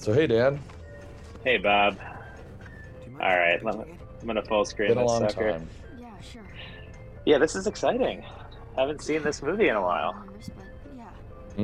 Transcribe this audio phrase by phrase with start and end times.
[0.00, 0.58] So hey Dan,
[1.44, 1.98] Hey, Bob.
[3.20, 5.52] All right, let me, I'm gonna full screen been a this long sucker.
[5.52, 5.68] time.
[5.98, 6.42] Yeah, sure.
[7.26, 8.24] Yeah, this is exciting.
[8.76, 10.14] Haven't seen this movie in a while.
[10.14, 11.04] Hours, but yeah.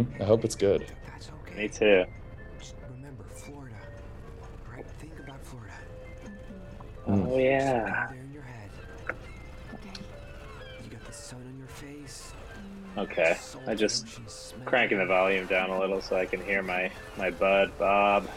[0.03, 0.23] Hmm?
[0.23, 0.87] I hope it's good.
[1.07, 1.63] That's okay.
[1.63, 2.05] Me too.
[2.59, 3.75] Just remember Florida.
[4.67, 5.73] All right, think about Florida.
[7.09, 7.33] Mm.
[7.33, 8.07] Oh yeah.
[8.11, 8.71] There in your head.
[9.73, 10.03] Okay.
[10.85, 12.33] You got the sun on your face.
[12.99, 13.39] Okay.
[13.67, 14.21] I just
[14.67, 18.29] cranking the volume down a little so I can hear my my bud Bob.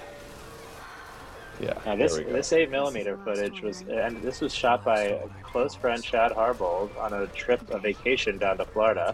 [1.59, 1.73] Yeah.
[1.85, 6.02] Now this this eight millimeter footage was, and this was shot by a close friend
[6.02, 9.13] Chad Harbold on a trip, a vacation down to Florida.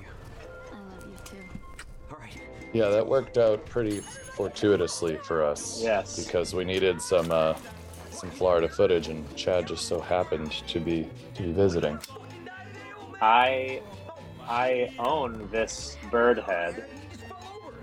[0.72, 1.38] I love you too.
[2.12, 2.40] All right.
[2.72, 5.82] Yeah, that worked out pretty fortuitously for us.
[5.82, 6.24] Yes.
[6.24, 7.56] Because we needed some uh,
[8.12, 11.98] some Florida footage, and Chad just so happened to be to be visiting.
[13.22, 13.82] I
[14.48, 16.86] I own this bird head.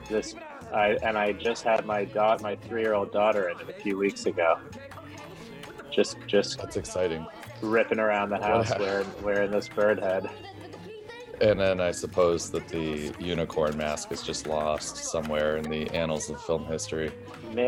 [0.08, 0.36] This
[0.74, 3.72] I and I just had my dot my three year old daughter in it a
[3.80, 4.58] few weeks ago.
[5.90, 7.26] Just just That's exciting.
[7.60, 8.76] ripping around the house Wow.
[8.80, 10.28] wearing wearing this bird head.
[11.40, 16.30] And then I suppose that the unicorn mask is just lost somewhere in the annals
[16.30, 17.10] of film history.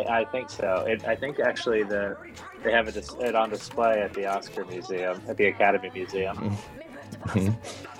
[0.09, 0.85] I think so.
[0.89, 2.17] It, I think actually the
[2.63, 6.57] they have it, it on display at the Oscar Museum at the Academy Museum.
[7.27, 7.49] Hmm.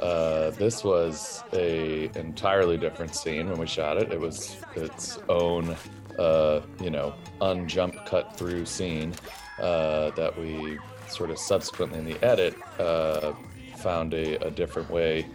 [0.00, 4.12] Uh, this was a entirely different scene when we shot it.
[4.12, 5.74] It was its own,
[6.18, 9.14] uh, you know, unjump cut through scene
[9.58, 13.32] uh, that we sort of subsequently in the edit uh,
[13.76, 15.26] found a, a different way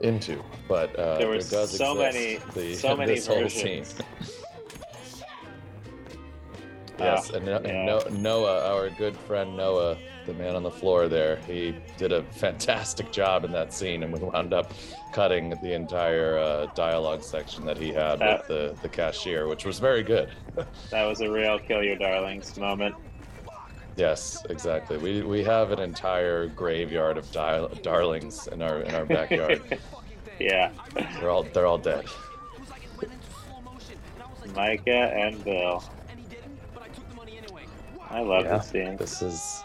[0.00, 0.42] into.
[0.68, 3.84] But uh, There was does so exist many- the, so many this whole scene.
[3.84, 4.00] versions.
[6.98, 7.84] Yes, and, No- and yeah.
[7.84, 12.22] No- Noah, our good friend Noah, the man on the floor there, he did a
[12.24, 14.72] fantastic job in that scene, and we wound up
[15.12, 19.64] cutting the entire uh, dialogue section that he had That- with the, the cashier, which
[19.64, 20.30] was very good.
[20.90, 22.94] That was a real kill your darlings moment.
[23.96, 24.96] Yes, exactly.
[24.98, 29.78] We we have an entire graveyard of dial- darlings in our in our backyard.
[30.40, 32.04] yeah, they're all they're all dead.
[34.48, 35.82] Maika and Bill.
[38.14, 38.96] I love Yeah, this scene.
[38.96, 39.64] This is,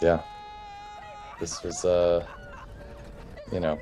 [0.00, 0.22] yeah.
[1.40, 2.24] This was, uh,
[3.52, 3.76] you know,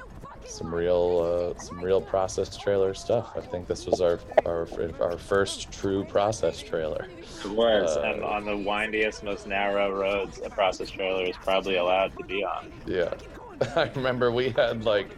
[0.47, 3.33] some real, uh, some real process trailer stuff.
[3.37, 4.67] I think this was our our
[5.03, 7.07] our first true process trailer.
[7.45, 11.77] It was, Uh, and on the windiest, most narrow roads a process trailer is probably
[11.77, 12.73] allowed to be on.
[12.87, 13.13] Yeah,
[13.77, 15.11] I remember we had like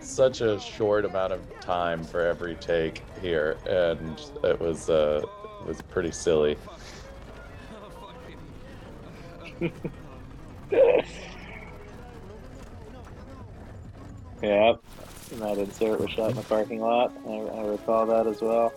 [0.00, 5.22] such a short amount of time for every take here, and it was uh,
[5.60, 6.56] it was pretty silly.
[14.42, 14.80] Yep.
[15.32, 17.12] And that insert was shot in the parking lot.
[17.26, 18.72] I, I recall that as well.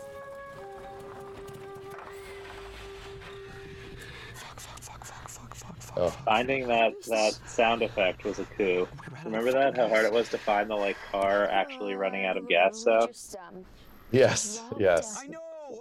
[4.33, 5.97] Fuck fuck fuck fuck fuck fuck fuck.
[5.97, 8.87] Oh, Finding that that sound effect was a coup.
[9.23, 9.77] Remember that?
[9.77, 13.09] How hard it was to find the like car actually running out of gas sound.
[13.09, 13.63] Just, um,
[14.11, 15.23] yes, yes.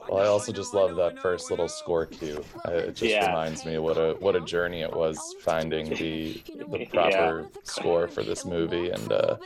[0.09, 2.45] Well, I also just love that first little score cue.
[2.69, 3.27] It just Yeah.
[3.27, 6.41] reminds me what a what a journey it was finding the
[6.71, 9.37] the proper score for this movie, and uh,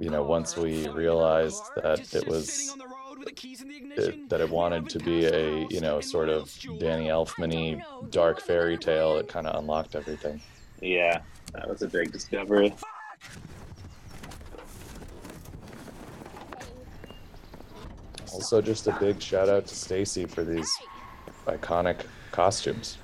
[0.00, 2.76] you know, once we realized that it was
[3.96, 8.76] it, that it wanted to be a you know sort of Danny Elfman-y dark fairy
[8.76, 10.40] tale, it kind of unlocked everything.
[10.80, 11.20] Yeah,
[11.54, 12.74] that was a big discovery.
[18.34, 20.68] Also, just a big shout out to Stacy for these
[21.46, 22.98] iconic costumes.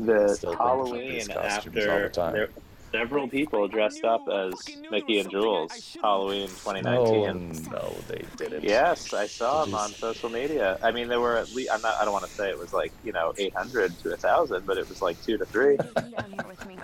[0.00, 2.48] The Still Halloween costumes all the time.
[2.92, 4.54] There, several people dressed up as
[4.90, 7.66] Mickey and Jules Halloween 2019.
[7.68, 8.64] Oh no, they didn't.
[8.64, 10.78] Yes, I saw Did them you on social media.
[10.82, 11.70] I mean, there were at least.
[11.72, 11.94] I'm not.
[12.00, 14.78] I don't want to say it was like you know 800 to a thousand, but
[14.78, 15.76] it was like two to three.
[15.76, 16.76] down here with me.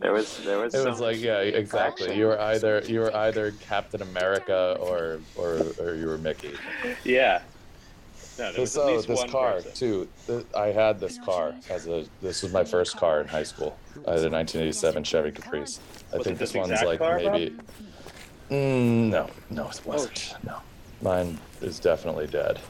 [0.00, 0.44] There was.
[0.44, 0.74] There was.
[0.74, 2.06] It was like yeah, exactly.
[2.06, 2.18] action.
[2.18, 6.52] You were either you were either Captain America or or, or you were Mickey.
[7.04, 7.42] Yeah.
[8.38, 9.72] No, there was at least this one car person.
[9.74, 10.08] too.
[10.26, 12.04] th- I had this car as a.
[12.22, 13.76] This was my first car in high school.
[14.06, 15.80] I had a 1987 Chevy Caprice.
[16.12, 17.56] I Was think this this one's like car, maybe.
[18.50, 20.16] Mm, no, no, it wasn't.
[20.16, 20.58] sh- no,
[21.02, 22.60] mine is definitely dead.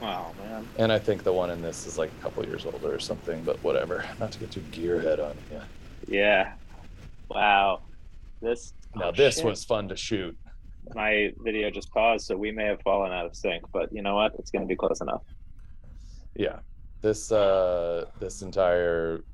[0.00, 0.66] Wow, man.
[0.78, 3.42] And I think the one in this is like a couple years older or something.
[3.44, 4.04] But whatever.
[4.18, 5.60] Not to get too gearhead on you.
[6.08, 6.52] Yeah.
[7.28, 7.80] Wow.
[8.40, 8.72] This.
[8.94, 9.44] Now oh, this shit.
[9.44, 10.36] was fun to shoot.
[10.94, 13.64] My video just paused, so we may have fallen out of sync.
[13.72, 14.34] But you know what?
[14.38, 15.22] It's going to be close enough.
[16.34, 16.58] Yeah,
[17.02, 19.24] this uh, this entire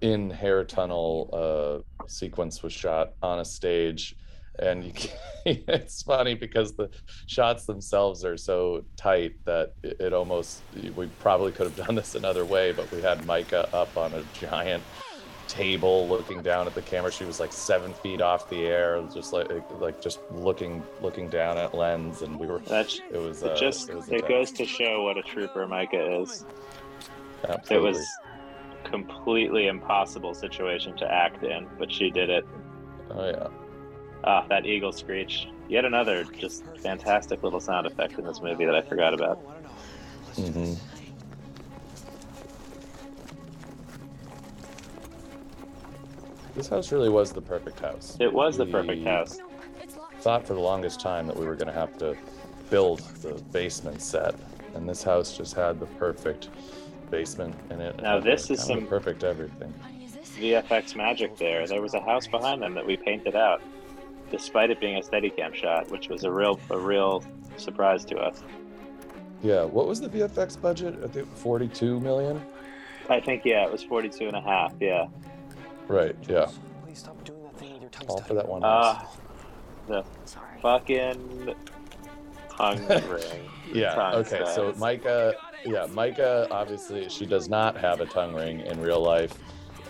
[0.00, 4.16] in hair tunnel uh, sequence was shot on a stage
[4.58, 5.08] and
[5.46, 6.90] it's funny because the
[7.26, 10.62] shots themselves are so tight that it, it almost
[10.96, 14.22] we probably could have done this another way, but we had Maika up on a
[14.34, 14.82] giant
[15.48, 19.32] table looking down at the camera she was like seven feet off the air just
[19.32, 19.50] like
[19.80, 23.56] like just looking looking down at lens and we were That's it was it uh,
[23.56, 26.44] just it, was it goes to show what a trooper Maika is.
[27.48, 27.76] Absolutely.
[27.76, 28.18] It was
[28.84, 32.46] completely impossible situation to act in, but she did it.
[33.10, 33.48] oh yeah
[34.24, 35.46] Ah, that eagle screech.
[35.68, 39.38] Yet another just fantastic little sound effect in this movie that I forgot about.
[40.36, 40.74] hmm
[46.58, 48.16] This house really was the perfect house.
[48.18, 49.38] It was the perfect We house.
[50.22, 52.16] Thought for the longest time that we were going to have to
[52.68, 54.34] build the basement set,
[54.74, 56.48] and this house just had the perfect
[57.12, 58.02] basement in it.
[58.02, 59.72] Now this is some- perfect everything.
[60.36, 61.64] VFX magic there.
[61.64, 63.62] There was a house behind them that we painted out,
[64.32, 67.22] despite it being a Steadicam shot, which was a real a real
[67.56, 68.42] surprise to us.
[69.44, 70.98] Yeah, what was the VFX budget?
[71.04, 72.44] I think 42 million.
[73.08, 74.74] I think yeah, it was 42 and a half.
[74.80, 75.06] Yeah.
[75.88, 76.14] Right.
[76.28, 76.46] Yeah.
[76.84, 78.36] Please stop doing that thing with your tongue All for stuck.
[78.36, 78.96] that one house.
[78.96, 79.06] Uh,
[79.88, 80.60] the Sorry.
[80.60, 81.54] fucking
[82.56, 83.48] tongue ring.
[83.72, 83.94] Yeah.
[83.94, 84.42] Tongue Okay.
[84.54, 84.72] So.
[84.72, 85.32] Maika,
[85.64, 86.46] yeah, Maika.
[86.50, 89.34] Obviously, she does not have a tongue ring in real life,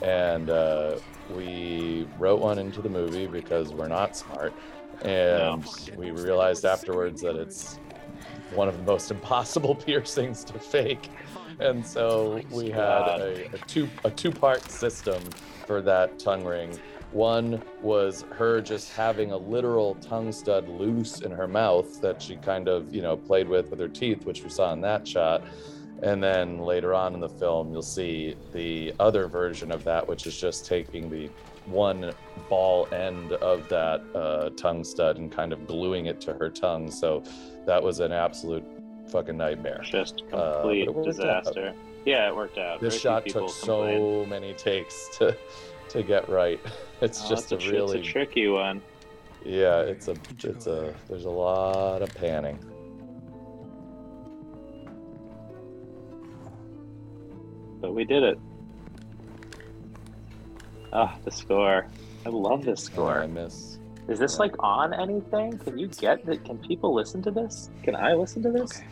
[0.02, 0.98] and uh,
[1.34, 4.52] we wrote one into the movie because we're not smart,
[5.02, 5.64] and
[5.96, 7.78] we realized afterwards that it's
[8.54, 11.10] one of the most impossible piercings to fake,
[11.58, 12.80] and so we had
[13.20, 15.22] a, a two a two part system
[15.68, 16.76] for that tongue ring.
[17.12, 22.36] One was her just having a literal tongue stud loose in her mouth that she
[22.36, 25.42] kind of, you know, played with with her teeth, which we saw in that shot.
[26.02, 30.26] And then later on in the film, you'll see the other version of that, which
[30.26, 31.28] is just taking the
[31.66, 32.12] one
[32.48, 36.90] ball end of that uh, tongue stud and kind of gluing it to her tongue.
[36.90, 37.22] So
[37.66, 38.64] that was an absolute
[39.10, 39.80] fucking nightmare.
[39.84, 41.56] Just Uh, complete it worked out.
[42.08, 42.22] Disaster.
[42.24, 42.80] Yeah, it worked out.
[42.80, 44.24] This Very shot people took complained.
[44.24, 45.36] so many takes to
[45.90, 46.60] to get right.
[47.00, 48.82] It's Oh, just it's a tr- really it's a tricky one.
[49.44, 49.80] yeah.
[49.82, 52.58] It's a it's a there's a lot of panning.
[57.80, 58.38] but we did it.
[60.92, 61.86] Ah, the score.
[62.26, 63.78] I love this Oh, I miss.
[64.08, 65.58] Is this like on anything?
[65.58, 66.44] Can you get it?
[66.44, 67.70] Can people listen to this?
[67.82, 68.78] Can I listen to this?
[68.78, 68.86] Okay.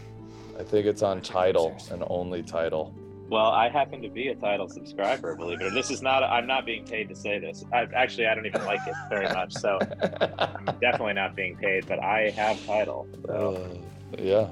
[0.61, 2.95] I think it's on Tidal and only Tidal.
[3.28, 6.23] Well, I happen to be a Tidal subscriber, believe it or This is not.
[6.23, 7.64] I'm not being paid to say this.
[7.73, 9.78] I, actually, I don't even like it very much, so
[10.38, 11.87] I'm definitely not being paid.
[11.88, 13.78] But I have Tidal, so
[14.17, 14.49] Uh, yeah.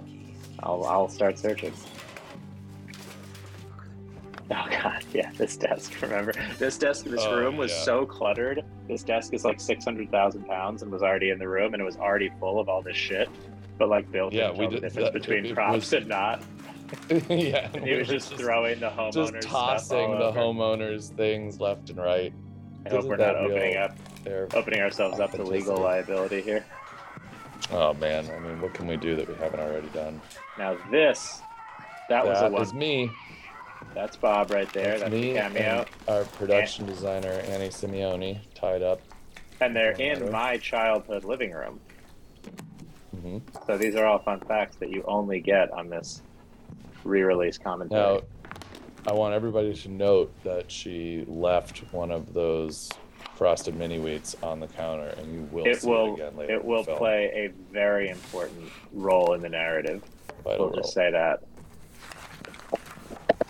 [0.61, 1.73] I'll I'll start searching.
[4.51, 5.95] Oh god, yeah, this desk.
[6.03, 7.83] Remember, this desk, this Oh, room was yeah.
[7.83, 8.63] so cluttered.
[8.89, 11.81] This desk is like six hundred thousand pounds and was already in the room, and
[11.81, 13.29] it was already full of all this shit.
[13.79, 16.43] But like built Yeah, we the difference that- between it props was- and not.
[17.29, 17.71] yeah.
[17.73, 20.39] And he was were just throwing the homeowners just tossing the over.
[20.39, 22.33] homeowners things left and right.
[22.87, 23.97] I hope we're not opening up
[24.55, 26.65] opening ourselves up to legal liability here.
[27.71, 30.21] Oh man, I mean, what can we do that we haven't already done?
[30.59, 31.41] Now this,
[32.09, 32.63] that, was a one.
[32.63, 33.11] is me.
[33.95, 34.99] That's Bob right there.
[34.99, 39.01] That's That's me the cameo, and our production designer Annie Simeone tied up.
[39.61, 41.81] and they're in my childhood living room.
[43.21, 46.23] hmm So these are all fun facts that you only get on this
[47.05, 48.01] re-release commentary.
[48.01, 48.21] Now,
[49.07, 52.91] I want everybody to note that she left one of those
[53.37, 56.55] frosted mini wheats on the counter, and you will it see will it again later.
[56.55, 56.99] it in will the film.
[56.99, 60.03] play a very important role in the narrative.
[60.45, 61.05] Vital We'll just role.
[61.07, 61.43] say that.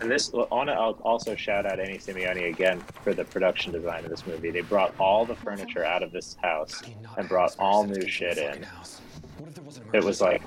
[0.01, 4.05] And this, I want to also shout out Annie Simeone again for the production design
[4.05, 4.51] of this movie.
[4.51, 6.83] They brought all the furniture out of this house
[7.17, 8.67] and brought all new shit in.
[9.93, 10.43] It was like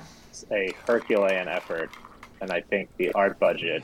[0.52, 1.90] a Herculean effort,
[2.40, 3.82] and I think the art budget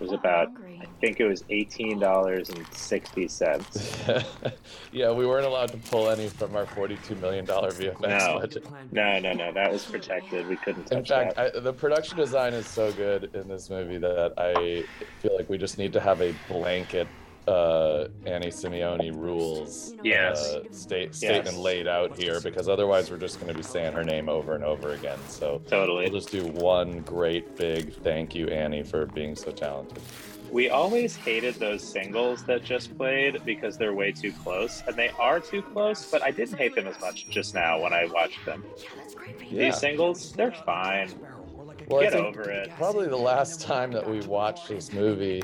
[0.00, 0.48] was about.
[0.80, 3.96] I think it was eighteen dollars and sixty cents.
[4.92, 8.40] yeah, we weren't allowed to pull any from our forty-two million dollar VFX No.
[8.40, 8.66] budget.
[8.92, 10.46] No, no, no, that was protected.
[10.48, 11.22] We couldn't touch that.
[11.22, 11.56] In fact, that.
[11.56, 14.84] I, the production design is so good in this movie that I
[15.20, 17.08] feel like we just need to have a blanket
[17.46, 20.44] uh, Annie Simeone rules Yes.
[20.54, 24.04] uh, state, statement laid out here because otherwise we're just going to be saying her
[24.04, 25.18] name over and over again.
[25.28, 26.04] So Totally.
[26.10, 30.02] we'll just do one great big thank you, Annie, for being so talented.
[30.50, 35.08] We always hated those singles that just played because they're way too close, and they
[35.18, 36.08] are too close.
[36.08, 38.64] But I didn't hate them as much just now when I watched them.
[39.50, 39.64] Yeah.
[39.70, 41.10] These singles, they're fine.
[41.88, 42.70] Well, Get over it.
[42.76, 45.42] Probably the last time that we watched this movie,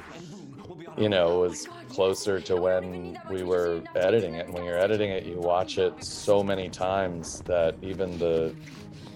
[0.97, 4.47] you know, was closer to when we were editing it.
[4.47, 8.55] And when you're editing it, you watch it so many times that even the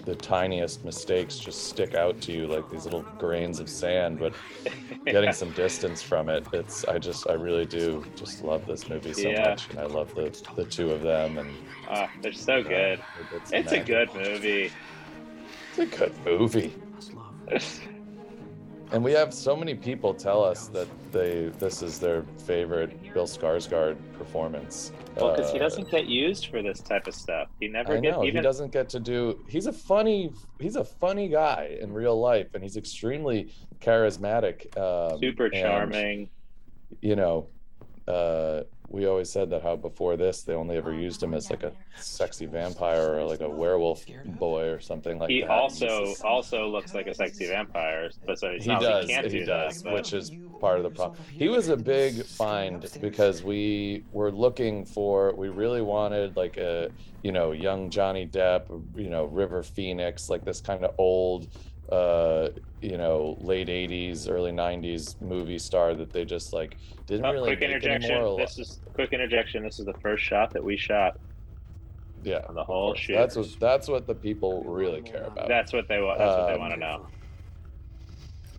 [0.04, 4.18] the tiniest mistakes just stick out to you like these little grains of sand.
[4.20, 4.36] But
[5.06, 9.12] getting some distance from it, it's I just I really do just love this movie
[9.12, 9.50] so Yeah.
[9.50, 11.38] much, and I love the the two of them.
[11.38, 13.00] And Ah, they're so good.
[13.00, 14.72] uh, it's, It's a good movie.
[15.68, 16.74] It's a good movie.
[18.92, 23.26] And we have so many people tell us that they this is their favorite Bill
[23.26, 24.92] Skarsgård performance.
[25.16, 27.48] Well, because he Uh, doesn't get used for this type of stuff.
[27.58, 28.36] He never I gets know even.
[28.36, 29.44] he doesn't get to do.
[29.48, 30.30] He's a funny.
[30.60, 34.76] He's a funny guy in real life, and he's extremely charismatic.
[34.78, 36.28] Um, super and, charming.
[37.00, 37.48] you know,
[38.06, 41.62] uh, we always said that how before this they only ever used him as like
[41.62, 44.04] a sexy vampire or like a werewolf
[44.38, 45.34] boy or something like that.
[45.34, 45.50] he that.
[45.50, 49.46] also also looks like a sexy vampire, but so he does he can't he do
[49.46, 49.84] does that.
[49.84, 54.32] But which is part of the problem he was a big find because we were
[54.32, 56.90] looking for we really wanted like a
[57.22, 58.64] you know young johnny depp
[58.96, 61.46] you know river phoenix like this kind of old
[61.90, 62.48] uh
[62.82, 66.76] you know late 80s early 90s movie star that they just like
[67.06, 68.10] didn't Oh, really quick interjection.
[68.10, 68.38] anymore.
[68.38, 69.62] This is quick interjection.
[69.62, 71.18] This is the first shot that we shot
[72.24, 72.98] yeah on the whole course.
[73.00, 73.14] shoot.
[73.14, 76.18] that's what that's what the people really care about That's what they want.
[76.18, 77.06] That's what they Um, want to know.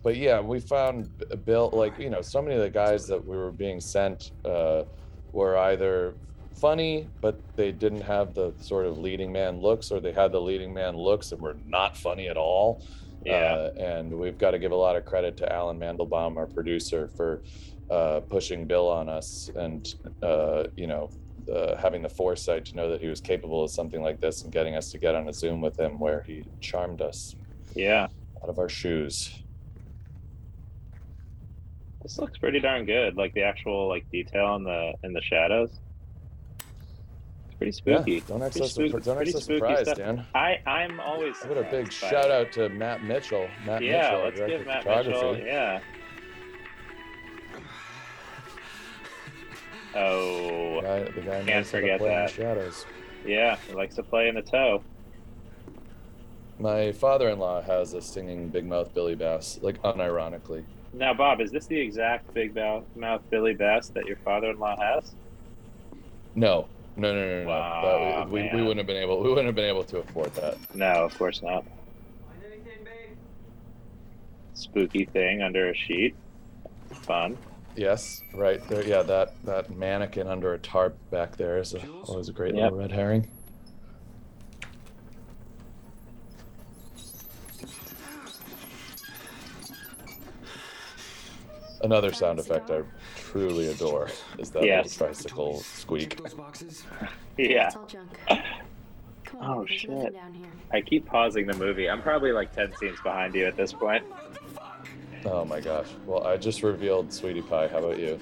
[0.02, 3.22] but yeah, we found B- Bill like you know so many of the guys that
[3.24, 4.84] we were being sent uh,
[5.32, 6.14] were either
[6.54, 10.40] funny, but they didn't have the sort of leading man looks, or they had the
[10.40, 12.82] leading man looks and were not funny at all.
[13.24, 13.54] Yeah.
[13.54, 17.08] Uh, and we've got to give a lot of credit to Alan Mandelbaum, our producer,
[17.08, 17.42] for
[17.90, 21.10] uh, pushing Bill on us and uh, you know
[21.52, 24.52] uh, having the foresight to know that he was capable of something like this and
[24.52, 27.34] getting us to get on a Zoom with him where he charmed us
[27.74, 28.08] yeah.
[28.42, 29.42] out of our shoes.
[32.02, 33.16] This looks pretty darn good.
[33.16, 35.80] Like the actual like detail in the in the shadows.
[37.58, 38.12] Pretty spooky.
[38.12, 39.98] Yeah, don't act so, surpri- don't act so surprised, stuff.
[39.98, 40.24] Dan.
[40.34, 41.34] I I'm always.
[41.44, 43.48] I got a big shout out to Matt Mitchell.
[43.66, 45.10] Matt Yeah, Mitchell, let's give Matt photography.
[45.10, 45.38] Mitchell.
[45.38, 45.80] Yeah.
[49.94, 52.30] Oh, Guy, the guy Can't knows how to forget the that.
[52.30, 52.86] shadows.
[53.26, 53.56] yeah.
[53.66, 54.82] He likes to play in the toe.
[56.60, 60.64] My father-in-law has a singing big mouth Billy Bass, like unironically.
[60.92, 65.12] Now, Bob, is this the exact big mouth, mouth Billy Bass that your father-in-law has?
[66.34, 66.66] No,
[66.98, 67.48] no, no, no, no.
[67.48, 69.22] Wow, That- we, we, we wouldn't have been able.
[69.22, 70.56] We wouldn't have been able to afford that.
[70.74, 71.64] No, of course not.
[74.54, 76.16] Spooky thing under a sheet.
[77.02, 77.38] Fun.
[77.76, 78.84] Yes, right there.
[78.84, 82.64] Yeah, that that mannequin under a tarp back there is a, always a great Yep.
[82.64, 83.28] little red herring.
[91.82, 92.82] Another sound effect I
[93.32, 94.08] truly adore
[94.38, 94.84] is that Yes.
[95.00, 96.16] little tricycle squeak.
[96.16, 96.84] Those boxes.
[97.36, 97.66] Yeah.
[97.66, 98.10] It's all junk.
[99.24, 99.90] Come on, Oh, shit.
[100.14, 100.46] down here.
[100.72, 101.88] I keep pausing the movie.
[101.90, 104.04] I'm probably like 10 scenes behind you at this point.
[105.26, 105.88] Oh my gosh.
[106.06, 107.68] Well, I just revealed Sweetie Pie.
[107.68, 108.18] How about you?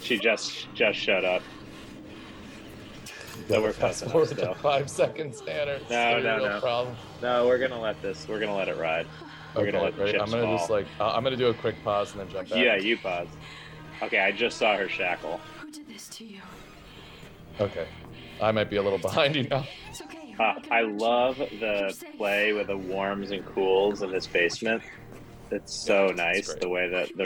[0.00, 1.42] She just just shut up.
[3.04, 3.08] You
[3.42, 5.72] So gotta we're fast close enough forward to five seconds, Tanner.
[5.74, 6.60] It's No, gonna be a no, no.
[6.60, 6.96] Problem.
[7.22, 8.26] No, we're gonna let this.
[8.28, 9.06] We're gonna let it ride.
[9.54, 10.18] We're okay, gonna let the ready?
[10.20, 10.58] I'm gonna fall.
[10.58, 12.58] just like uh, I'm gonna do a quick pause and then jump back.
[12.58, 13.28] Yeah, you pause.
[14.02, 15.40] Okay, I just saw her shackle.
[15.60, 16.40] Who did this to you?
[17.60, 17.86] Okay.
[18.40, 19.66] I might be a little behind you now.
[19.90, 20.34] It's okay.
[20.38, 24.82] Uh, I love the play with the warms and cools in this basement.
[25.50, 26.60] It's so nice great.
[26.60, 27.24] the way that the,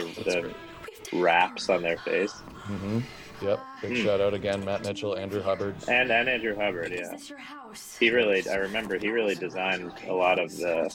[1.11, 2.33] the wraps on their face.
[2.67, 2.99] Mm-hmm.
[3.41, 3.59] Yep.
[3.81, 4.03] Big Hmm.
[4.03, 5.75] shout out again, Matt Mitchell, Andrew Hubbard.
[5.87, 7.09] And and Andrew Hubbard, yeah.
[7.11, 7.95] this your house?
[7.99, 10.93] He really, I remember, he really designed a lot of the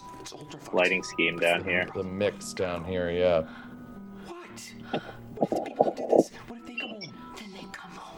[0.73, 1.87] lighting scheme down here.
[1.95, 3.43] The mix down here, yeah.
[4.27, 5.03] What?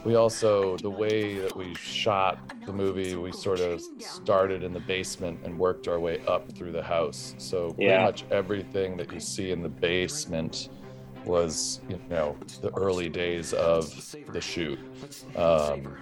[0.05, 4.81] We also, the way that we shot the movie, we sort of started in the
[4.81, 7.35] basement and worked our way up through the house.
[7.39, 8.05] So pretty Yeah.
[8.05, 10.69] much everything that you see in the basement
[11.25, 14.79] was, you know, the early days of the shoot.
[15.37, 15.97] Um,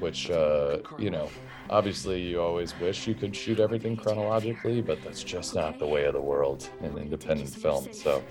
[0.00, 1.30] which, uh, you know,
[1.70, 6.04] obviously you always wish you could shoot everything chronologically, but that's just not the way
[6.04, 7.90] of the world in independent film.
[7.92, 8.22] So,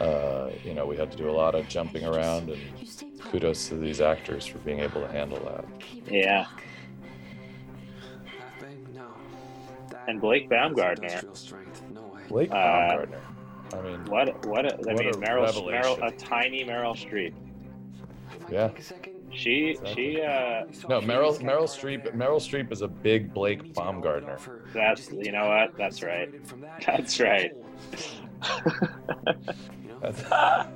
[0.00, 3.06] uh, you know, we had to do a lot of jumping around and You stay
[3.18, 3.32] put.
[3.32, 5.64] kudos to these actors for being able to handle that.
[6.10, 6.44] Yeah.
[6.44, 6.62] dark.
[8.38, 8.86] Half bang?
[8.94, 9.06] No.
[9.90, 11.04] That And Blake is Baumgartner.
[11.06, 11.82] industrial strength.
[11.92, 12.22] No way.
[12.28, 13.06] Blake Uh,
[13.72, 14.46] I mean, What?
[14.46, 14.66] What?
[14.66, 15.70] A, I What mean, a Meryl.
[15.70, 17.34] Meryl, a tiny Meryl Streep.
[18.50, 18.68] Yeah.
[18.68, 19.14] take a second.
[19.32, 19.94] She, Exactly.
[20.16, 22.12] she, uh, no, Meryl Meryl Streep.
[22.16, 24.38] Meryl Streep is a big Blake Baumgartner.
[24.74, 25.76] That's- you know what?
[25.76, 26.30] That's right.
[26.86, 27.52] That's right.
[30.00, 30.66] That's- How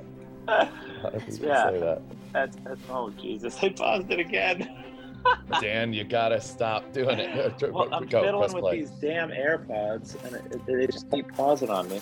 [0.46, 1.70] Yeah.
[1.70, 2.02] say that?
[2.32, 3.56] That's, that's oh Jesus!
[3.62, 4.84] I paused it again.
[5.60, 7.72] Dan, you gotta stop doing it.
[7.72, 8.80] Well, I'm Go, fiddling with play.
[8.80, 12.00] these damn AirPods, and it, they just keep pausing on me.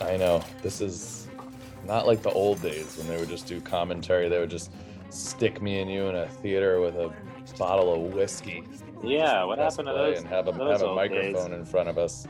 [0.00, 0.44] I know.
[0.62, 1.28] This is
[1.84, 4.28] not like the old days when they would just do commentary.
[4.28, 4.70] They would just
[5.10, 7.12] stick me and you in a theater with a
[7.58, 8.62] bottle of whiskey.
[9.02, 10.18] Yeah, what happened to play those?
[10.20, 11.58] And have a, those have a microphone days?
[11.58, 12.26] in front of us.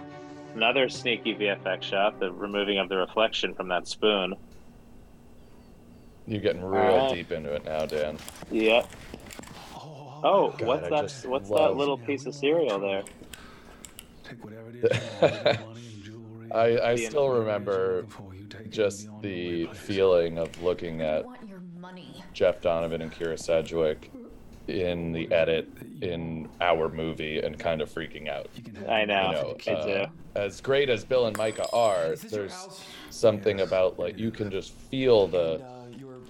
[0.59, 4.35] Another sneaky VFX shot, the removing of the reflection from that spoon.
[6.27, 7.15] You're getting real Alright.
[7.15, 8.19] deep into it now, Dan.
[8.51, 8.91] Yep.
[9.77, 11.29] Oh, oh God, what's I that?
[11.31, 13.05] What's love- that little piece of cereal there?
[14.25, 16.51] Take whatever it is you want, money and jewelry.
[16.83, 21.49] I, I still remember Before you take it just the feeling of looking at want
[21.49, 22.25] your money.
[22.33, 24.11] Jeff Donovan and Kyra Sedgwick
[24.69, 28.49] in the edit in our movie and kind of freaking out.
[28.55, 29.57] You can have I know.
[29.67, 30.07] you know, me uh,
[30.37, 32.69] as great as Bill and Maika are, Is this your there's
[33.11, 33.67] something Yes.
[33.69, 35.65] about like you can just feel the And, uh,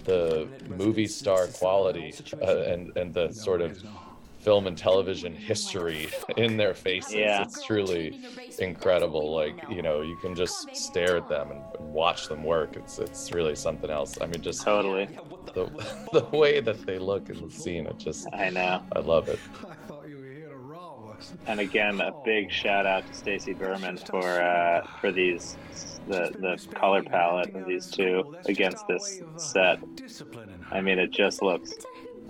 [0.05, 4.08] the movie star is- is quality uh, and and the No, sort of is not.
[4.49, 7.13] Film and television history in their faces.
[7.13, 7.43] Yeah.
[7.43, 8.19] It's truly
[8.57, 9.31] incredible.
[9.31, 12.75] Like you know, you can just stare at them and, and watch them work.
[12.75, 14.17] It's it's really something else.
[14.19, 15.07] I mean, just Totally.
[15.53, 15.65] The
[16.13, 17.85] the way that they look in the scene.
[17.85, 18.81] It just I know.
[18.95, 19.37] I love it.
[19.69, 21.35] I thought you were here to rob us.
[21.45, 25.57] And again, a big shout out to Stacy Berman for uh, for these
[26.07, 29.79] the the color palette of these two against this set.
[30.71, 31.75] I mean, it just looks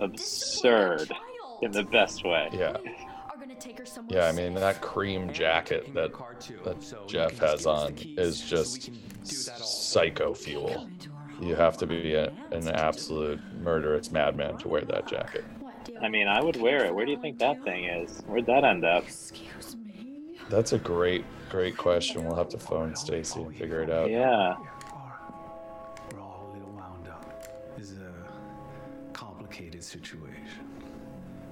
[0.00, 1.10] absurd
[1.62, 2.48] in the best way.
[2.52, 2.76] Yeah,
[4.08, 4.26] yeah.
[4.26, 6.12] I mean, that cream jacket that
[6.64, 8.90] that Jeff has on is just
[9.24, 10.88] psycho fuel.
[11.40, 15.44] You have to be a, an absolute murderous madman to wear that jacket.
[16.02, 16.94] I mean, I would wear it.
[16.94, 18.22] Where do you think that thing is?
[18.26, 19.04] Where'd that end up?
[20.50, 22.24] That's a great, great question.
[22.24, 24.10] We'll have to phone Stacy and figure it out.
[24.10, 24.56] Yeah.
[26.12, 27.76] We're all a little wound up.
[27.78, 30.29] This is a complicated situation.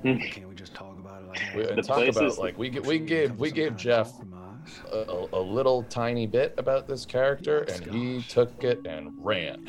[0.02, 0.16] Hmm.
[0.18, 1.54] Can't we just talk about it like?
[1.54, 4.12] We, and talk places- about like we we gave we gave Jeff
[4.92, 9.66] a, a- a little tiny bit about this character, and he took it and ran.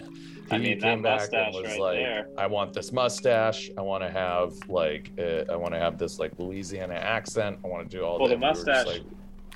[0.50, 2.28] He I mean, that came back and was right like, there.
[2.38, 3.70] "I want this mustache.
[3.78, 7.60] I want to have like uh, I want to have this like Louisiana accent.
[7.64, 9.04] I want to do all Well, that." the We mustache- like,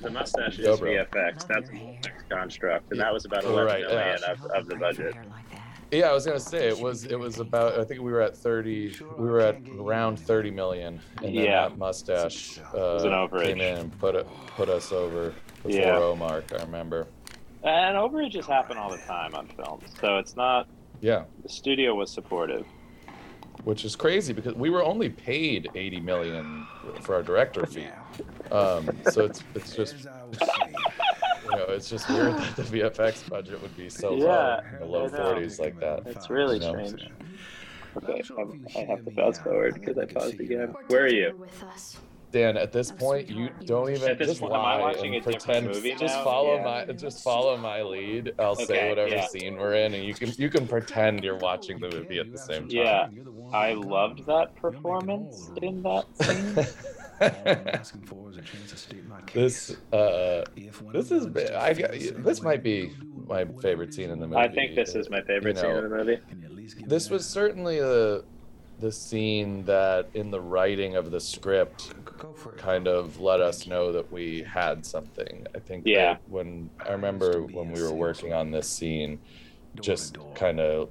[0.00, 0.90] The mustache is bro.
[0.90, 1.46] VFX.
[1.46, 4.32] That's a VFX construct, and that was about Oh, 11 right, million yeah.
[4.32, 5.14] of, of the budget.
[5.94, 8.36] Yeah, I was gonna say it was it was about I think we were at
[8.36, 11.68] thirty we were at around thirty million, and then Yeah.
[11.68, 14.26] that mustache uh, an came in and put it
[14.56, 15.32] put us over
[15.64, 15.98] the Yeah.
[15.98, 16.58] Omark.
[16.58, 17.06] I remember.
[17.62, 20.66] And overages happen all the time on films, so it's not.
[21.00, 21.24] Yeah.
[21.42, 22.66] The studio was supportive.
[23.64, 26.66] which is crazy because we were only paid 80 million
[27.00, 27.86] for our director fee.
[28.52, 30.06] Um, so it's it's just
[31.56, 34.86] know it's just weird that the VFX budget would be so Yeah, low, in the
[34.86, 36.02] low 40s like that.
[36.06, 36.86] It's really You know?
[36.86, 37.10] strange.
[37.96, 40.74] Okay, I'm, I have to fast forward because I paused again.
[40.88, 41.34] Where are you?
[41.38, 41.96] With us.
[42.32, 45.68] Dan, at this point, you don't even At this just point, lie and pretend.
[45.68, 46.84] movie just follow Yeah.
[46.86, 48.32] my just follow my lead.
[48.40, 49.26] I'll say whatever yeah.
[49.28, 52.38] scene we're in, and you can you can pretend you're watching the movie at the
[52.38, 52.70] same time.
[52.70, 53.08] Yeah,
[53.52, 56.66] I loved that performance in that scene.
[57.20, 59.68] all I'm asking for is a chance to state my case.
[59.68, 60.44] this uh,
[60.92, 62.92] this is them I feels got- the same this might be
[63.26, 64.40] my favorite scene in the movie.
[64.40, 66.18] I think this is my favorite You scene in the movie.
[66.28, 68.24] Can you at least give this was certainly the
[68.80, 72.18] the scene that in the writing of the script that?
[72.18, 72.58] Go for it.
[72.58, 76.14] kind of let us know that we had something i think Yeah.
[76.14, 79.20] that when i remember when we were working on this scene
[79.80, 80.90] just kind of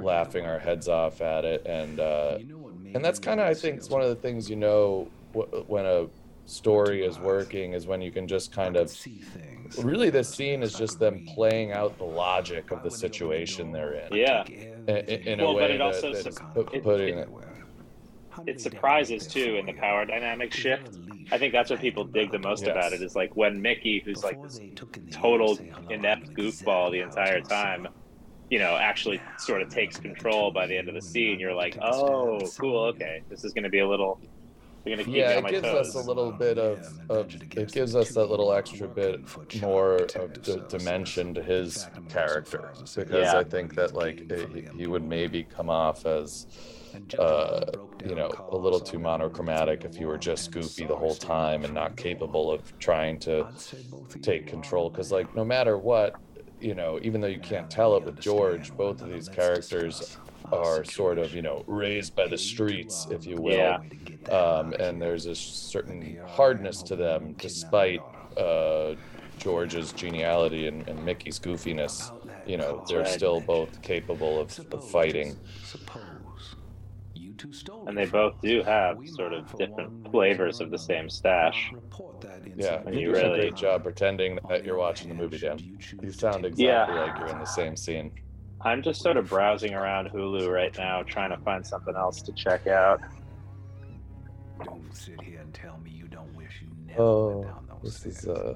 [0.00, 3.38] laughing our heads off at it and uh You know what made and that's kind
[3.40, 6.06] of i think it's one of the things you know wh- when a
[6.44, 9.78] story is working is when you can just kind of see things.
[9.82, 14.12] really this scene is just them playing out the logic of the situation they're in
[14.14, 14.44] Yeah.
[14.46, 18.60] in, in a Well, but it also that sup- is it- putting it- it It
[18.60, 20.98] surprises too in the power dynamic shift.
[21.30, 22.70] I think that's what people dig the most Yes.
[22.72, 24.60] about it is like when Mickey, who's like this
[25.10, 25.58] total
[25.90, 27.86] inept goofball the entire time,
[28.50, 31.38] you know, actually sort of takes control by the end of the scene.
[31.38, 34.18] You're like, oh, cool, okay, this is going to be a little.
[34.84, 35.88] Yeah me on it gives toes.
[35.88, 39.20] us a little bit of, of it gives us that little extra bit
[39.60, 43.38] more of the dimension to his character because Yeah.
[43.38, 46.46] i think that like he, he would maybe come off as
[47.18, 47.64] uh,
[48.06, 51.72] you know, a little too monochromatic if you were just goofy the whole time and
[51.72, 53.46] not capable of trying to
[54.20, 54.90] take control.
[54.90, 56.16] Because, like, no matter what,
[56.60, 60.18] you know, even though you can't tell it with George, both of these characters
[60.50, 63.52] are sort of, you know, raised by the streets, if you will.
[63.52, 63.78] Yeah.
[64.30, 68.00] Um, and there's a certain hardness to them, despite
[68.36, 68.94] uh,
[69.38, 72.10] George's geniality and, and Mickey's goofiness.
[72.46, 75.36] you know they're still both capable of, of fighting.
[75.64, 76.56] Suppose
[77.14, 80.96] you two stole And they both do have sort of different flavors of the same
[81.00, 81.72] another, stash.
[82.56, 82.82] Yeah.
[82.86, 85.58] And you you do a really- great job pretending that you're watching the movie, hand,
[85.58, 85.68] Dan.
[85.68, 86.86] you choose You to sound exactly Yeah.
[86.86, 88.12] like you're in the same scene.
[88.64, 92.32] I'm just sort of browsing around Hulu right now, trying to find something else to
[92.32, 93.00] check out.
[94.64, 98.02] Don't sit here and tell me you don't wish you never Oh, went down those
[98.02, 98.38] this is stairs.
[98.38, 98.54] uh,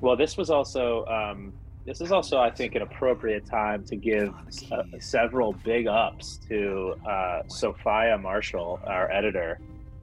[0.00, 1.52] Well, this was also um,
[1.84, 4.32] this is also, I think, an appropriate time to give
[4.70, 9.58] uh, several big ups to uh, Sophia Marshall, our editor.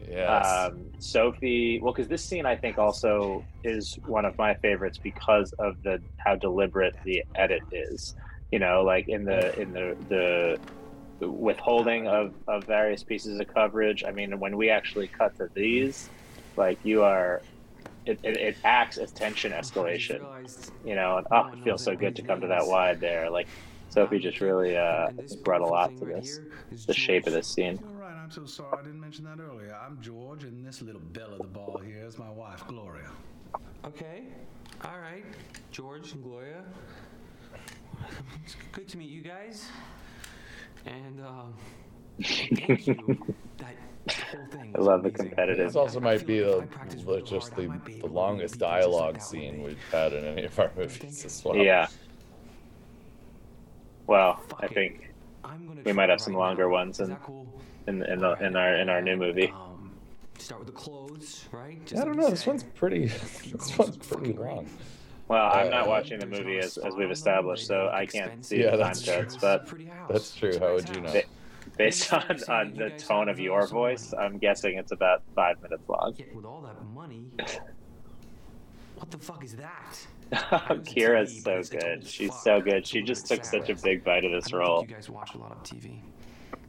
[0.09, 4.97] yes, Um, Sophie, well, because this scene I think also is one of my favorites
[4.97, 8.15] because of the how deliberate the edit is.
[8.51, 10.59] You know, like in the in the the,
[11.19, 14.03] the withholding of of various pieces of coverage.
[14.03, 16.09] I mean, when we actually cut to these,
[16.55, 17.41] like you are.
[18.05, 20.25] It, it, it acts as tension escalation,
[20.83, 23.29] you know, and oh, it feels so good to come to that wide there.
[23.29, 23.47] Like
[23.89, 25.11] Sophie just really uh,
[25.43, 26.39] brought a lot to this,
[26.87, 27.77] the shape of this scene.
[27.79, 27.99] You're.
[28.29, 29.75] I'm so sorry I didn't mention that earlier.
[29.83, 33.09] I'm George, and this little belle of the ball here is my wife, Gloria.
[33.83, 34.25] Okay.
[34.85, 35.25] All right.
[35.71, 36.63] George and Gloria.
[38.45, 39.67] It's good to meet you guys.
[40.85, 41.53] And um,
[42.23, 43.35] thank you.
[43.57, 44.73] That whole thing.
[44.75, 45.27] I love the amazing.
[45.29, 47.79] competitive- this also I might be like the, I practice the real just hard, the,
[47.85, 49.67] be the longest beat just like dialogue scene way.
[49.69, 51.57] we've had in any of our movies as well.
[51.57, 51.87] Yeah.
[54.07, 54.73] Well, I Fuck it.
[54.73, 55.11] think
[55.43, 56.71] I'm gonna We might have some right longer now.
[56.71, 57.45] ones in- cool?
[57.87, 59.47] in in, the, in our in our new movie.
[59.51, 59.91] Um,
[60.37, 61.83] start with the clothes, right?
[61.85, 62.29] Just I don't you know.
[62.29, 63.07] This one's pretty.
[63.07, 64.67] This one's pretty long.
[65.29, 68.61] Well, I'm uh, not watching the movie as, as we've established, so I can't see
[68.63, 69.13] Yeah, the time that's true.
[69.13, 69.37] codes.
[69.37, 69.69] But
[70.09, 70.57] That's true.
[70.59, 71.21] How would you know?
[71.77, 76.15] Based on, on the tone of your voice, I'm guessing it's about five minutes long.
[76.33, 77.25] With all that money,
[78.95, 80.07] what the fuck is that?
[80.85, 82.05] Kyra's so good.
[82.05, 82.85] She's so good.
[82.85, 84.81] She just took such a big bite of this role.
[84.81, 85.99] you guys watch a lot of TV,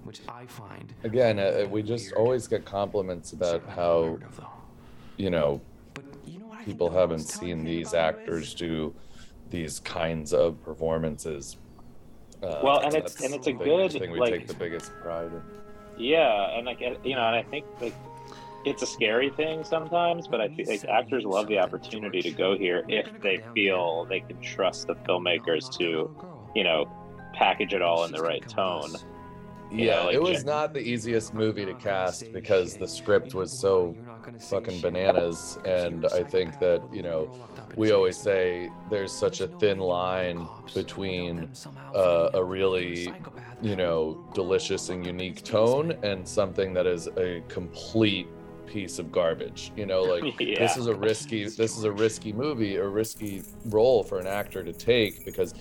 [0.05, 4.47] which I find Again, uh, we just always get compliments about how unheard of, though.
[5.17, 5.61] you know
[5.95, 8.95] But you know what I think people haven't seen these about it actors do
[9.51, 11.57] these kinds of performances.
[12.43, 15.33] Uh, Well, and it's- and it's a good, thing we like- take the biggest pride
[15.33, 15.43] in.
[15.99, 17.95] Yeah, and like you know, and I think like
[18.65, 22.57] it's a scary thing sometimes, but I feel like actors love the opportunity to go
[22.57, 26.11] here if they feel they can trust the filmmakers to,
[26.55, 26.87] you know,
[27.35, 28.91] package it all in the right tone.
[29.71, 33.35] You Yeah, know, like it was not the easiest movie to cast because the script
[33.35, 33.95] was so
[34.41, 37.31] fucking bananas, and I think that you know
[37.77, 41.51] we always say there's such a thin line between
[41.95, 43.13] uh, a really
[43.63, 48.29] you know delicious and unique tone and something that is a complete
[48.67, 52.77] piece of garbage you know like this is a risky this is a risky movie
[52.77, 55.55] a risky role for an actor to take because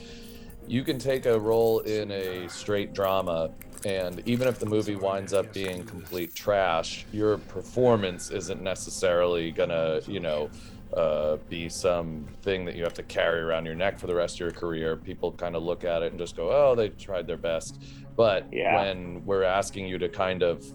[0.68, 3.50] you can take a role in a straight drama
[3.86, 10.00] and even if the movie winds up being complete trash your performance isn't necessarily gonna
[10.08, 10.50] you know
[10.96, 14.38] uh, be some thing that you have to carry around your neck for the rest
[14.38, 14.96] of your career.
[14.98, 17.80] People kind of look at it and just go oh they tried their best.
[18.16, 18.76] But Yeah.
[18.76, 20.66] when we're asking you to kind of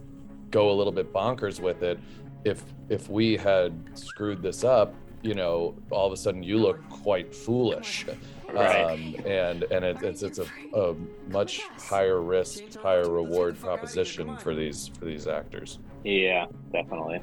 [0.53, 1.99] go a little bit bonkers with it
[2.45, 6.79] if if we had screwed this up you know all of a sudden you look
[6.89, 8.07] quite foolish
[8.55, 8.83] Right.
[8.93, 10.47] um, and and it, it's it's a,
[10.79, 10.95] a
[11.29, 17.21] much higher risk higher reward proposition for these for these actors Yeah, definitely.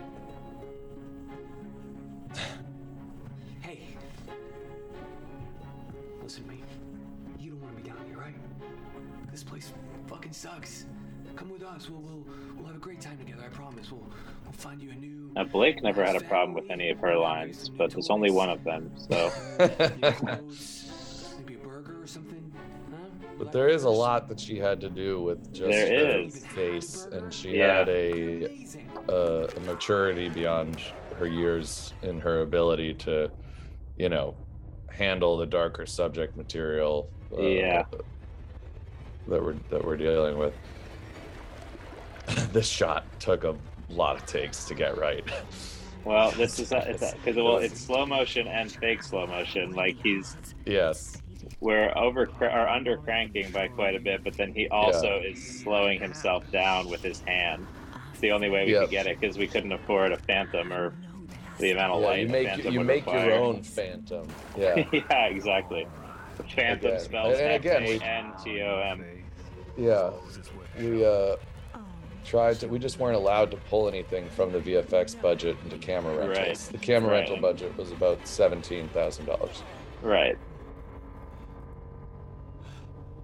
[3.62, 3.80] Hey,
[6.24, 6.64] listen to me.
[7.40, 8.36] You don't want to be down here, right?
[9.32, 9.74] This place
[10.08, 10.86] fucking sucks.
[11.36, 11.90] Come with us.
[11.90, 12.26] We'll we'll
[12.58, 13.44] we'll have a great time together.
[13.46, 13.92] I promise.
[13.92, 14.02] We'll
[14.44, 15.32] we'll find you a new.
[15.36, 18.50] Now Blake never had a problem with any of her lines, but there's only one
[18.50, 18.92] of them.
[19.10, 19.32] So
[23.42, 26.46] but there is a lot that she had to do with just There her is.
[26.46, 27.80] face and she Yeah.
[27.80, 28.48] had a,
[29.10, 30.80] a a maturity beyond
[31.18, 33.32] her years in her ability to
[33.98, 34.36] you know
[34.92, 37.84] handle the darker subject material uh, Yeah.
[39.28, 40.54] that we're that we're dealing with
[42.54, 43.56] this shot took a
[43.90, 45.24] lot of takes to get right
[46.06, 49.72] well, this is because well, it's slow motion and fake slow motion.
[49.74, 51.21] Like he's yes
[51.60, 56.00] we're over or under cranking by quite a bit, but then he also is slowing
[56.00, 57.68] himself down with his hand.
[58.12, 58.82] It's the only way we Yep.
[58.84, 60.94] could get it because we couldn't afford a phantom or
[61.60, 65.86] the amount of yeah, light you make you make your own phantom yeah yeah, exactly.
[66.38, 67.00] The phantom Again.
[67.00, 69.06] spells And- and again, we- A N T O M.
[69.78, 70.10] yeah
[70.80, 71.36] we uh
[72.26, 76.16] tried to we just weren't allowed to pull anything from the vfx budget into camera
[76.16, 76.58] rentals Right.
[76.72, 77.20] the camera Right.
[77.20, 79.62] rental budget was about $17000
[80.02, 80.38] Right.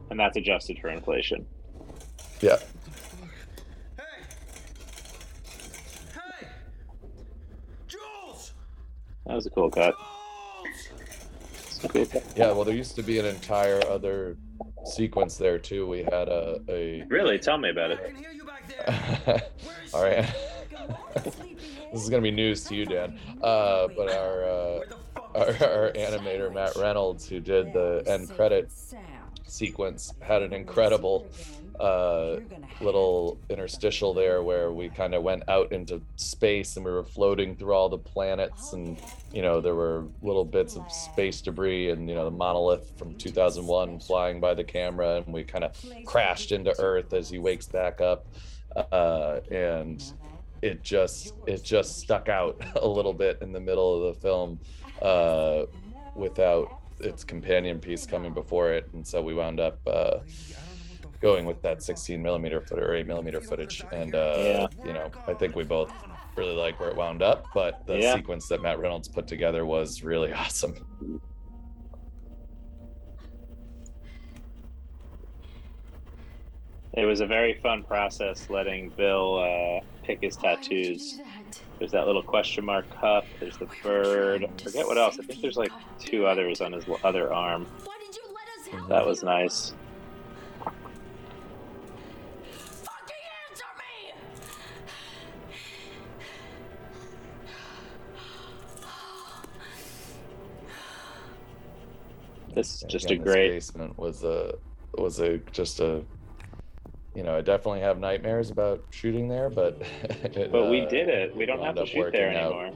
[0.09, 1.45] And that's adjusted for inflation.
[2.41, 2.57] Yeah.
[3.97, 4.03] Hey!
[6.13, 6.47] Hey!
[7.87, 8.53] Jules!
[9.25, 9.95] That was a cool cut.
[10.63, 11.83] Jules!
[11.83, 12.23] A cool cut.
[12.35, 14.37] Yeah, well, there used to be an entire other
[14.85, 15.87] sequence there too.
[15.87, 18.05] We had a, a Really, tell me about it.
[18.05, 19.41] can hear you back there.
[19.93, 20.25] all right.
[21.91, 23.19] this is gonna be news to you, Dan.
[23.41, 28.03] Uh, but our uh, Where the fuck our, our animator Matt Reynolds, who did the
[28.07, 28.71] end credit
[29.49, 31.27] sequence, had an incredible
[31.79, 32.37] uh,
[32.81, 37.55] little interstitial there where we kind of went out into space and we were floating
[37.55, 38.99] through all the planets and
[39.31, 43.13] you know there were little bits of space debris and you know the monolith from
[43.15, 45.71] 2001 flying by the camera and we kind of
[46.05, 48.25] crashed into earth as he wakes back up
[48.91, 50.13] uh, and
[50.61, 54.59] it just it just stuck out a little bit in the middle of the film
[55.01, 55.63] uh,
[56.15, 60.17] without its companion piece coming before it and so we wound up uh,
[61.21, 64.67] going with that 16 millimeter foot or 8 millimeter footage and uh, Yeah.
[64.83, 65.93] you know i think we both
[66.35, 68.13] really like where it wound up but the Yeah.
[68.15, 70.75] sequence that matt reynolds put together was really awesome
[76.93, 81.21] It was a very fun process letting Bill uh, pick his tattoos.
[81.79, 83.25] There's that little question mark cup.
[83.39, 84.43] There's the bird.
[84.45, 85.19] I forget what else.
[85.19, 87.65] I think there's like two others on his other arm.
[87.83, 89.09] Why did you let us help That you?
[89.09, 89.73] was nice.
[92.83, 93.15] Fucking
[93.51, 94.13] answer me!
[102.53, 103.49] This is just again, a this great.
[103.51, 104.53] basement was a
[104.97, 106.03] was a just a
[107.17, 111.09] you know i definitely have nightmares about shooting there but it, But we uh, did
[111.09, 111.35] it.
[111.35, 112.51] We don't have to shoot there working out.
[112.53, 112.71] anymore.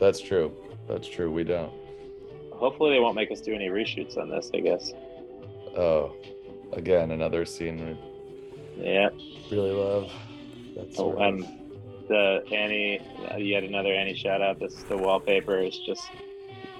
[0.00, 0.52] that's true
[0.88, 1.72] that's true we don't
[2.52, 4.50] Hopefully, they won't make us do any reshoots on this.
[4.52, 4.92] I guess.
[5.76, 6.12] oh
[6.72, 7.96] again another scene
[8.76, 9.10] Yeah.
[9.50, 10.10] really love
[10.76, 11.46] that's Oh, and
[12.08, 13.00] the Annie,
[13.38, 14.58] yet another Annie shout out.
[14.58, 16.08] This the wallpaper is just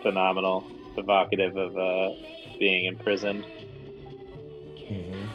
[0.03, 0.65] phenomenal,
[0.97, 2.11] evocative of uh,
[2.59, 3.45] being imprisoned.
[4.89, 5.28] hmm yep.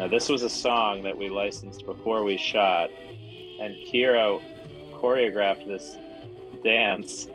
[0.00, 2.88] Now, this was a song that we licensed before we shot,
[3.60, 4.40] and Kyra
[4.94, 5.98] choreographed this
[6.64, 7.28] dance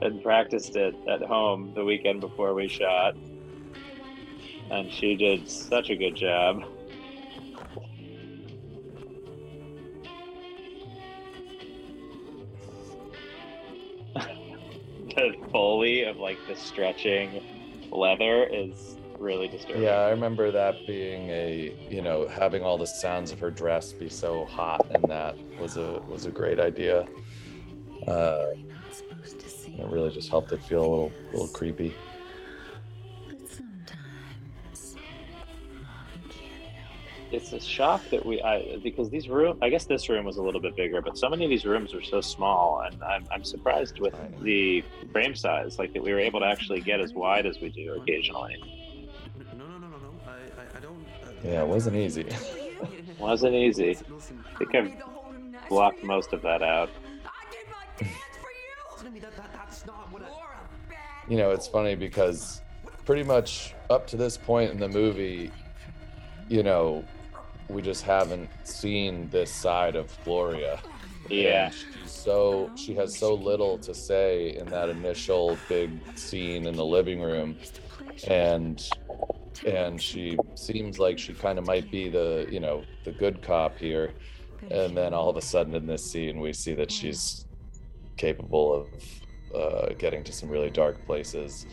[0.00, 3.16] and practiced it at home the weekend before we shot.
[4.70, 6.62] And she did such a good job.
[14.14, 17.42] the foley of like the stretching
[17.90, 19.82] leather is really disturbing.
[19.82, 23.92] Yeah, I remember that being a you know having all the sounds of her dress
[23.92, 27.06] be so hot, and that was a was a great idea.
[28.06, 28.46] Uh,
[28.96, 31.94] supposed to see, it really just helped it feel a little little creepy.
[33.28, 34.98] but sometimes you
[35.54, 40.24] can't help it's a shock that we I because these room I guess this room
[40.24, 43.02] was a little bit bigger, but so many of these rooms are so small, and
[43.02, 47.00] I'm, I'm surprised with the frame size, like that we were able to actually get
[47.00, 48.56] as wide as we do occasionally.
[51.46, 52.26] Yeah, it wasn't easy.
[53.18, 53.88] Wasn't easy.
[53.88, 54.44] Listen, listen.
[54.54, 56.90] I think I've blocked most of that out.
[57.24, 58.92] I did my dance for you!
[58.92, 59.20] Listen to me.
[59.20, 60.26] That, that, that's not what I.
[60.26, 62.60] You're a bad you know, it's funny because
[63.06, 65.50] pretty much up to this point in the movie,
[66.50, 67.04] you know,
[67.68, 70.78] we just haven't seen this side of Gloria.
[71.30, 76.66] Yeah, And she's so she has so little to say in that initial big scene
[76.66, 77.56] in the living room,
[78.28, 78.86] and
[79.64, 83.78] and she seems like she kind of might be the you know the good cop
[83.78, 84.12] here,
[84.70, 87.44] and then all of a sudden in this scene we see that she's
[88.16, 88.86] capable of
[89.54, 91.66] uh, getting to some really dark places.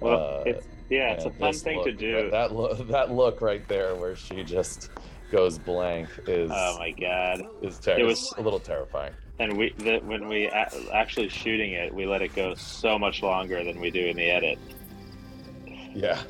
[0.00, 2.30] well, Uh, it's yeah, it's a fun this thing to do.
[2.30, 4.90] That look, that look right there, where she just
[5.30, 7.42] goes blank, is Oh my god!
[7.62, 9.12] is ter- It is was- a little terrifying.
[9.38, 13.22] And we the, when we a- actually shooting it, we let it go so much
[13.22, 14.58] longer than we do in the edit.
[15.94, 16.20] Yeah.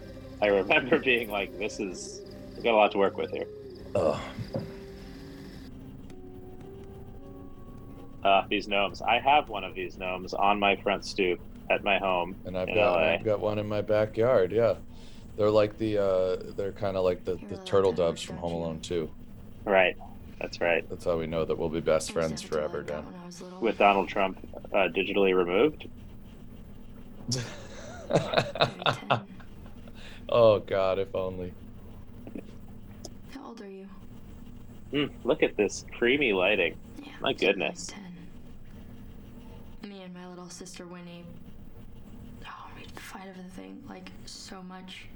[0.42, 2.22] I remember being like, "This is
[2.57, 3.46] we got a lot to work with here."
[3.94, 4.20] Oh,
[8.22, 9.00] Uh, these gnomes.
[9.00, 12.37] I have one of these gnomes on my front stoop at my home.
[12.44, 13.03] and I've in got LA.
[13.14, 14.53] I've got one in my backyard.
[14.53, 14.74] Yeah,
[15.37, 18.81] they're like the uh, they're kind of like the, the turtle doves from Home Alone
[18.81, 19.09] 2.
[19.64, 19.96] Right.
[20.38, 20.87] That's right.
[20.88, 22.96] That's how we know that we'll be best friends forever, Dan.
[22.96, 23.59] that when I was little.
[23.61, 24.38] With Donald Trump
[24.72, 25.88] uh, digitally removed.
[30.31, 30.43] Very ten.
[30.43, 31.53] oh God, if only.
[33.35, 33.88] How old are you?
[34.93, 36.77] Mm, look at this creamy lighting.
[37.03, 37.88] Yeah, My goodness.
[37.88, 39.90] Ten.
[39.90, 41.25] Me and my little sister Winnie.
[42.45, 45.07] Oh, we'd fight over the thing like so much.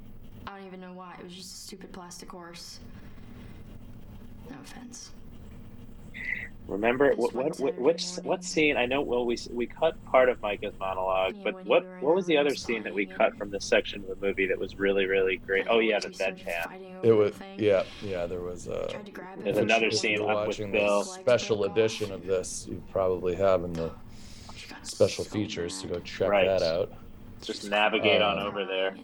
[0.47, 1.17] I don't even know why.
[1.19, 2.81] It was just a stupid plastic horse.
[4.51, 5.11] No offense.
[6.67, 8.79] Remember Just what what, what which what scene?
[8.79, 9.03] I know.
[9.03, 12.15] Well, we we cut part of Maika's monologue, Yeah, but what you were in what
[12.15, 14.79] was the other scene that we cut from this section of the movie that was
[14.79, 15.67] really really great?
[15.69, 16.73] Oh yeah, the bedpan.
[17.03, 18.25] It was yeah, yeah.
[18.25, 19.45] There was uh, Tried to grab it.
[19.45, 21.01] There's another scene you're up with watching Bill.
[21.01, 23.91] the special edition of this, you probably have in the
[24.83, 25.95] special features to mad.
[25.97, 26.47] go check Right.
[26.47, 26.93] that out.
[27.43, 28.97] Just navigate on Uh, over there.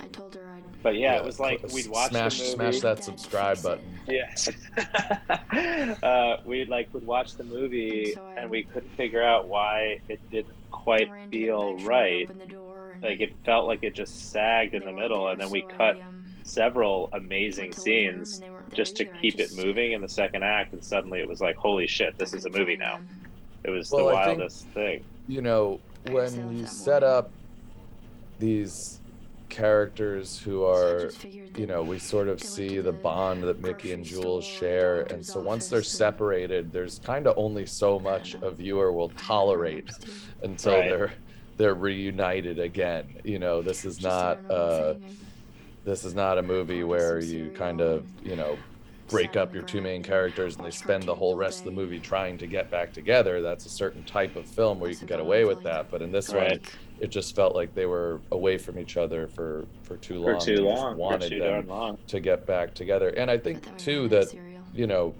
[0.00, 0.62] I told her I'd.
[0.82, 2.54] But yeah, Yeah, it was like we'd watch smash the movie.
[2.54, 3.84] smash that subscribe button.
[4.06, 4.48] Yes.
[6.02, 10.20] uh, we like would watch the movie So and we couldn't figure out why it
[10.30, 12.38] didn't quite ran to the feel right.
[12.38, 15.50] the door, Like it felt like it just sagged in the middle, there, and then
[15.50, 18.50] we so I, cut um, several amazing went to leave the room scenes and they
[18.50, 19.14] weren't there just to either.
[19.14, 22.16] I keep it moving in the second act, and suddenly it was like, holy shit,
[22.18, 23.00] this is a movie now.
[23.64, 25.04] It was Well, the I think- wildest thing.
[25.26, 27.30] You know, when guess I left you set up
[28.38, 28.98] these
[29.48, 31.16] characters who are
[31.56, 35.02] you know, we sort of see the the bond that Mickey and Jules share.
[35.02, 39.90] And so once they're separated, there's kind of only so much a viewer will tolerate
[40.42, 40.88] until Right.
[40.88, 41.12] they're
[41.56, 43.16] they're reunited again.
[43.24, 44.94] You know, this is not uh
[45.84, 48.58] this is not a movie where you kind of, you know,
[49.08, 51.98] break up your two main characters and they spend the whole rest of the movie
[52.00, 53.40] trying to get back together.
[53.42, 55.90] That's a certain type of film where you can get away with that.
[55.90, 56.50] But in this Right.
[56.50, 56.60] one,
[57.00, 60.24] it just felt like they were away from each other for for too long.
[60.24, 60.40] For long.
[60.40, 60.92] too and just long.
[60.94, 61.98] For Wanted too them long.
[62.08, 63.08] to get back together.
[63.10, 64.62] And I think too that cereal.
[64.72, 65.14] you know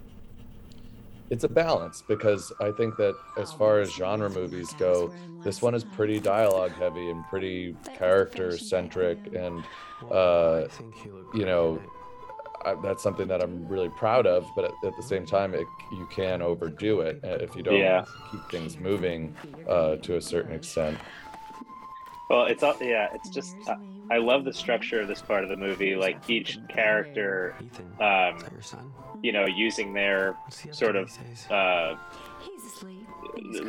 [1.30, 5.12] it's a balance because I think that as far as genre movies go,
[5.44, 9.62] this one is pretty dialogue heavy and pretty character centric and
[10.10, 11.90] uh, I think he looked you know, in it.
[12.64, 14.46] I, that's something that I'm really proud of.
[14.54, 17.78] But at, at the same time, it, you can overdo it uh, if you don't
[17.80, 18.04] Yeah.
[18.30, 19.34] keep things moving
[19.68, 20.98] uh, to a certain extent.
[22.30, 23.08] Well, it's all yeah.
[23.14, 23.74] It's just uh,
[24.10, 25.94] I love the structure of this part of the movie.
[25.96, 27.54] Like each character,
[28.00, 28.92] um, your son?
[29.22, 31.10] you know, using their What's he up sort of
[31.50, 31.96] uh,
[32.40, 33.06] He's asleep.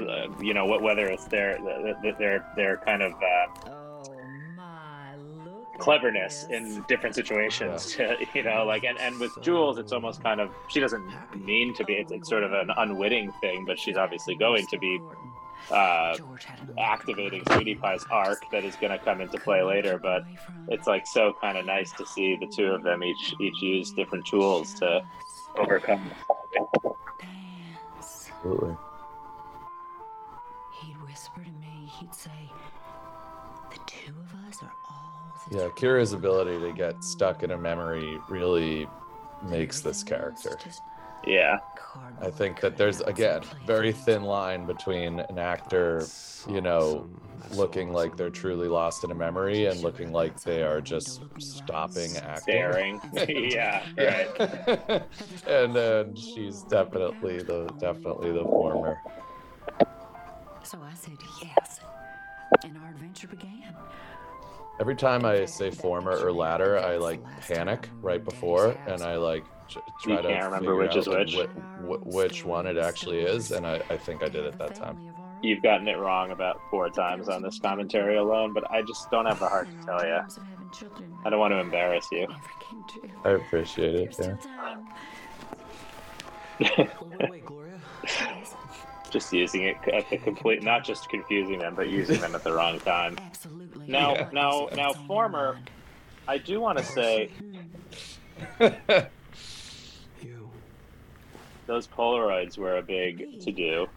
[0.09, 1.57] uh, you know, wh- whether it's their
[2.03, 3.69] their their, their kind of uh,
[5.79, 6.49] cleverness this.
[6.51, 7.95] in different situations.
[7.95, 11.73] To, you know, like and and with Jules, it's almost kind of she doesn't mean
[11.75, 11.93] to be.
[11.93, 14.99] It's, it's sort of an unwitting thing, but she's obviously going to be
[15.71, 19.61] uh, George had an activating Sweetie Pie's arc that is going to come into play
[19.61, 19.99] later.
[19.99, 20.23] But
[20.67, 23.91] it's like so kind of nice to see the two of them each each use
[23.91, 25.01] different tools to
[25.57, 26.09] overcome.
[26.51, 28.29] dance.
[28.39, 28.75] Absolutely.
[30.81, 32.31] He'd whisper to me, he'd say,
[35.51, 38.87] Yeah, Kyra's ability to get stuck in a memory really
[39.41, 40.57] makes this character.
[41.25, 41.59] Yeah,
[42.21, 46.05] I think that there's again very thin line between an actor,
[46.47, 47.09] you know,
[47.51, 52.15] looking like they're truly lost in a memory and looking like they are just stopping
[52.17, 52.41] acting.
[52.41, 53.01] staring.
[53.27, 55.03] yeah, right.
[55.47, 58.99] And then she's definitely the definitely the former.
[60.63, 61.79] So I said yes.
[62.63, 63.58] And our adventure began.
[64.79, 69.43] Every time I say former or latter, I like panic right before, and I like
[69.69, 71.35] try You to can't remember figure which out is which.
[71.35, 71.47] whi-
[71.85, 74.97] whi- which one it actually is, and I, I think I did it that time.
[75.41, 79.25] You've gotten it wrong about four times on this commentary alone, but I just don't
[79.25, 80.19] have the heart to tell you.
[81.25, 82.27] I don't want to embarrass you.
[83.25, 84.37] I appreciate it.
[86.59, 86.87] Yeah.
[89.09, 92.53] just using it at the complete, not just confusing them, but using them at the
[92.53, 93.17] wrong time.
[93.19, 93.87] Absolutely.
[93.87, 94.29] Now, Yeah.
[94.31, 95.57] now, It's now, former,
[96.27, 97.29] I do want to say
[100.21, 100.49] You.
[101.67, 103.87] those Polaroids were a big to do.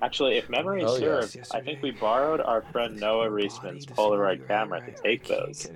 [0.00, 1.50] Actually, if memory Oh, serves, yes.
[1.52, 4.46] I think we borrowed our friend Noah Well, I Reisman's need to Polaroid see you.
[4.48, 5.68] camera I- to I take can't those.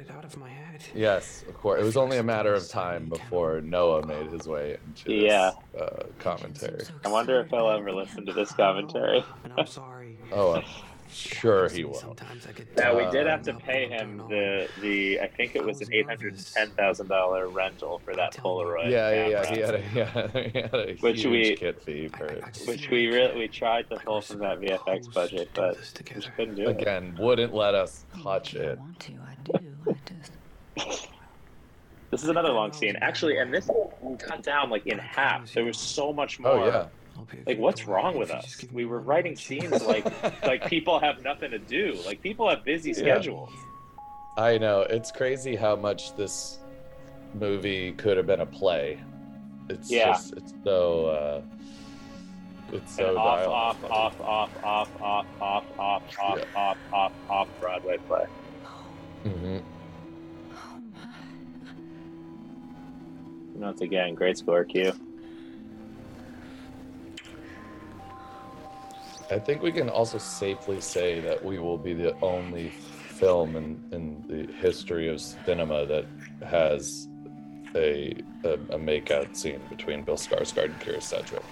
[0.78, 1.00] Get it out of my head.
[1.22, 1.80] Yes, of course.
[1.80, 5.52] It was only a matter of time before Noah made his way into this Yeah.
[5.80, 6.84] uh, commentary.
[7.04, 9.24] I wonder if he'll ever listen to this commentary.
[9.44, 10.18] And I'm sorry.
[10.32, 10.64] Oh, I'm
[11.08, 11.94] sure he will.
[11.94, 15.64] Sometimes I get Now we did have to pay him the the I think it
[15.64, 18.90] was an eight hundred and ten thousand dollar rental for that Polaroid.
[18.90, 19.44] Yeah, yeah, yeah.
[19.44, 22.26] camera, He had a, yeah, he had a Which huge we- kit fee for
[22.66, 26.62] which we really we tried to pull from that VFX budget, but just couldn't do
[26.68, 26.80] it.
[26.80, 28.78] Again, wouldn't let us touch I it.
[28.78, 29.76] want to, I do.
[29.88, 30.32] I just.
[32.12, 33.68] This is another long scene, actually, and this
[34.20, 35.52] cut down like in half.
[35.52, 36.52] There was so much more.
[36.52, 36.86] Oh yeah.
[37.46, 38.64] Like, what's wrong with us?
[38.72, 40.04] We were writing scenes like
[40.44, 41.98] like people have nothing to do.
[42.06, 42.96] Like people have busy Yeah.
[42.96, 43.50] schedules.
[44.38, 44.82] I know.
[44.82, 46.58] It's crazy how much this
[47.34, 49.00] movie could have been a play.
[49.68, 50.12] It's Yeah.
[50.12, 51.42] just it's so uh
[52.72, 57.48] it's so An off, off, off, off, off, off, off, off, off, off, off, off
[57.60, 58.26] Broadway play.
[59.24, 59.62] Mhm.
[63.58, 64.92] Once again, great score, Q.
[69.30, 73.82] I think we can also safely say that we will be the only film in,
[73.92, 76.04] in the history of cinema that
[76.46, 77.08] has
[77.74, 81.42] a a, a makeout scene between Bill Skarsgård and Kyra Sedgwick.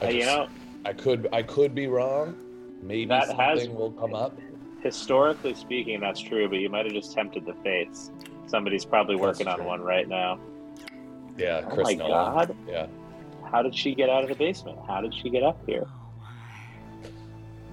[0.00, 0.48] I Uh, you know,
[0.84, 2.34] I could I could be wrong.
[2.82, 4.36] Maybe That something has- will come up.
[4.82, 8.10] historically speaking, that's true, but you might have just tempted the fates.
[8.46, 10.38] Somebody's probably working on one right now.
[11.36, 12.34] Yeah, Oh Chris my Nolan.
[12.48, 12.56] God.
[12.68, 12.86] Yeah,
[13.50, 14.78] How did she get out of the basement?
[14.86, 15.84] How did she get up here?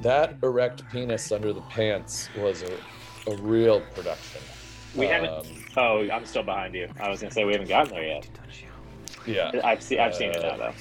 [0.02, 4.42] that erect penis under the pants was a, a real production.
[4.96, 5.46] We haven't- Um,
[5.78, 6.90] Oh, I'm still behind you.
[7.00, 8.28] I was gonna say we haven't gotten there yet.
[9.28, 10.74] Yeah, I've seen I've seen it now Uh, though.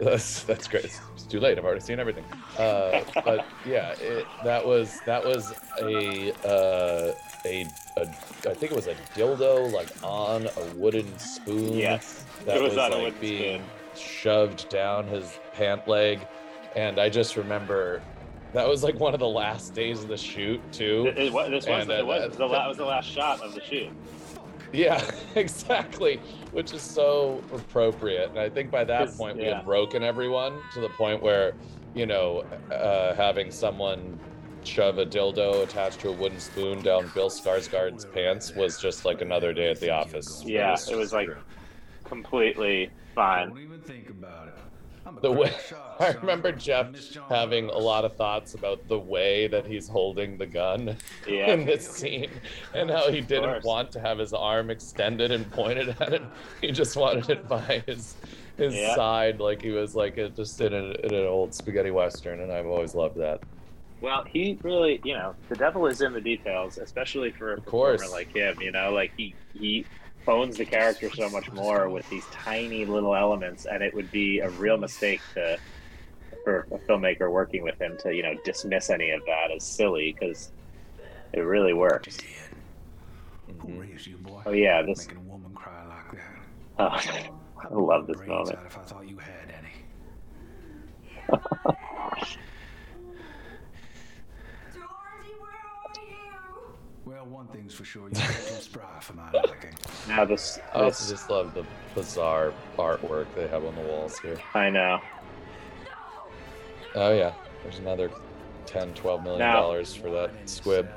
[0.10, 0.98] That's that's great.
[1.32, 1.56] Too late.
[1.56, 2.26] I've already seen everything.
[2.58, 7.14] Uh, but yeah, it, that was that was a, uh,
[7.46, 7.66] a
[7.96, 8.02] a
[8.50, 11.72] I think it was a dildo like on a wooden spoon.
[11.72, 13.62] Yes, that it was was on like being
[13.94, 14.04] spoon.
[14.04, 16.20] shoved down his pant leg,
[16.76, 18.02] and I just remember
[18.52, 21.06] that was like one of the last days of the shoot too.
[21.06, 23.40] It, it, this was, And, uh, it was that- the la- was the last shot
[23.40, 23.88] of the shoot.
[24.72, 25.04] Yeah,
[25.34, 26.20] exactly.
[26.52, 28.30] Which is so appropriate.
[28.30, 31.54] And I think by that point we had broken everyone to the point where,
[31.94, 34.18] you know, uh, having someone
[34.64, 39.20] shove a dildo attached to a wooden spoon down Bill Skarsgård's pants was just like
[39.20, 40.42] another day at the office.
[40.46, 41.30] Yeah, it was like
[42.04, 43.48] completely fine.
[43.48, 44.54] Don't even think about it.
[45.06, 45.52] I'm the way
[46.00, 46.88] I remember Jeff
[47.28, 50.96] having a lot of thoughts about the way that he's holding the gun
[51.26, 51.52] Yeah.
[51.52, 52.30] in this scene
[52.74, 56.22] and how he didn't want to have his arm extended and pointed at it.
[56.60, 58.14] He just wanted it by his
[58.56, 58.94] his Yeah.
[58.94, 62.52] side, like he was like a, just in, a, in an old spaghetti western, and
[62.52, 63.40] I've always loved that.
[64.02, 67.64] Well, he really, you know, the devil is in the details, especially for a Of
[67.64, 68.12] performer course.
[68.12, 68.60] like him.
[68.60, 69.86] You know, like he he
[70.28, 74.40] owns the character so much more with these tiny little elements, and it would be
[74.40, 75.58] a real mistake to
[76.44, 80.16] for a filmmaker working with him to you know dismiss any of that as silly
[80.18, 80.50] because
[81.32, 82.18] it really works.
[83.46, 83.78] Who mm-hmm.
[83.78, 84.42] raised you, boy?
[84.46, 85.06] Oh yeah, this.
[85.06, 86.42] Making a woman cry like that.
[86.78, 87.30] Oh,
[87.70, 88.58] I love this Brains moment.
[88.66, 89.72] If I thought you had any.
[97.04, 99.70] Well, one thing's for sure, you're too spry for my liking.
[100.08, 101.64] Now this, I also this just love the
[101.94, 104.38] bizarre artwork they have on the walls here.
[104.54, 105.00] I know.
[106.94, 107.32] Oh yeah,
[107.62, 108.10] there's another
[108.66, 110.88] 10, 12 million Now- dollars for that squib.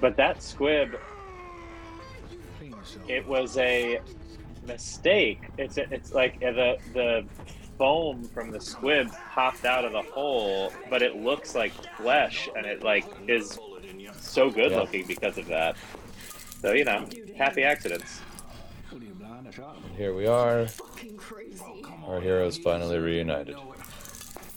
[0.00, 0.96] But that squib,
[3.08, 4.00] it was a
[4.66, 5.40] mistake.
[5.56, 7.24] It's a, it's like uh, the the
[7.78, 12.64] foam from the squib popped out of the hole, but it looks like flesh, and
[12.64, 13.58] it like is
[14.38, 14.78] so good Yeah.
[14.80, 15.76] looking because of that.
[16.62, 18.20] So you know, happy accidents.
[18.90, 19.48] What are you, blind?
[19.48, 19.82] I shot him.
[19.96, 20.66] Here we are.
[21.16, 21.60] Crazy.
[21.64, 23.56] Oh, Our heroes finally reunited.
[23.56, 23.74] You.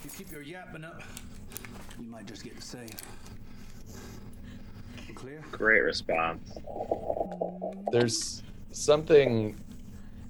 [0.03, 1.01] You keep your yapping up,
[1.99, 3.01] you might just get saved.
[5.15, 5.43] Clear?
[5.51, 6.57] Great response.
[7.91, 9.59] There's something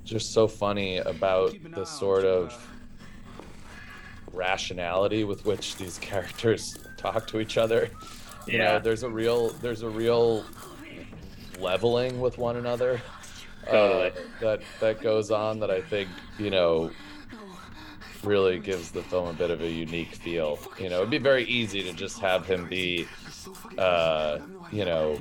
[0.03, 2.51] just so funny about the sort of
[4.33, 7.89] rationality with which these characters talk to each other.
[8.47, 10.43] You know, there's a real there's a real
[11.59, 13.01] leveling with one another.
[13.67, 16.91] uh, that that goes on that I think, you know,
[18.23, 20.59] really gives the film a bit of a unique feel.
[20.79, 23.07] You know, it'd be very easy to just have him be
[23.77, 24.39] uh,
[24.71, 25.19] you know,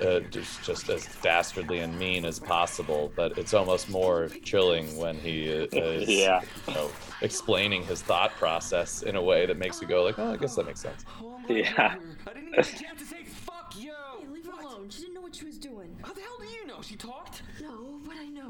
[0.00, 3.12] uh, just just as dastardly and mean as possible.
[3.16, 6.42] But it's almost more chilling when he is, Yeah.
[6.68, 6.90] you know,
[7.24, 10.54] explaining his thought process in a way that makes you go like, oh, I guess
[10.56, 11.04] that makes sense.
[11.48, 11.96] Yeah.
[12.26, 13.92] I didn't get a chance to say fuck you.
[14.20, 14.90] Hey, leave her alone.
[14.90, 15.96] She didn't know what she was doing.
[16.02, 16.82] How the hell do you know?
[16.82, 17.42] She talked?
[17.60, 18.46] No, but I know.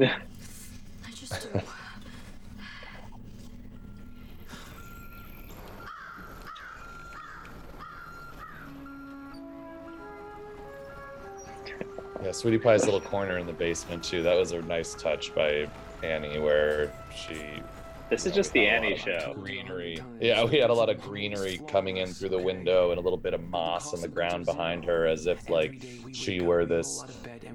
[1.07, 1.61] I just do.
[12.22, 14.22] Yeah, Sweetie Pie's little corner in the basement too.
[14.22, 15.68] That was a nice touch by
[16.03, 17.62] Annie, where she
[18.11, 19.34] This is just the we had a Annie show.
[19.34, 19.98] Greenery.
[20.20, 23.18] Yeah, we had a lot of greenery coming in through the window and a little
[23.18, 25.82] bit of moss on the ground behind her, as if like
[26.12, 27.02] she were this,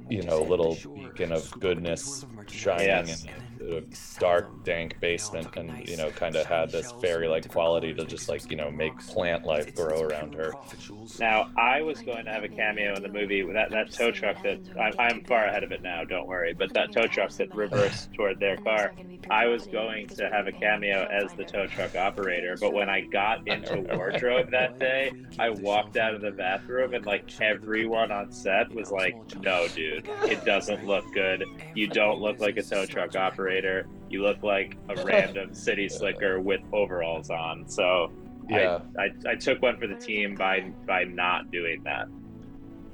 [0.09, 3.25] you know, little beacon of goodness shining Yes.
[3.25, 3.29] in
[3.61, 3.83] a
[4.19, 8.49] dark, dank basement, and you know, kind of had this fairy-like quality to just like
[8.49, 10.53] you know make plant life grow around her.
[11.19, 13.41] Now, I was going to have a cameo in the movie.
[13.41, 16.03] That that tow truck that I'm, I'm far ahead of it now.
[16.03, 16.53] Don't worry.
[16.53, 18.93] But that tow truck that reversed toward their car,
[19.29, 22.55] I was going to have a cameo as the tow truck operator.
[22.59, 27.05] But when I got into wardrobe that day, I walked out of the bathroom and
[27.05, 31.43] like everyone on set was like, "No, dude, it doesn't look good.
[31.75, 33.49] You don't look like a tow truck operator.
[34.09, 38.11] You look like a random city slicker with overalls on." So
[38.49, 38.79] Yeah.
[38.97, 42.07] I, I, I took one for the team by by not doing that.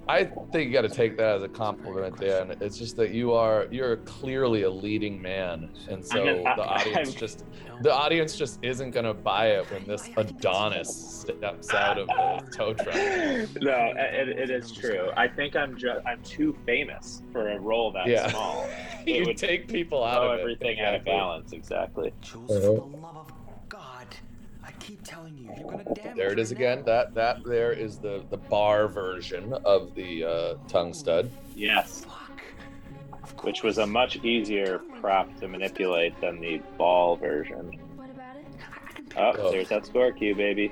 [0.07, 2.55] I think you got to take that as a compliment, Dan.
[2.61, 7.09] It's just that you are you're clearly a leading man, and so I'm- the audience
[7.09, 7.43] I'm- just
[7.81, 12.73] the audience just isn't gonna buy it when this Adonis steps out of the tow
[12.73, 12.95] truck.
[12.95, 15.09] No, it, it is true.
[15.17, 18.29] I think I'm just I'm too famous for a role that Yeah.
[18.29, 18.67] small.
[19.05, 20.41] It you would take people out throw of it.
[20.41, 21.51] everything out of balance.
[21.53, 22.11] Exactly.
[22.21, 23.31] Jules, for the love of
[23.69, 24.34] God, I
[24.79, 26.79] keep telling you, you're gonna damage There it is again.
[26.79, 26.85] now.
[26.85, 31.29] That that there is the the bar version of the uh, tongue stud.
[31.55, 33.43] Yes, Fuck.
[33.43, 37.71] Which was a much easier prop to manipulate than the ball version.
[37.95, 38.45] What about it?
[38.59, 39.51] I can pick Oh, Oh.
[39.51, 40.71] there's that score cue, baby.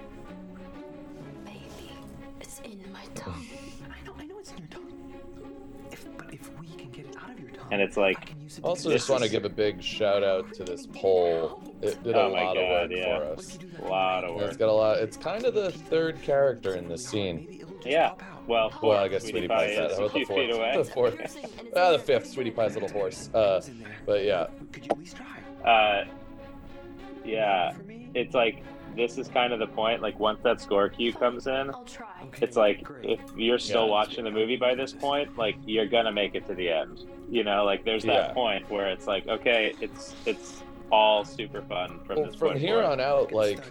[1.45, 1.59] Baby,
[2.39, 3.45] it's in my tongue.
[3.89, 5.13] I know, I know it's in your tongue.
[5.91, 8.23] If, but if we can get it out of your tongue, And it's like- I
[8.25, 10.53] can use it to Also, do just want to is- give a big shout out
[10.53, 11.62] to this poll.
[11.83, 13.17] It did a Oh my lot God, of work yeah.
[13.19, 13.57] for us.
[13.57, 14.43] can do that A lot of work.
[14.47, 14.97] It's got a lot.
[14.99, 17.37] It's kind of the third character in this scene.
[17.37, 18.09] Maybe it'll just Yeah.
[18.09, 18.47] pop out.
[18.47, 19.91] Well, Well, I guess Sweetie Sweetie Pie Pie's that.
[19.91, 20.39] is How a about the few fourth?
[20.39, 20.71] feet away.
[20.77, 21.71] The fourth.
[21.75, 22.27] Ah, the fifth.
[22.27, 23.29] Sweetie Pie's little horse.
[23.33, 23.97] Uh, Who's in there?
[24.05, 24.47] but yeah.
[24.71, 25.69] Could you at least try?
[25.69, 26.05] Uh,
[27.25, 27.73] yeah,
[28.13, 28.63] it's like
[28.95, 30.01] this is kind of the point.
[30.01, 32.07] Like once that score cue comes in, I'll try.
[32.25, 33.91] Okay, it's like if you're still Yeah.
[33.91, 37.05] watching the movie by this point, like you're gonna make it to the end.
[37.29, 38.33] You know, like there's that Yeah.
[38.33, 42.59] point where it's like, okay, it's it's all super fun from Well, this from point
[42.59, 42.91] here forward.
[42.93, 43.63] on out, like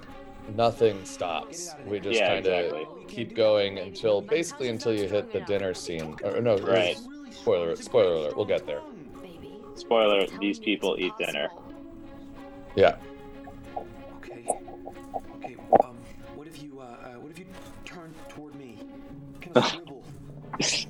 [0.56, 1.74] nothing stops.
[1.86, 2.86] We just Yeah, kind of exactly.
[3.08, 6.16] keep going until basically until you hit the dinner scene.
[6.24, 6.98] Or no, Right.
[7.30, 7.76] Spoiler.
[7.76, 8.36] Spoiler alert.
[8.36, 8.80] We'll get there.
[9.74, 11.48] Spoiler: These people eat dinner.
[12.76, 12.96] Yeah.
[14.18, 14.46] Okay.
[15.36, 15.56] Okay.
[15.82, 15.96] Um.
[16.34, 17.46] What if you uh, uh What if you
[17.84, 18.78] turn toward me?
[19.40, 19.82] Kind of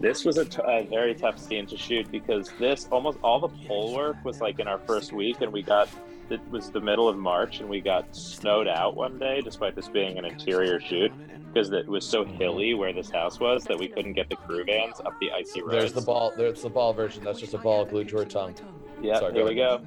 [0.00, 3.48] This was a, t- a very tough scene to shoot because this almost all the
[3.66, 5.88] pole work was like in our first week, and we got
[6.30, 9.88] it was the middle of March, and we got snowed out one day, despite this
[9.88, 11.12] being an interior shoot,
[11.52, 14.64] because it was so hilly where this house was that we couldn't get the crew
[14.64, 15.72] vans up the icy road.
[15.72, 16.32] There's the ball.
[16.36, 17.22] There's the ball version.
[17.22, 18.54] That's just a ball glued to her tongue.
[19.02, 19.80] Yeah, Sorry, here go we go.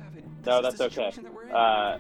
[0.46, 1.12] No, that's okay.
[1.52, 1.98] Uh,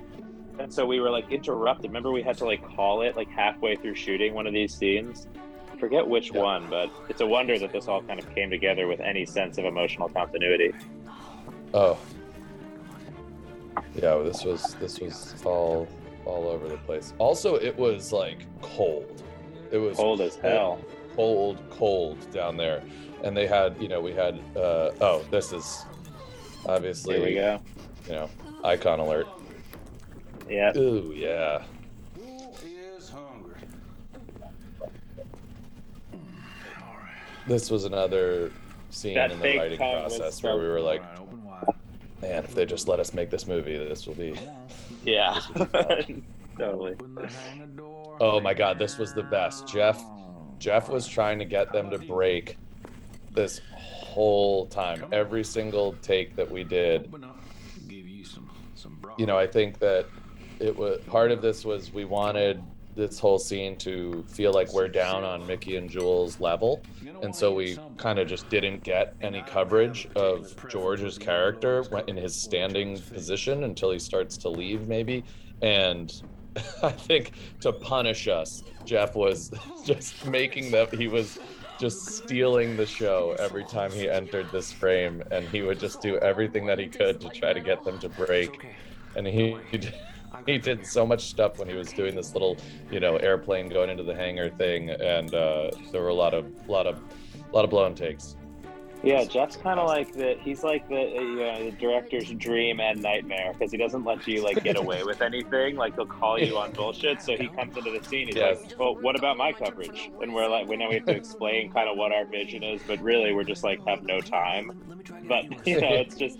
[0.59, 1.89] and so we were like interrupted.
[1.89, 5.27] Remember, we had to like call it like halfway through shooting one of these scenes.
[5.73, 6.41] I forget which Yeah.
[6.41, 9.57] one, but it's a wonder that this all kind of came together with any sense
[9.57, 10.73] of emotional continuity.
[11.73, 11.97] Oh.
[13.95, 14.15] Yeah.
[14.15, 15.87] well, This was this was all
[16.25, 17.13] all over the place.
[17.17, 19.23] Also, it was like cold.
[19.71, 20.79] It was Cold as hell.
[21.15, 22.81] cold, cold down there.
[23.23, 24.39] And they had, you know, we had.
[24.55, 25.85] uh Oh, this is
[26.67, 27.59] obviously, Here we go.
[28.07, 28.29] you know,
[28.63, 29.27] icon alert.
[30.49, 30.77] Yeah.
[30.77, 31.63] Ooh, yeah.
[32.15, 32.51] Who
[32.97, 33.55] is hungry?
[36.13, 36.19] All
[36.99, 37.32] right.
[37.47, 38.51] This was another
[38.89, 41.27] scene That in the writing tongue was process so- where we were like, All
[41.67, 41.75] right,
[42.21, 44.39] man, if they just let us make this movie, this will be.
[45.03, 45.39] Yeah.
[46.57, 46.93] totally.
[46.93, 47.83] Open the hangar.
[48.19, 49.67] Oh my God, this was the best.
[49.67, 50.01] Jeff,
[50.59, 52.57] Jeff was trying to get them to break
[53.33, 55.03] this whole time.
[55.11, 57.39] Every single take that we did, Open up.
[57.87, 59.19] Give you some some broth.
[59.19, 60.05] you know, I think that
[60.59, 62.63] it was part of this was we wanted
[62.95, 66.81] this whole scene to feel like we're down on Mickey and Jules' level.
[67.21, 72.35] And so we kind of just didn't get any coverage of George's character in his
[72.35, 75.23] standing position until he starts to leave, maybe.
[75.61, 76.13] And
[76.83, 77.31] I think
[77.61, 79.51] to punish us, Jeff was
[79.85, 81.39] just making them, he was
[81.79, 85.23] just stealing the show every time he entered this frame.
[85.31, 88.09] And he would just do everything that he could to try to get them to
[88.09, 88.65] break.
[89.15, 89.95] And he, he did-
[90.51, 92.57] he did so much stuff when he was doing this little,
[92.91, 96.45] you know, airplane going into the hangar thing, and uh, there were a lot of,
[96.67, 98.35] lot of, a lot of blown takes.
[99.03, 100.37] Yeah, Jeff's kind of like the.
[100.39, 104.25] He's like the, uh, you know, the director's dream and nightmare because he doesn't let
[104.25, 105.75] you like get away with anything.
[105.75, 107.21] Like he'll call you on bullshit.
[107.21, 108.27] So he comes into the scene.
[108.27, 108.61] He's Yes.
[108.61, 111.69] like, "Well, what about my coverage?" And we're like, we know we have to explain
[111.73, 114.67] kind of what our vision is, but really we're just like have no time.
[114.69, 116.39] Let, let me try to But you know, it's just.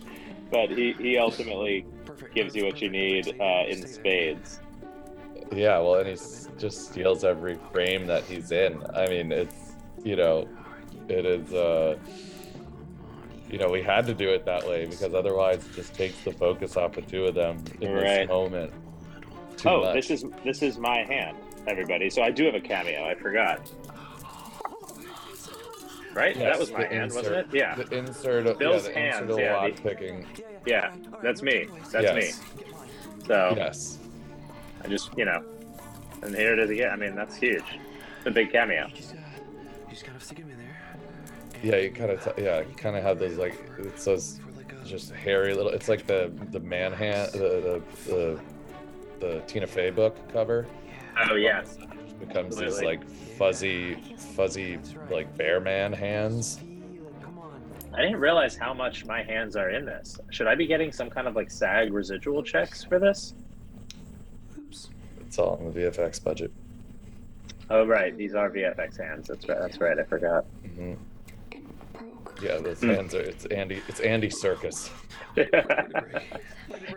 [0.50, 1.86] But he he ultimately.
[2.34, 4.60] Gives you what you need uh, in spades.
[5.52, 6.16] Yeah, well, and he
[6.58, 8.82] just steals every frame that he's in.
[8.96, 10.48] I mean, it's, you know,
[11.10, 11.54] it is.
[11.54, 11.98] uh
[13.54, 16.32] you know, we had to do it that way because otherwise it just takes the
[16.32, 18.22] focus off the two of them in Right.
[18.22, 18.74] this moment.
[19.58, 19.94] Too oh, much.
[19.94, 21.38] this is this is my hand,
[21.68, 22.10] everybody.
[22.10, 23.06] So I do have a cameo.
[23.06, 23.72] I forgot.
[26.14, 26.36] Right?
[26.36, 27.58] Yes, that was my the hand, insert- wasn't it?
[27.58, 27.76] Yeah.
[27.76, 30.26] The insert of Bill's yeah, the hands, insert of yeah, lock the- picking.
[30.66, 31.68] Yeah, that's me.
[31.92, 32.16] That's yes.
[32.16, 32.66] me.
[33.26, 33.98] So Yes.
[34.84, 35.44] I just, you know,
[36.22, 36.92] and here it is again.
[36.92, 37.64] I mean, that's huge.
[38.18, 38.88] It's a big cameo.
[38.94, 40.98] Just, uh, you just gotta stick him in there.
[41.64, 44.86] Yeah, you kind of yeah, you kind of have those like it's those For a,
[44.86, 45.72] just hairy little.
[45.72, 48.40] It's like the the man hand the the the,
[49.20, 50.68] the Tina Fey book cover
[51.30, 51.78] Oh yes.
[52.28, 53.04] Becomes these like
[53.38, 53.96] fuzzy
[54.36, 56.60] fuzzy like bear man hands.
[56.60, 57.62] See, like, come on.
[57.94, 60.20] I didn't realize how much my hands are in this.
[60.32, 63.34] Should I be getting some kind of like SAG residual checks for this?
[64.58, 64.90] Oops.
[65.22, 66.52] It's all in the VFX budget.
[67.70, 69.28] Oh right, these are VFX hands.
[69.28, 69.58] That's right.
[69.60, 69.98] That's right.
[70.00, 70.46] I forgot.
[70.76, 70.94] hmm
[72.42, 72.90] Yeah, those Hmm.
[72.90, 73.22] hands are.
[73.22, 73.82] It's Andy.
[73.88, 74.90] It's Andy Serkis.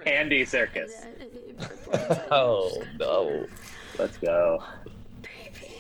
[0.07, 1.07] Andy Serkis.
[2.31, 3.47] oh no!
[3.99, 4.63] Let's go.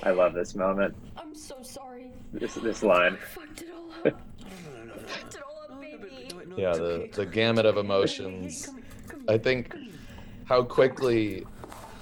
[0.06, 0.94] I love this moment.
[1.16, 2.12] I'm so sorry.
[2.32, 3.18] This this line.
[3.34, 4.20] Fucked it all up.
[5.08, 6.28] fucked it all up, baby.
[6.56, 8.68] Yeah, the the gamut of emotions.
[9.28, 9.74] I think
[10.44, 11.44] how quickly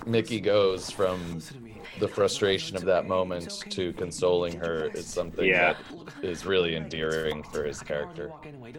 [0.05, 1.81] Mickey goes from Listen to me.
[1.99, 5.73] the frustration of that moment to consoling her is something Yeah.
[6.21, 8.31] that is really endearing for his character.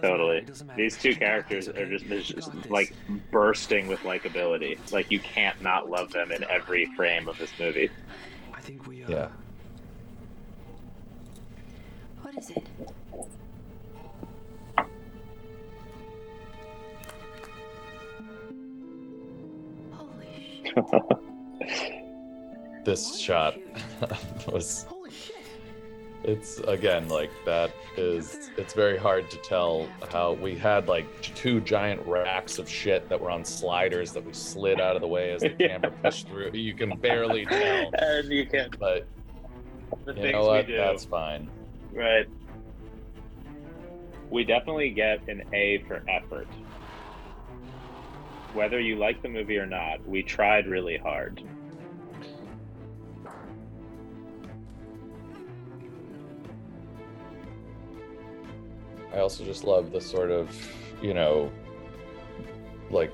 [0.04, 0.46] Totally.
[0.78, 2.94] These two characters are just, they're just like
[3.32, 4.78] bursting with likability.
[4.92, 7.90] Like you can't not love them in every frame of this movie.
[8.66, 9.04] I think we.
[9.04, 9.28] Uh, Yeah.
[12.24, 12.66] What is it?
[19.92, 20.64] Holy
[21.68, 22.86] shit.
[22.86, 23.56] This shot
[24.52, 24.88] was.
[26.28, 28.50] It's again like that is.
[28.58, 33.22] It's very hard to tell how we had like two giant racks of shit that
[33.22, 36.50] were on sliders that we slid out of the way as the camera pushed through.
[36.54, 39.06] You can barely tell, And you can but
[40.06, 40.66] the you know what?
[40.68, 41.48] That's fine.
[41.94, 42.28] Right.
[44.32, 46.48] We definitely get an A for effort.
[48.54, 51.44] Whether you like the movie or not, we tried really hard.
[59.16, 60.50] I also just love the sort of,
[61.02, 61.50] you know,
[62.90, 63.14] like,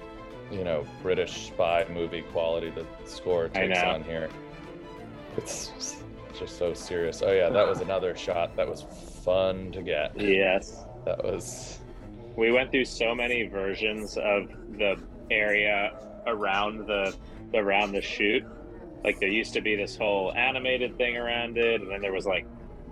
[0.51, 4.29] you know, British spy movie quality that the score takes on here.
[5.37, 5.97] It's just,
[6.37, 7.21] just so serious.
[7.21, 8.83] Oh yeah, that was another shot that was
[9.23, 10.19] fun to get.
[10.19, 10.85] Yes.
[11.05, 11.79] That was
[12.35, 14.99] We went through so many versions of the
[15.29, 15.93] area
[16.25, 17.15] around the
[17.53, 18.43] around the shoot.
[19.03, 22.25] Like there used to be this whole animated thing around it, and then there was
[22.25, 22.45] like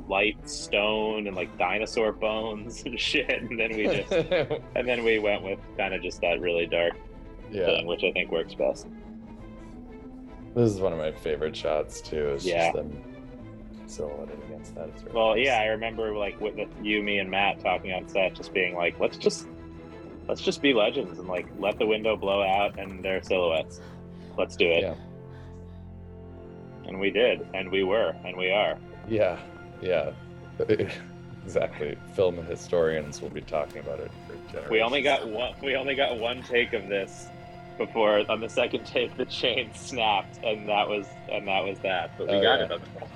[0.10, 3.30] light stone and like dinosaur bones and shit.
[3.30, 4.12] And then we just
[4.76, 6.94] and then we went with kind of just that really dark
[7.52, 7.66] yeah.
[7.66, 8.88] thing, which I think works best.
[10.56, 12.30] This is one of my favorite shots too.
[12.32, 12.72] Is Yeah.
[12.72, 13.04] just them
[13.86, 14.90] silhouetted against that.
[15.04, 15.46] Really Well, nice.
[15.46, 19.00] yeah, I remember like with you, me, and Matt talking on set, just being like,
[19.00, 19.48] let's just
[20.28, 23.80] let's just be legends and like let the window blow out and their silhouettes.
[24.38, 24.82] Let's do it.
[24.84, 24.96] Yeah.
[26.86, 28.78] And we did, and we were, and we are.
[29.08, 29.38] Yeah,
[29.82, 30.12] yeah,
[31.46, 31.98] exactly.
[32.14, 34.72] Film historians will be talking about it for generations.
[34.72, 35.54] We only got one.
[35.62, 37.28] We only got one take of this
[37.78, 42.12] before on the second take the chain snapped, and that was and that was that.
[42.18, 42.66] But we Oh, got yeah.
[42.66, 43.10] it on the.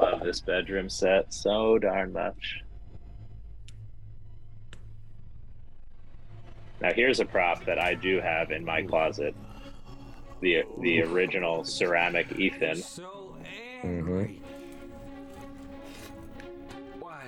[0.00, 2.60] Love this bedroom set so darn much.
[6.80, 9.36] Now here's a prop that I do have in my closet.
[10.42, 12.76] The the original ceramic Ethan.
[12.76, 13.34] So
[13.84, 14.38] Mhm.
[17.00, 17.22] Why?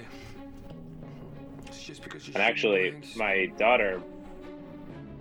[1.66, 4.00] It's just because And actually, my daughter,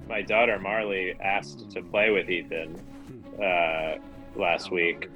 [0.10, 2.80] my daughter Marley asked to play with Ethan
[3.41, 3.98] uh,
[4.36, 5.10] last week,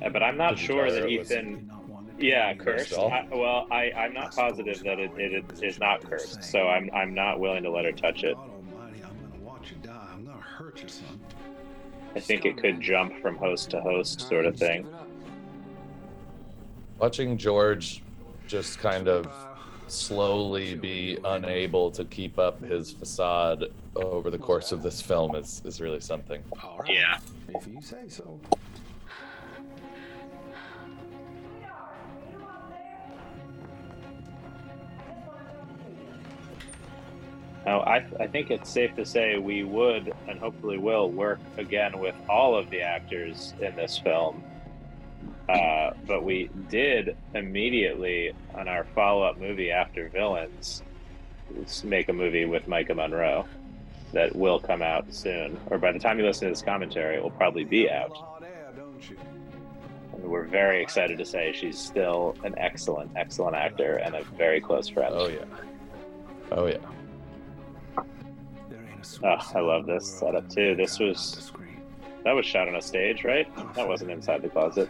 [0.00, 1.64] Uh, but I'm not sure that it was- Ethan.
[2.20, 2.98] Yeah, Cursed cursed.
[2.98, 7.14] I, well, I, I'm not positive that it, it is not cursed, so I'm I'm
[7.14, 8.34] not willing to let her touch it.
[8.36, 10.08] God Almighty, I'm gonna watch you die.
[10.14, 11.20] I'm gonna hurt you, son.
[12.14, 14.82] I think it could jump from host to host, sort of thing.
[14.82, 15.08] give it up.
[16.98, 18.02] Watching George
[18.46, 19.28] just kind of
[19.86, 23.64] slowly be unable to keep up his facade
[23.96, 26.42] over the course of this film is, is really something.
[26.62, 26.94] All right.
[26.94, 27.18] Yeah.
[27.54, 28.38] If you say so.
[37.68, 41.98] Now, I, I think it's safe to say we would and hopefully will work again
[41.98, 44.42] with all of the actors in this film.
[45.50, 50.82] Uh, but we did immediately on our follow-up movie after Villains
[51.84, 53.46] make a movie with Maika Monroe
[54.14, 57.22] that will come out soon, or by the time you listen to this commentary, it
[57.22, 58.16] will probably be out.
[58.16, 59.18] Hot air, don't you?
[60.14, 64.58] And we're very excited to say she's still an excellent, excellent actor and a very
[64.58, 65.14] close friend.
[65.14, 65.44] Oh yeah.
[66.50, 66.78] Oh yeah.
[69.20, 70.74] There ain't a Oh, I love this setup too.
[70.76, 71.82] This was off the screen.
[72.24, 73.46] that was shot on a stage, right?
[73.74, 74.88] That wasn't inside the closet.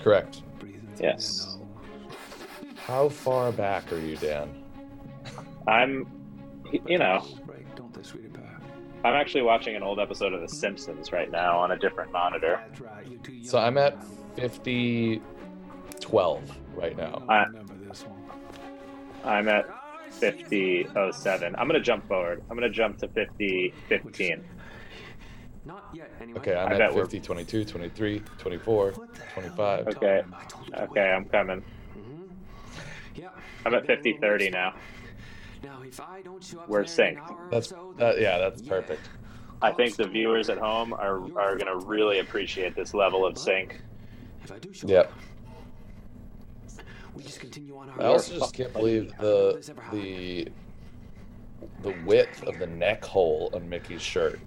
[0.00, 0.42] Correct.
[1.00, 1.58] Yes.
[2.76, 4.62] How far back are you, Dan?
[5.66, 6.06] I'm,
[6.86, 8.42] you know, Break, don't they, sweetie pie?
[9.04, 12.60] I'm actually watching an old episode of The Simpsons right now on a different monitor.
[12.68, 13.44] That's right, you're too young.
[13.48, 13.96] So I'm at
[14.36, 15.20] 50
[16.00, 17.22] 12 right now.
[17.28, 18.22] I- remember this one.
[19.24, 19.66] I'm at
[20.20, 21.54] 5007.
[21.56, 22.42] I'm gonna jump forward.
[22.50, 24.44] I'm gonna jump to 5015.
[25.64, 26.38] Not yet, anyway.
[26.40, 29.80] Okay, I'm I at bet we're- 50, 22, 23, 24, What the hell 25.
[29.88, 29.92] Okay.
[29.92, 30.40] talking about?
[30.40, 31.10] I told you to Okay.
[31.10, 31.62] I'm coming.
[31.92, 32.22] hmm
[33.16, 33.28] Yeah.
[33.64, 34.74] I'm at 5030 now.
[35.64, 37.50] Now, if I don't show up We're there in an synced.
[37.50, 38.68] That's so, that, yeah, that's yeah.
[38.70, 39.08] perfect.
[39.62, 43.80] I think the viewers at home are are gonna really appreciate this level of sync.
[44.44, 45.06] If I do show Yep.
[45.06, 45.12] up,
[47.16, 49.56] we just continue on our I also just can't believe I don't know if the
[49.58, 50.02] this ever happened.
[50.02, 50.48] the
[51.82, 54.38] the width of the neck hole on Mickey's shirt.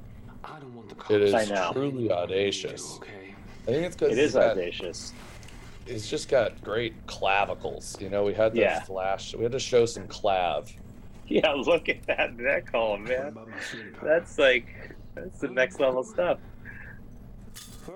[0.43, 2.97] I don't want the cops It is truly audacious.
[2.97, 3.33] Okay.
[3.63, 5.13] I think it's because It is got- audacious.
[5.85, 7.99] he's just got great clavicles.
[7.99, 8.81] You know, we had to Yeah.
[8.81, 9.33] flash.
[9.35, 10.71] We had to show some clav.
[11.27, 13.27] Yeah, look at that neck hole, man.
[13.27, 14.05] about uh, my sweetie pie?
[14.05, 14.67] That's like
[15.15, 16.39] that's the next level stuff.
[17.85, 17.93] Her?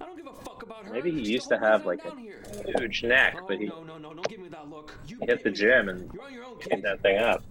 [0.00, 0.92] I don't give a fuck about her.
[0.92, 2.42] Maybe he used to have like a here.
[2.78, 4.98] huge neck, Oh, but he no, no, no, don't give me that look.
[5.06, 6.82] You hit the gym and You're on your own, hit kid.
[6.82, 7.42] that thing up.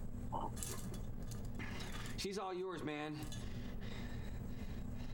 [2.16, 3.14] She's all yours, man.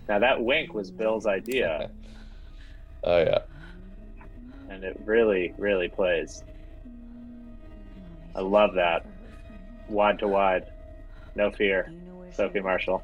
[0.08, 1.90] Now that wink was Bill's idea,
[3.04, 3.38] Oh yeah.
[4.70, 6.42] and it really, really plays.
[8.34, 9.04] I love that.
[9.88, 10.66] Wide to wide.
[11.34, 11.92] No fear.
[12.32, 13.02] Sophie Marshall.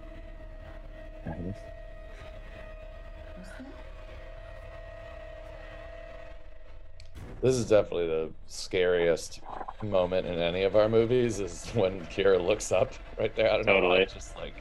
[7.41, 9.41] This is definitely the scariest
[9.82, 13.51] moment in any of our movies is when Kyra looks up right there.
[13.51, 13.74] I don't know.
[13.74, 14.01] Totally.
[14.01, 14.55] It just like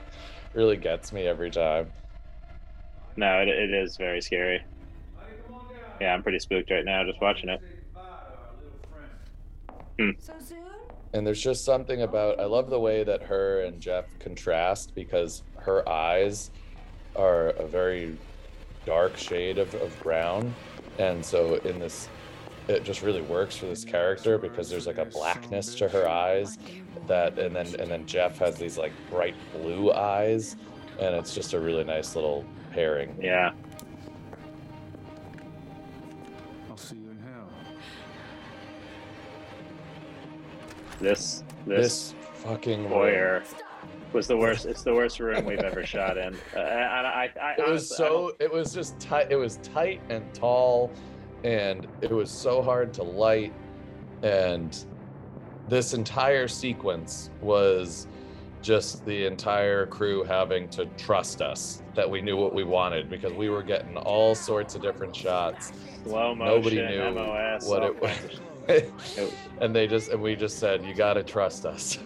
[0.54, 1.92] really gets me every time.
[3.16, 4.64] No, it, it is very scary.
[6.00, 7.62] Yeah, I'm pretty spooked right now just watching it.
[10.00, 10.12] Hmm.
[10.20, 10.58] So soon?
[11.14, 15.42] And there's just something about I love the way that her and Jeff contrast because
[15.56, 16.52] her eyes
[17.16, 18.16] are a very
[18.86, 20.54] dark shade of, of brown.
[21.00, 22.10] And so in this
[22.68, 26.58] it just really works for this character because there's like a blackness to her eyes
[27.08, 30.56] that and then and then Jeff has these like bright blue eyes
[31.00, 33.18] and it's just a really nice little pairing.
[33.22, 33.52] Yeah.
[36.70, 37.48] I'll see you in hell.
[41.00, 42.92] This this, This fucking room.
[42.92, 43.44] foyer
[44.14, 44.66] was the worst.
[44.66, 46.34] It's the worst room we've ever shot in.
[46.56, 49.36] Uh, and I, I, I it was honestly- I so it was just tight it
[49.36, 50.92] was tight and tall
[51.44, 53.54] and it was so hard to light
[54.24, 54.86] and
[55.68, 58.08] this entire sequence was
[58.62, 63.32] just the entire crew having to trust us that we knew what we wanted because
[63.34, 65.72] we were getting all sorts of different shots
[66.04, 70.22] slow motion, nobody knew MOS, what it was kinds of- It- and they just and
[70.22, 72.00] we just said you got to trust us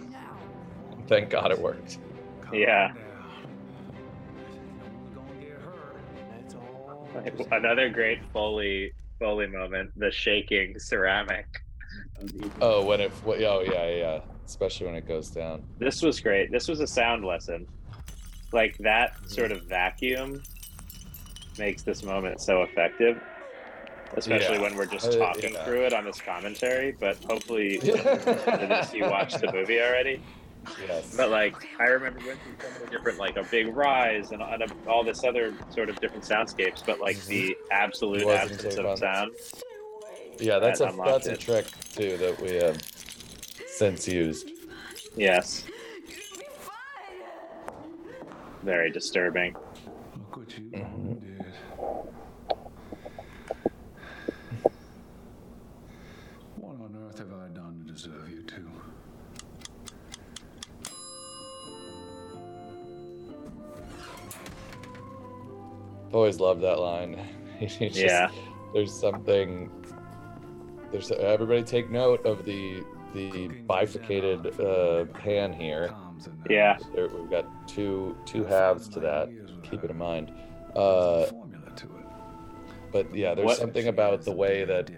[1.08, 1.98] thank god it worked
[2.52, 2.88] Yeah.
[2.88, 2.96] down.
[4.76, 5.96] No one's gonna get hurt.
[6.36, 7.08] That's all.
[7.50, 8.92] Another great Foley
[9.22, 11.46] Foley moment: the shaking ceramic.
[12.60, 16.50] oh when it oh yeah yeah especially when it goes down This was great.
[16.50, 17.66] This was a sound lesson.
[18.52, 20.42] Like that sort of vacuum
[21.56, 23.20] makes this moment so effective.
[24.16, 24.62] Especially Yeah.
[24.62, 25.64] when we're just Uh, talking yeah.
[25.64, 30.20] through it on this commentary, but hopefully you watched the movie already.
[30.86, 34.30] Yes But like, I remember going through some of the different, like a big rise
[34.32, 37.30] and, and all this other sort of different soundscapes, but like mm-hmm.
[37.30, 38.96] the absolute Wasn't absence of fun.
[38.96, 39.30] sound.
[40.38, 42.80] Yeah, that's That a unlocked that's a trick too that we have
[43.66, 44.50] since used.
[45.16, 45.64] Yes,
[46.08, 46.74] You'll be fine.
[48.62, 49.54] very disturbing.
[50.34, 50.48] Look
[66.12, 67.18] Always love that line.
[67.60, 68.30] Just- Yeah.
[68.74, 69.70] There's something.
[70.90, 72.82] There's everybody take note of the
[73.14, 75.94] the bifurcated uh, pan here.
[76.48, 76.78] Yeah.
[76.94, 79.28] There, we've got two two halves to that.
[79.62, 80.32] Keep it in mind.
[80.74, 82.06] Uh, a formula to it.
[82.92, 84.90] but yeah, there's What- something about the way that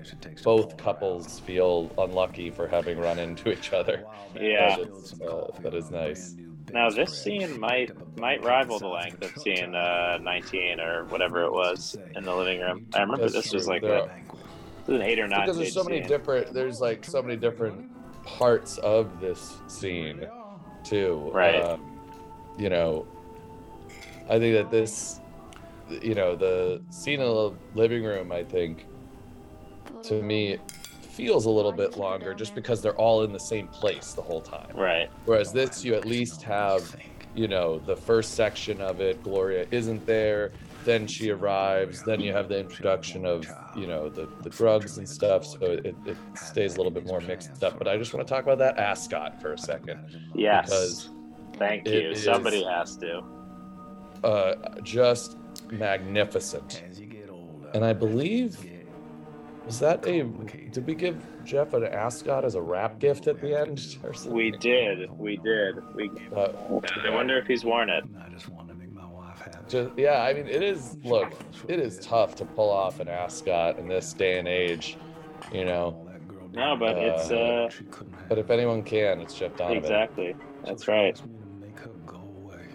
[0.44, 4.04] both couples feel unlucky for having run into each other.
[4.40, 4.76] Yeah.
[4.76, 6.36] That is, uh, that is nice.
[6.74, 11.52] Now this scene might might rival the length of scene uh, 19 or whatever it
[11.52, 12.84] was in the living room.
[12.92, 14.10] I remember That's this was like There a, are-
[14.86, 16.08] this is an eight or nine because there's so many scene.
[16.08, 17.86] different there's like so many different
[18.24, 20.26] parts of this scene
[20.82, 21.62] too Right.
[21.62, 21.98] um,
[22.58, 23.06] you know
[24.28, 25.20] i think that this
[26.02, 28.84] you know the scene in the living room i think
[30.02, 30.58] to me
[31.14, 34.40] feels a little bit longer just because they're all in the same place the whole
[34.40, 35.08] time Right.
[35.26, 36.96] whereas this you at least have
[37.34, 40.52] you know the first section of it gloria isn't there
[40.84, 43.46] then she arrives then you have the introduction of
[43.76, 47.20] you know the, the drugs and stuff so it, it stays a little bit more
[47.20, 49.98] mixed up but i just want to talk about that ascot for a second
[50.34, 50.66] Yes.
[50.66, 51.10] because
[51.58, 52.10] Thank you.
[52.10, 53.22] is- Somebody has to.
[54.24, 55.36] uh just
[55.70, 58.58] magnificent As you get older, and i believe
[59.66, 63.58] was that a did we give jeff an ascot as a wrap gift at the
[63.58, 65.10] end or something We did.
[65.18, 65.76] We did.
[65.94, 66.10] We.
[66.34, 66.48] Uh,
[67.04, 68.04] I wonder if he's worn it.
[68.24, 69.56] I just want to make my wife happy.
[69.68, 70.96] Just, yeah, I mean, it is.
[71.04, 71.32] Look,
[71.68, 74.96] it is tough to pull off an ascot in this day and age,
[75.52, 75.84] you know.
[75.96, 78.82] All that girl No, did, but it's Uh, uh she couldn't have But if anyone
[78.82, 79.78] can, it's Jeff Donovan.
[79.78, 80.34] exactly.
[80.64, 81.14] That's right.
[81.14, 82.66] asked me to make her go away.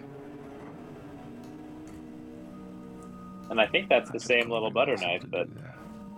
[3.50, 5.69] And I think that's the same little butter knife to that do that.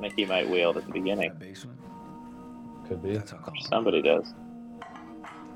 [0.02, 1.32] Mickey might wield at the beginning.
[1.38, 1.78] Basement,
[2.88, 3.16] Could be.
[3.16, 3.54] that's our call.
[3.60, 4.34] Somebody does.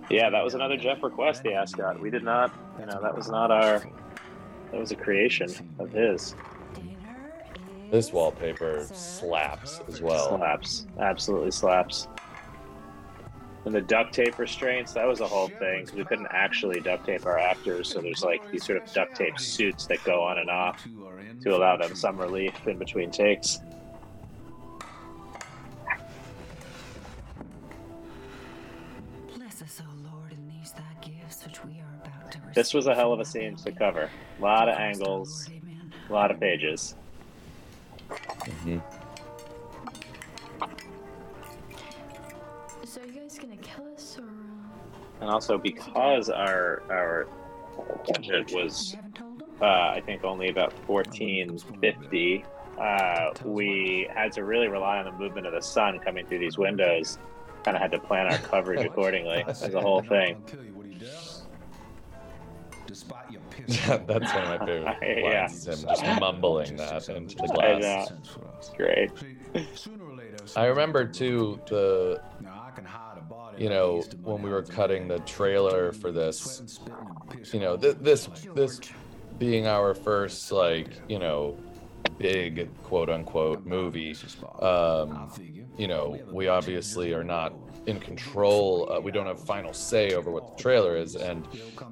[0.09, 1.42] Yeah, that was another Jeff request.
[1.42, 2.01] The ascot.
[2.01, 2.55] We did not.
[2.78, 3.82] You know, that was not our.
[4.70, 6.36] That was a creation of his.
[7.90, 10.28] This wallpaper slaps as well.
[10.36, 10.86] Slaps.
[11.01, 12.07] Absolutely slaps.
[13.64, 17.05] And the duct tape restraints, that was a whole thing because we couldn't actually duct
[17.05, 17.88] tape our actors.
[17.90, 20.86] So there's like these sort of duct tape suits that go on and off
[21.42, 23.59] to allow them some relief in between takes.
[32.57, 34.09] This was a hell of a scene to cover.
[34.38, 35.46] A lot of angles,
[36.09, 36.94] a lot of pages.
[38.46, 38.80] Mhm.
[42.84, 44.22] So you guys gonna kill us or?
[44.22, 45.20] Uh...
[45.20, 47.28] And also because our our
[48.07, 49.48] budget was You haven't told them?
[49.61, 52.42] uh, I think only about fourteen fifty.
[52.80, 56.57] Uh, we had to really rely on the movement of the sun coming through these
[56.57, 57.18] windows.
[57.64, 60.42] Kind of had to plan our coverage accordingly as a whole thing.
[62.97, 65.40] Despite your piss That's one of my favorite Yeah.
[65.42, 65.66] lines.
[65.66, 68.11] Him just mumbling that into the I glass.
[68.11, 68.16] know.
[68.78, 69.11] Great.
[70.57, 72.22] I remember too the
[73.59, 76.62] you know when we were cutting the trailer for this.
[77.53, 78.80] You know th- this this
[79.38, 81.59] being our first like you know
[82.18, 84.16] big quote unquote movie.
[84.61, 85.30] Um,
[85.76, 87.53] you know, we obviously are not
[87.87, 88.89] in control.
[88.91, 91.14] Uh, we don't have final say over what the trailer is.
[91.16, 91.47] And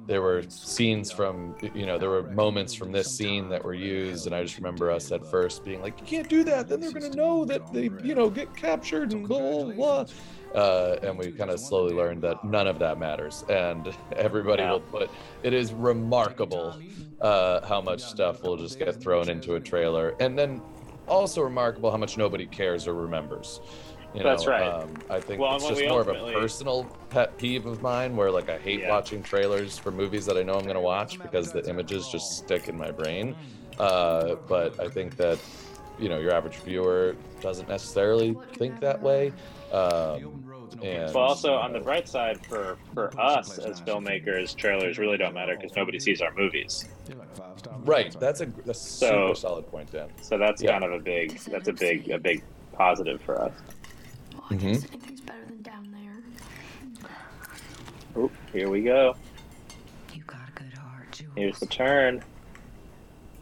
[0.07, 4.25] there were scenes from, you know, there were moments from this scene that were used.
[4.27, 6.67] And I just remember us at first being like, you can't do that.
[6.67, 10.05] Then they're going to know that they, you know, get captured and blah, blah, blah.
[10.53, 13.43] Uh, and we kind of slowly learned that none of that matters.
[13.49, 14.73] And everybody Yeah.
[14.73, 15.09] will put,
[15.43, 16.77] it is remarkable
[17.21, 20.15] uh, how much stuff will just get thrown into a trailer.
[20.19, 20.61] And then
[21.07, 23.59] also remarkable how much nobody cares or remembers.
[24.15, 24.61] You know, That's right.
[24.63, 28.31] Um, I think Well, it's just more of a personal pet peeve of mine where
[28.31, 28.89] like I hate Yeah.
[28.89, 32.37] watching trailers for movies that I know I'm going to watch because the images just
[32.37, 33.35] stick in my brain.
[33.77, 35.37] Uh, but I think that
[35.99, 39.33] you know your average viewer doesn't necessarily think that way.
[39.73, 40.43] Um,
[40.81, 45.33] and Well, also on the bright side for for us as filmmakers, trailers really don't
[45.33, 46.85] matter because nobody sees our movies.
[47.83, 50.07] right, that's a that's a So- super solid point, Dan.
[50.21, 50.71] So that's Yeah.
[50.71, 52.43] kind of a big that's a big a big
[52.73, 53.51] positive for us.
[54.49, 57.11] Well, I guess anything's better than down there.
[58.23, 59.15] Oop, here we go.
[60.13, 61.31] You got a good heart, Jules.
[61.35, 62.23] Here's the turn.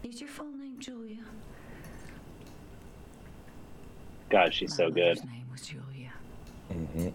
[0.04, 1.20] Is your full name Julia?
[4.30, 5.18] God, she's so good.
[5.18, 6.14] mother's name was Julia.
[6.72, 7.10] hmm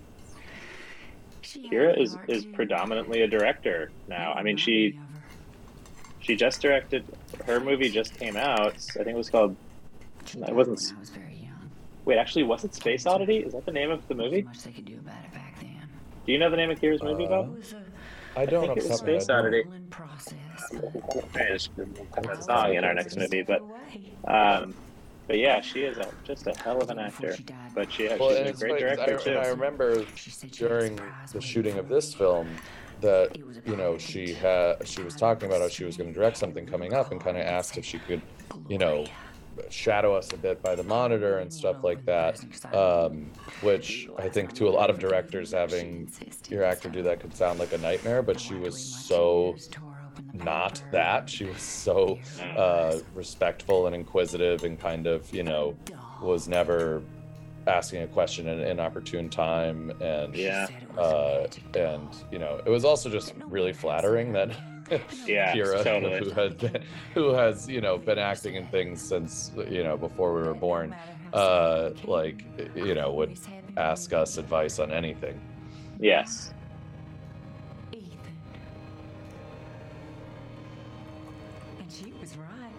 [1.43, 4.32] Kyra is is predominantly a director now.
[4.34, 5.28] I mean, she me of her.
[6.20, 7.05] she just directed
[7.47, 8.74] her movie just came out.
[8.74, 9.57] I think it was called.
[10.26, 11.70] She it wasn't when I was very young.
[12.09, 13.36] Wait, actually, was it Space Oddity?
[13.40, 14.40] Is that the name of the movie?
[14.40, 15.86] much they could do about it back then.
[16.24, 17.48] Do you know the name of Kyra's movie, Uh, Bob?
[17.54, 19.36] It was a I don't think it was top of my Space head.
[19.36, 19.64] Oddity.
[19.90, 20.34] process.
[20.72, 23.62] Maybe just put that song in our next movie, but
[24.26, 24.72] um,
[25.26, 27.36] but yeah, she is a, just a hell of an actor.
[27.74, 30.54] But she, Well, she's a great funny 'cause director I, and I remember She said
[30.54, 31.00] she had a during
[31.34, 32.48] the shooting of this film
[33.02, 34.40] that It was a you know she gift.
[34.40, 37.20] had she was talking about how she was going to direct something coming up and
[37.20, 38.22] kind of asked if she could
[38.66, 39.04] you know
[39.70, 42.40] shadow us a bit by the monitor and stuff like that.
[42.74, 43.30] Um,
[43.61, 46.11] which I think to a lot of directors, having
[46.48, 49.56] your actor do that could sound like a nightmare, but she was so
[50.32, 51.28] not that.
[51.28, 52.18] She was so
[52.56, 55.76] uh, respectful and inquisitive and kind of, you know,
[56.20, 57.02] was never
[57.66, 60.68] asking a question at an inopportune time and Yeah.
[60.96, 61.46] uh,
[61.76, 64.50] and you know it was also just really flattering that
[65.26, 66.18] Yeah, Kyra, totally.
[66.18, 66.82] who had been,
[67.14, 70.95] who has you know been acting in things since you know before we were born,
[71.32, 73.39] uh, like you know would
[73.76, 75.41] ask us advice on anything.
[76.01, 76.55] Yes.
[77.93, 78.09] Ethan.
[81.78, 82.72] And she was right.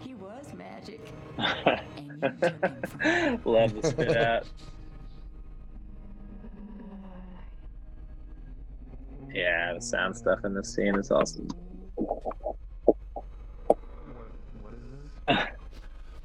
[0.00, 1.00] He was magic.
[1.96, 4.46] And you took him from Love the spit out.
[9.34, 11.48] Yeah, the sound stuff in this scene is awesome.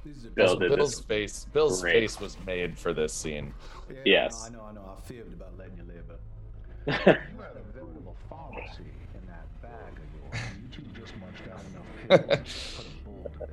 [0.05, 1.93] This is a Bill Also, did Bill's face, Bill's great.
[1.93, 3.53] face was made for this scene.
[3.89, 4.45] Yeah, Yes.
[4.49, 4.95] I know, I know.
[4.97, 6.19] I feared about letting you live, but
[6.87, 7.17] You had
[7.57, 8.83] a veritable pharmacy
[9.13, 10.43] in that bag of yours.
[10.61, 13.49] You two just munched out enough pills to put a bull to bed.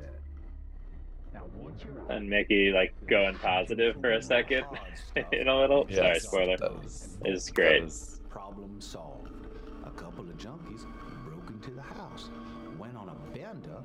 [1.34, 4.64] Now, what's your and Mickey like going positive for a second
[5.32, 5.86] in a little.
[5.92, 6.56] Sorry, spoiler.
[6.58, 7.90] that was- Is great.
[8.30, 9.25] problem solved.
[9.96, 10.84] A couple of junkies
[11.24, 12.28] broke into the house,
[12.78, 13.82] went on a bender,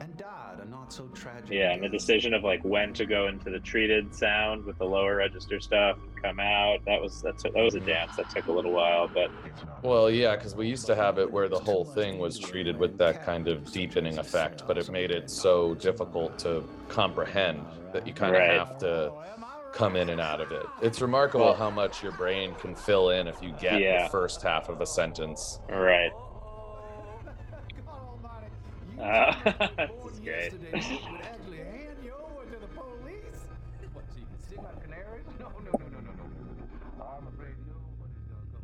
[0.00, 1.50] and died a not so tragic.
[1.50, 4.86] Yeah, and the decision of like when to go into the treated sound with the
[4.86, 6.78] lower register stuff, come out.
[6.86, 9.30] That was that's that was a dance that took a little while, but
[9.82, 12.96] Well, yeah, because we used to have it where the whole thing was treated with
[12.98, 18.14] that kind of deepening effect, but it made it so difficult to comprehend that you
[18.14, 18.58] kind of Right.
[18.58, 19.12] have to
[19.72, 20.64] come in and out of it.
[20.80, 24.04] It's remarkable Well- how much your brain can fill in if you get Yeah.
[24.04, 25.60] the first half of a sentence.
[25.68, 26.12] right.
[29.00, 30.52] Uh, this is great.
[30.52, 33.40] Yesterday, she would actually hand you over to the police.
[33.94, 35.26] What, so you can sing like canaries?
[35.40, 36.24] No, no, no, no, no,
[36.98, 37.04] no.
[37.04, 38.62] I'm afraid nobody's gonna come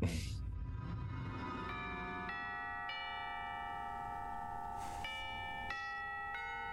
[0.00, 0.18] save you.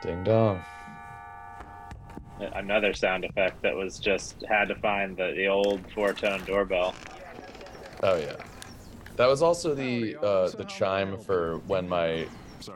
[0.01, 0.63] Ding dong.
[2.39, 6.93] Another sound effect that was just had to find the, the old four tone doorbell.
[8.03, 8.35] Oh yeah.
[9.15, 12.27] That was also the uh, the chime for when my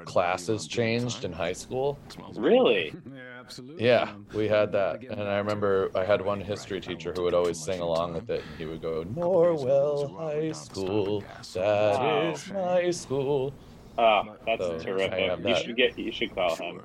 [0.05, 1.99] classes changed in high school.
[2.36, 2.93] Really?
[3.05, 3.86] Yeah, absolutely.
[3.86, 7.60] Yeah, we had that, and I remember I had one history teacher who would always
[7.60, 12.34] sing along with it, and he would go, "Norwell High School, that Wow.
[12.34, 13.53] is my school."
[13.97, 15.20] Oh, that's So, terrific.
[15.20, 16.82] have You should get you should call him.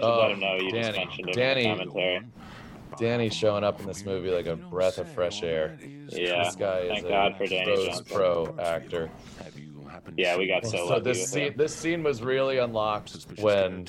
[0.00, 2.20] Oh, let him know you just Danny, mentioned him Danny, in the commentary.
[2.98, 5.76] Danny showing up in this movie like a breath of fresh air.
[6.08, 6.44] Yeah.
[6.44, 8.04] This guy is Thank a God for Danny pros Johnson.
[8.14, 9.10] pro actor.
[10.16, 11.54] Yeah, we got so So lucky this scene, him.
[11.56, 13.84] this scene was really unlocked when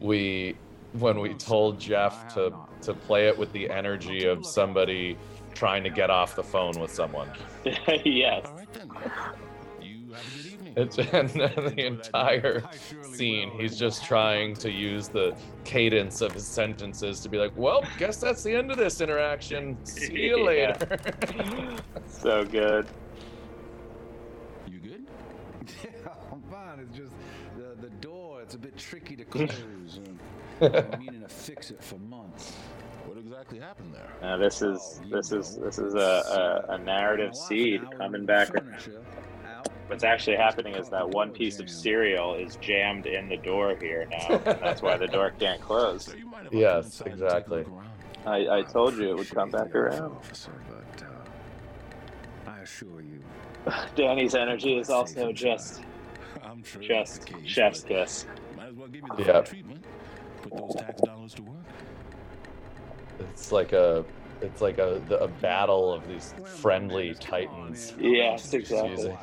[0.00, 0.56] we
[0.92, 2.52] when we told Jeff to
[2.82, 5.16] to play it with the energy of somebody
[5.54, 7.28] trying to get off the phone with someone.
[8.04, 8.46] yes.
[10.76, 12.62] It's and the entire
[13.14, 17.82] scene, he's just trying to use the cadence of his sentences to be like, "Well,
[17.98, 19.78] guess that's the end of this interaction.
[19.84, 20.76] See you later."
[22.08, 22.86] So good.
[24.66, 25.06] You good?
[25.84, 25.90] Yeah,
[26.32, 26.80] I'm fine.
[26.80, 27.12] It's just
[27.56, 29.50] the, the door, it's a bit tricky to close.
[29.98, 30.18] and
[30.60, 32.52] I've been meaning to fix it for months.
[33.04, 34.08] What exactly happened there?
[34.22, 38.48] Now this is oh, this is this is a, a, a narrative seed coming back.
[39.56, 39.90] Furniture out.
[39.90, 44.06] What's actually happening is that one piece of cereal is jammed in the door here
[44.10, 44.36] now.
[44.44, 46.12] and that's why the door can't close.
[46.16, 47.64] You might have Yes, come inside and take a exactly.
[48.26, 50.12] I, I told you it would come back around.
[50.16, 53.22] Officer, but uh, I assure you,
[53.94, 55.82] Danny's energy is also just
[56.42, 58.26] I'm just the chef's kiss.
[58.56, 59.40] Might as well give you the Yeah.
[59.42, 59.84] treatment.
[60.42, 61.56] Put those tax dollars to work.
[63.20, 64.04] It's like a
[64.42, 67.94] it's like a a battle of these friendly titans.
[67.98, 69.16] Yes, exactly.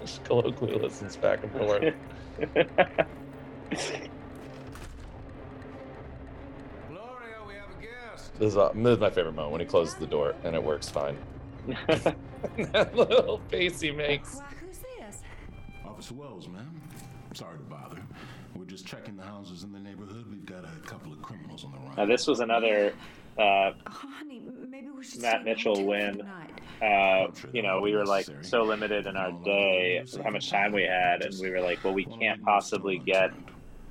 [0.00, 1.94] Using colloquialisms back and forth.
[6.88, 8.34] Gloria, we have a guest.
[8.38, 10.62] This is, uh, this is my favorite moment when he closes the door and it
[10.62, 11.16] works fine.
[11.66, 12.16] that
[12.94, 14.36] little face he makes.
[14.36, 15.22] Why, who's this?
[15.84, 16.80] Officer Wells, ma'am.
[17.34, 18.00] Sorry to bother.
[18.54, 20.24] We're just checking the houses in the neighborhood.
[20.30, 21.94] We've got a couple of criminals on the run.
[21.96, 22.92] now this was another
[23.38, 26.18] uh, Oh, honey, maybe we should Matt stay at the Mitchell win.
[26.18, 26.55] tonight.
[26.82, 30.82] Uh, you know, we were like so limited in our day, how much time we
[30.82, 33.30] had, and we were like, well, we can't possibly get,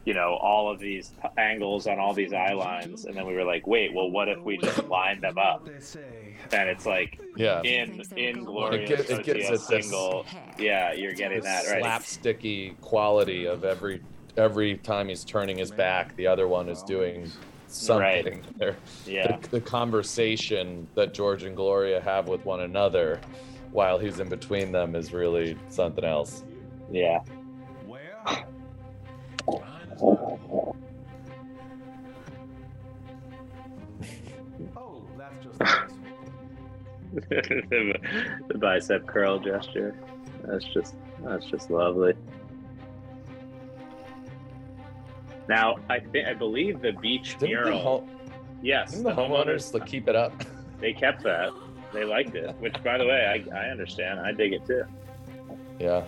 [0.06, 3.06] you know, all of these angles on all these eye lines.
[3.06, 5.64] And then we were like, wait, well, what if we just line them up?
[5.64, 6.36] What they say.
[6.52, 7.62] And it's like Yeah.
[7.64, 10.26] in in Gloria It gets- it gets Socia at this single,
[10.60, 11.82] yeah, you're getting that right.
[11.84, 14.02] slapsticky quality of every
[14.38, 17.32] every time he's turning his back, the other one is doing
[17.68, 18.44] something.
[18.58, 18.76] They're-
[19.06, 19.38] Yeah.
[19.38, 23.20] the, the conversation that George and Gloria have with one another
[23.72, 26.44] while he's in between them is really something else.
[26.92, 27.20] Yeah.
[27.86, 28.16] Where?
[34.78, 35.92] Oh, that's just nice.
[37.14, 37.96] the,
[38.50, 39.96] the bicep curl gesture.
[40.44, 42.14] That's just that's just lovely.
[45.48, 47.80] Now, I think I believe the beach Didn't the, mural.
[47.80, 48.10] ho-
[48.62, 50.34] yes, didn't the homeowners like, keep it up?
[50.82, 51.52] They kept that.
[51.94, 52.54] They liked it.
[52.60, 54.20] Which, by the way, I, I understand.
[54.20, 54.84] I dig it too.
[55.80, 56.04] yeah.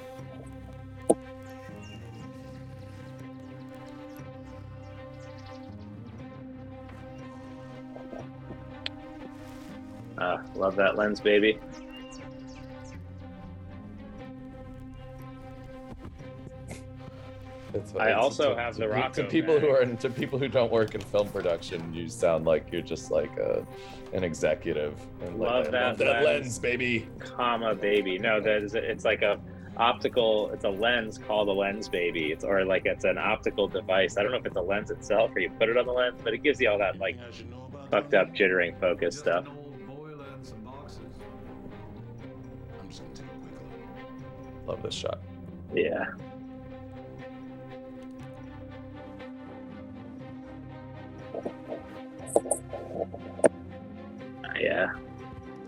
[10.17, 11.59] Uh, love that lens, baby.
[17.99, 20.71] I also to- have to the Rocco To people who are to people who don't
[20.71, 23.65] work in film production, you sound like you're just like a,
[24.13, 24.95] an executive.
[25.21, 26.25] And like, Love I that love that lens.
[26.25, 27.07] lens, baby.
[27.19, 28.17] comma baby.
[28.17, 29.39] No, that is it's like a
[29.75, 30.49] optical.
[30.51, 32.31] It's a lens called a lens baby.
[32.31, 34.17] It's or like it's an optical device.
[34.17, 36.19] I don't know if it's a lens itself or you put it on the lens,
[36.23, 37.17] but it gives you all that like
[37.91, 39.45] fucked up jittering focus stuff.
[44.65, 45.19] Love this shot.
[45.73, 46.05] Yeah.
[54.59, 54.87] Yeah.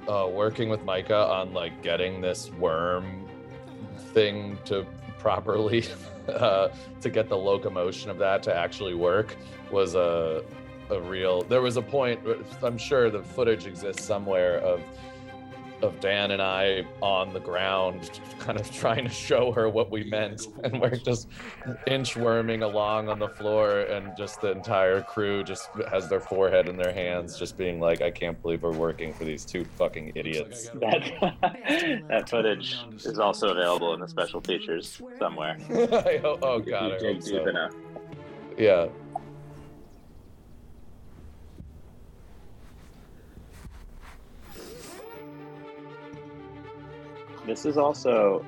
[0.08, 3.26] uh, working with Maika on like getting this worm
[4.14, 4.86] thing to
[5.20, 5.86] properly
[6.28, 6.70] uh,
[7.02, 9.36] to get the locomotion of that to actually work
[9.72, 10.44] was a
[10.90, 11.44] a real.
[11.44, 12.20] There was a point.
[12.64, 14.82] I'm sure the footage exists somewhere of
[15.82, 20.04] of Dan and I on the ground, kind of trying to show her what we
[20.04, 21.30] meant, and we're just
[21.88, 26.78] inchworming along on the floor, and just the entire crew just has their forehead in
[26.78, 30.72] their hands, just being like, "I can't believe we're working for these two fucking idiots."
[30.80, 35.58] That that footage is also available in the special features somewhere.
[36.42, 37.48] Oh god, I dig hope deep so.
[37.48, 37.74] enough.
[38.58, 38.88] Yeah.
[47.50, 48.46] This is also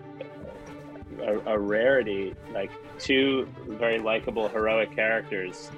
[1.24, 2.36] a, a rarity.
[2.54, 5.72] Like two very likable, heroic characters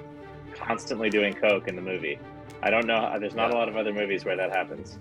[0.54, 2.18] constantly doing coke in the movie.
[2.62, 3.16] I don't know.
[3.18, 4.98] There's not a lot of other movies where that happens.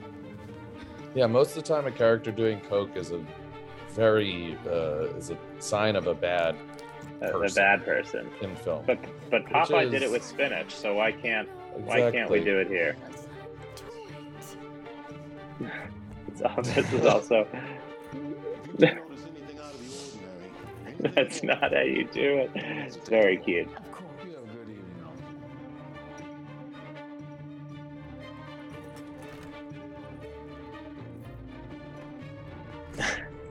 [1.13, 3.21] Yeah, most of the time a character doing coke is a
[3.89, 6.55] very uh, is a sign of a bad
[7.21, 7.61] A, a Person.
[7.61, 8.29] bad person.
[8.41, 8.85] in film.
[8.87, 8.99] But
[9.29, 12.95] but Popeye did it with spinach, so why can't why can't we do it here?
[16.29, 17.45] It's al- this is also
[20.99, 22.51] that's not how you do it.
[22.55, 23.67] It's very cute.
[23.67, 24.03] Of course.
[24.25, 24.83] You have a good evening.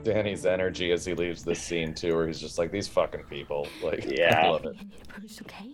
[0.03, 3.67] Danny's energy as he leaves this scene too, where he's just like these fucking people.
[3.81, 4.47] Like, Yeah.
[4.47, 4.75] I love it.
[4.75, 5.69] You need a boost, okay?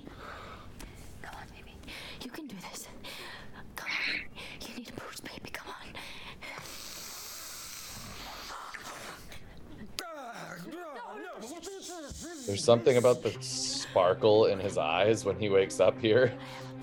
[1.23, 1.73] Come on, baby.
[2.23, 2.87] You can do this.
[3.75, 4.69] Come on.
[4.69, 5.49] You need a boost, baby.
[5.51, 5.75] Come on.
[12.49, 16.33] There's something about the sparkle in his eyes when he wakes up here.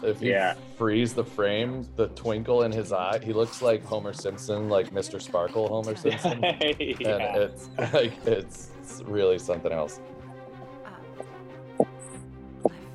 [0.04, 0.54] If you Yeah.
[0.78, 5.20] freeze the frame, the twinkle in his eye, he looks like Homer Simpson, like Mr.
[5.20, 6.44] Sparkle Homer Simpson.
[6.44, 9.98] and it's like it's, it's really something else.
[10.84, 11.28] I left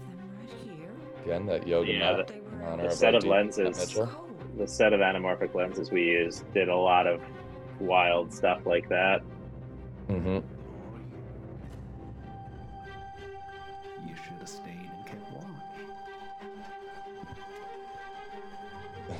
[0.07, 0.91] them right here.
[1.25, 3.99] Again, that yoga Yeah, mat They in honor the of set of lenses.
[4.57, 7.19] The set of anamorphic lenses we used did a lot of
[7.81, 9.23] wild stuff like that.
[10.07, 10.39] hmm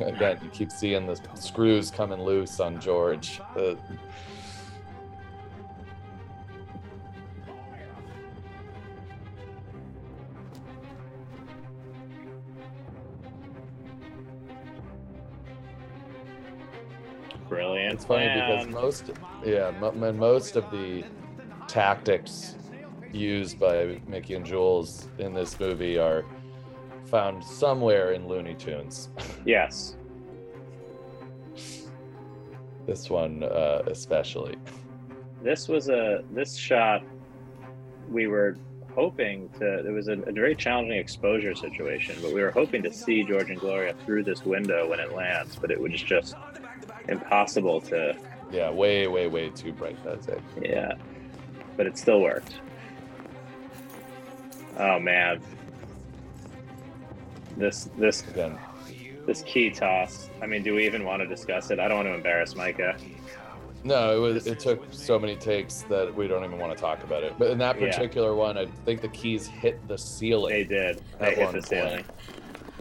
[0.03, 3.39] Again, you keep seeing the screws coming loose on George.
[3.55, 3.77] The,
[17.49, 17.93] Brilliant.
[17.95, 19.11] it's funny because most,
[19.43, 21.03] yeah, mo- most of the
[21.67, 22.55] tactics
[23.11, 26.23] used by Mickey and Jules in this movie are
[27.11, 29.09] found somewhere in Looney Tunes.
[29.45, 29.95] yes,
[32.87, 34.55] This one, uh, especially.
[35.43, 37.03] this was a this shot.
[38.09, 38.57] We were
[38.95, 39.85] hoping to.
[39.87, 43.49] It was a, a very challenging exposure situation, but we were hoping to see George
[43.49, 45.55] and Gloria through this window when it lands.
[45.61, 46.35] But it was just
[47.07, 48.17] impossible to.
[48.51, 50.39] Yeah, way, way, way too bright that day.
[50.61, 50.93] Yeah,
[51.77, 52.55] but it still worked.
[54.77, 55.39] Oh man.
[57.61, 58.57] This this Again,
[59.27, 60.29] this key toss.
[60.41, 61.79] I mean, do we even want to discuss it?
[61.79, 62.99] I don't want to embarrass Maika.
[63.83, 64.47] no, it was.
[64.47, 67.35] It took so many takes that we don't even want to talk about it.
[67.37, 67.91] But in that Yeah.
[67.91, 70.51] particular one, I think the keys hit the ceiling.
[70.53, 71.01] They did.
[71.19, 72.03] They hit the ceiling.
[72.03, 72.05] point.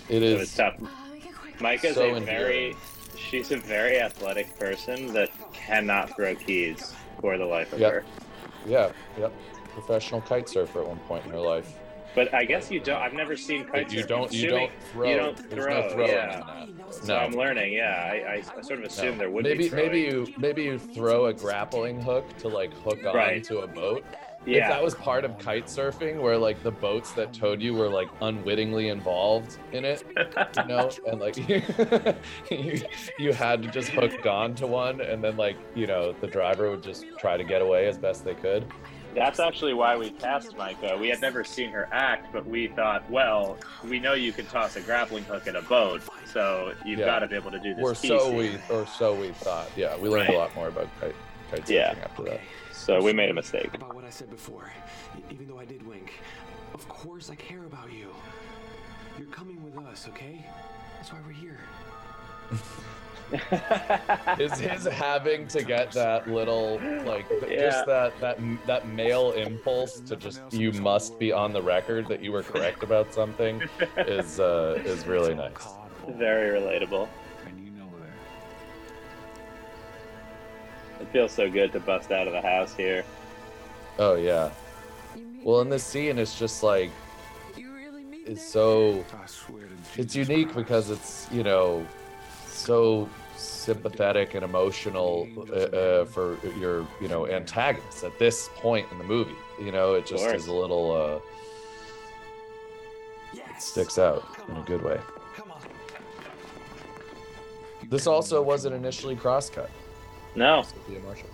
[0.09, 0.57] It It was is.
[0.57, 0.77] tough.
[0.83, 1.59] Ah, Make it quick.
[1.59, 2.75] Maika's So a very
[3.19, 7.93] she's a very athletic person that cannot throw keys for the life of Yep.
[7.93, 8.05] her.
[8.67, 8.93] Yeah.
[9.19, 9.31] Yep.
[9.75, 11.71] Professional kite surfer at one point in her life.
[12.15, 14.33] But I guess you don't I've never seen kite But you don't.
[14.33, 15.09] You don't throw.
[15.11, 15.81] You don't throw.
[15.83, 16.63] no throwing yeah.
[16.65, 16.95] in that.
[16.95, 17.17] So No.
[17.21, 17.73] I'm learning.
[17.73, 19.87] Yeah, I, I, I sort of assumed there would maybe be throwing.
[19.87, 23.45] maybe you maybe you throw a grappling hook to like hook on Right.
[23.45, 24.05] to a boat.
[24.47, 24.63] Yeah.
[24.65, 27.91] If that was part of kite surfing, where like the boats that towed you were
[27.91, 30.03] like unwittingly involved in it,
[30.57, 31.37] you know, and like
[32.51, 32.81] you,
[33.19, 36.71] you had to just hook on to one, and then like you know the driver
[36.71, 38.65] would just try to get away as best they could.
[39.15, 40.99] That's actually why we cast Maika.
[40.99, 44.77] We had never seen her act, but we thought, well, we know you can toss
[44.77, 47.07] a grappling hook at a boat, so you've Yeah.
[47.07, 47.83] got to be able to do this.
[47.85, 48.37] Or key so scene.
[48.37, 49.69] we, or so we thought.
[49.77, 50.37] Yeah, we learned Right.
[50.37, 51.15] a lot more about kite,
[51.51, 51.95] kite surfing Yeah.
[52.05, 52.41] after that.
[52.73, 53.75] So we made a mistake.
[53.75, 54.71] About what I said before,
[55.31, 56.13] even though I did wink.
[56.73, 58.15] Of course I care about you.
[59.19, 60.45] You're coming with us, okay?
[60.97, 61.59] That's why we're here.
[64.39, 67.61] is his having to get that little like th- Yeah.
[67.71, 72.23] just that that that male impulse to just you must be on the record that
[72.23, 73.63] you were correct about something
[73.99, 75.67] is uh is really nice
[76.09, 77.09] Very relatable.
[77.47, 77.89] And you know
[80.99, 81.03] that.
[81.03, 83.05] It feels so good to bust out of the house here.
[83.99, 84.51] oh yeah
[85.45, 86.91] well in this scene it's just like
[87.57, 91.87] You really mean it's so I swear to it's unique because it's you know
[92.47, 93.09] so
[93.75, 99.05] sympathetic and emotional uh, uh, for your you know antagonist at this point in the
[99.05, 101.19] movie you know it just is a little uh
[103.33, 103.65] Yes!
[103.65, 104.99] sticks out in a good way
[105.37, 105.61] Come on.
[107.83, 108.85] You This also wasn't want.
[108.85, 109.71] initially crosscut.
[110.35, 111.29] No, Sophia Marshall.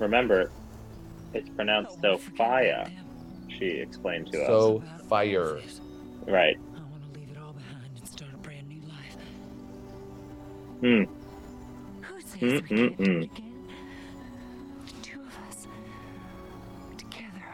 [0.00, 0.50] remember,
[1.32, 2.90] it's pronounced Sophia.
[3.58, 4.46] She explained to us.
[4.48, 5.60] So fire.
[6.26, 6.56] Right.
[10.82, 11.06] Mm,
[12.40, 13.22] we mm, can't mm.
[13.22, 13.52] again?
[15.00, 15.68] Two of us
[16.96, 17.44] together,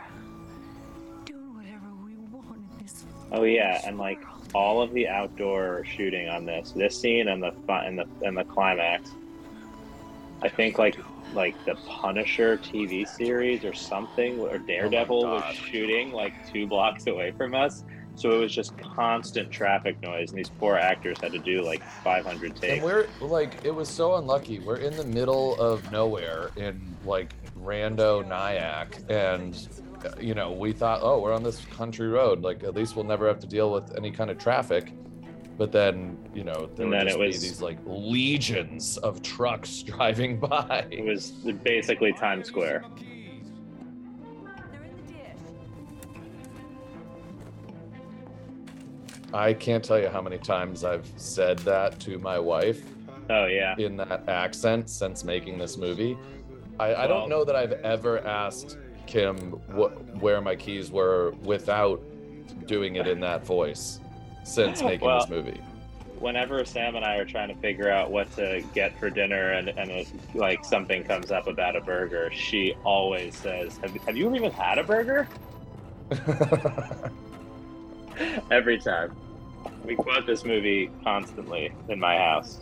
[1.27, 3.05] doing whatever we want in this.
[3.31, 4.23] Oh yeah, and like
[4.55, 8.35] all of the outdoor shooting on this, this scene and the fi- and the and
[8.35, 9.11] the climax.
[10.41, 10.97] I think like
[11.35, 17.33] like the Punisher TV series or something, or Daredevil was shooting like two blocks away
[17.33, 17.85] from us.
[18.19, 21.85] So it was just constant traffic noise, and these poor actors had to do like
[22.03, 22.73] 500 takes.
[22.75, 24.59] And we're like, it was so unlucky.
[24.59, 27.33] We're in the middle of nowhere in like
[27.63, 29.69] rando Nyack, and
[30.21, 32.43] you know, we thought, oh, we're on this country road.
[32.43, 34.93] Like, at least we'll never have to deal with any kind of traffic.
[35.57, 39.83] But then, you know, there And would just it be these like legions of trucks
[39.85, 40.87] driving by.
[40.91, 41.31] It was
[41.63, 42.85] basically Times Square.
[49.33, 52.83] I can't tell you how many times I've said that to my wife
[53.31, 53.75] Oh yeah.
[53.79, 56.17] in that accent since making this movie.
[56.81, 59.37] I, I don't know that I've ever asked Kim
[59.75, 62.01] what where my keys were without
[62.67, 64.01] doing it in that voice
[64.45, 65.61] since making Well- this movie.
[66.21, 69.69] whenever Sam and I are trying to figure out what to get for dinner and,
[69.69, 74.35] and it, like something comes up about a burger, she always says, have, have you
[74.35, 75.29] even had a burger?
[78.51, 79.15] Every time.
[79.85, 82.61] We quote this movie constantly in my house,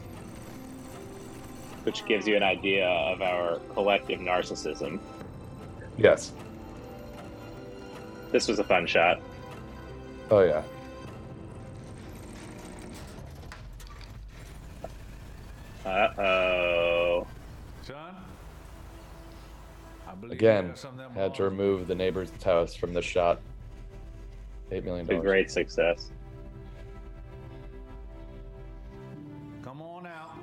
[1.84, 4.98] which gives you an idea of our collective narcissism.
[5.96, 6.32] yes.
[8.32, 9.20] This was a fun shot.
[10.30, 10.62] Oh yeah.
[15.84, 17.26] Uh oh.
[17.82, 17.96] Son?
[20.08, 23.02] I believe Again, have some of them had to remove the neighbor's house from the
[23.02, 23.40] shot.
[24.70, 25.24] Eight million It's a dollars.
[25.26, 26.10] great success.
[29.62, 30.36] Come on out.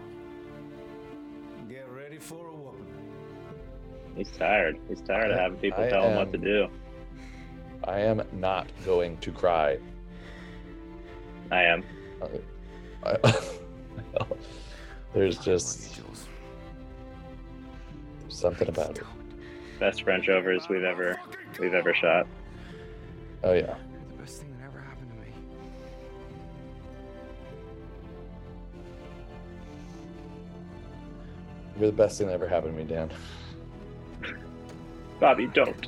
[1.70, 2.86] Get ready for a whooping.
[4.16, 4.78] He's tired.
[4.88, 6.68] He's tired of having people I tell him what to do.
[7.86, 9.78] I am not going to cry.
[11.52, 11.84] I am.
[13.04, 13.18] I,
[15.14, 16.00] there's just
[18.30, 19.04] something about it.
[19.80, 21.20] Best French overs we've ever
[21.60, 22.26] we've ever shot.
[23.44, 23.76] Oh yeah.
[31.84, 33.11] You're the best thing that ever happened to me, Dan.
[35.19, 35.85] Bobby, don't.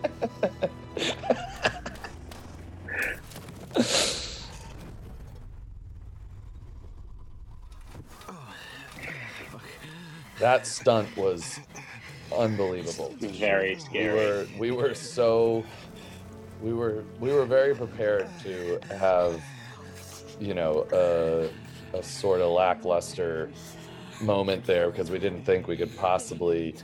[10.40, 11.62] That stunt was
[12.38, 13.16] unbelievable.
[13.22, 14.14] Very We scary.
[14.16, 15.64] were we were so
[16.62, 19.42] we were we were very prepared to have
[20.42, 23.50] you know a, a sort of lackluster
[24.22, 26.76] moment there because we didn't think we could possibly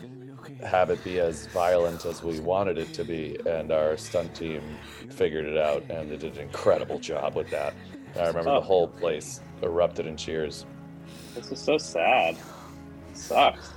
[0.66, 4.62] have it be as violent as we wanted it to be and our stunt team
[5.10, 7.74] figured it out and they did an incredible job with that
[8.20, 10.66] i remember the whole place erupted in cheers
[11.36, 12.36] This is so sad.
[13.14, 13.72] sucks.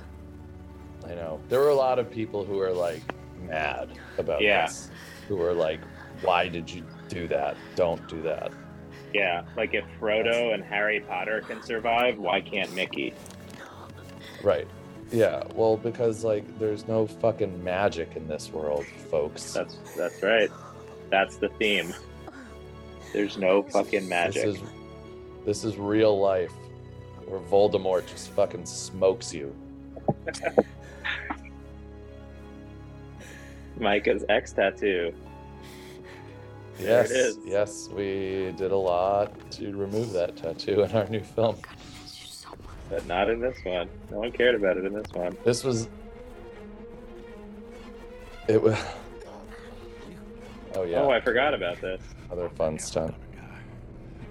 [1.05, 1.39] I know.
[1.49, 3.03] There were a lot of people who were like
[3.47, 4.65] mad about Yeah.
[4.65, 4.89] this.
[5.27, 5.79] Who were like,
[6.21, 7.55] why did you do that?
[7.75, 8.51] Don't do that.
[9.13, 13.13] Yeah, like if Frodo and Harry Potter can survive, why can't Mickey?
[14.45, 14.67] Right.
[15.11, 15.43] Yeah.
[15.55, 19.51] Well, because like there's no fucking magic in this world, folks.
[19.51, 20.51] That's that's right.
[21.09, 21.95] That's the theme.
[23.11, 24.43] There's no fucking magic.
[24.43, 24.61] This is
[25.45, 26.53] this is real life
[27.25, 29.55] where Voldemort just fucking smokes you.
[33.79, 35.11] Maika's X tattoo.
[36.77, 37.37] There Yes.
[37.43, 41.57] Yes, we did a lot to remove that tattoo in our new film.
[41.63, 41.94] Oh
[42.89, 43.89] But not in this one.
[44.11, 45.37] No one cared about it in this one.
[45.43, 45.89] This was
[48.47, 48.77] it was
[50.75, 51.01] Oh yeah.
[51.01, 52.01] Oh, I forgot about this.
[52.31, 53.15] Other fun stunt.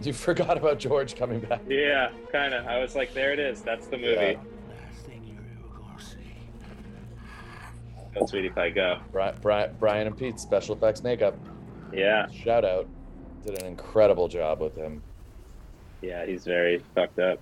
[0.02, 1.62] You forgot about George coming back.
[1.68, 2.66] Yeah, kind of.
[2.66, 3.62] I was like, there it is.
[3.62, 4.10] That's the movie.
[4.12, 4.34] Yeah.
[8.14, 8.98] Go, sweetie pie, go.
[9.10, 11.36] Brian, Brian, Brian and Pete, special effects makeup.
[11.92, 12.86] Yeah, Shout out.
[13.44, 15.02] Did an incredible job with him.
[16.00, 17.40] yeah, he's very fucked up.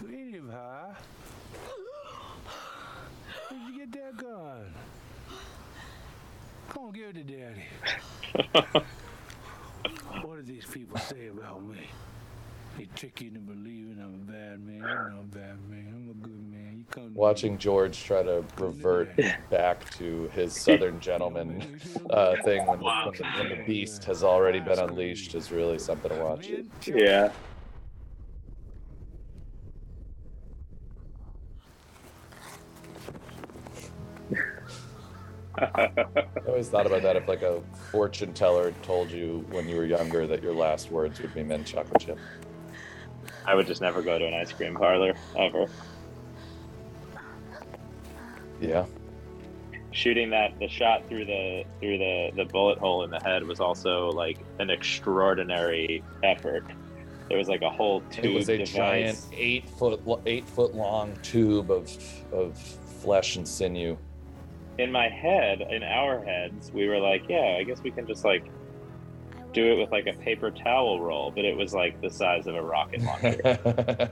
[0.00, 0.94] Sweetie pie.
[3.48, 4.74] Where'd you get that gun?
[6.70, 8.84] Come on, give it to daddy.
[10.22, 11.88] What do these people say about me?
[12.76, 14.84] They trick you into believing I'm a bad man.
[14.84, 15.86] I'm not a bad man.
[15.88, 16.74] I'm a good man.
[16.78, 17.58] You come Watching me.
[17.58, 19.10] George try to revert
[19.50, 24.60] back to his Southern gentleman uh, thing when, when, the, when the beast has already
[24.60, 26.48] been unleashed is really something to watch.
[26.84, 27.32] Yeah.
[35.60, 35.90] I
[36.46, 37.60] always thought about that if like a
[37.90, 41.66] fortune teller told you when you were younger that your last words would be mint
[41.66, 42.18] chocolate chip.
[43.46, 45.66] I would just never go to an ice cream parlor ever.
[48.60, 48.86] Yeah.
[49.92, 53.60] Shooting that the shot through the through the the bullet hole in the head was
[53.60, 56.64] also like an extraordinary effort.
[57.28, 58.72] There was like a whole tube It was a device.
[58.72, 61.90] giant eight foot eight foot long tube of
[62.32, 63.96] of flesh and sinew.
[64.80, 68.24] In my head, in our heads, we were like, yeah, I guess we can just
[68.24, 68.50] like
[69.52, 72.54] do it with like a paper towel roll, but it was like the size of
[72.54, 73.40] a rocket launcher.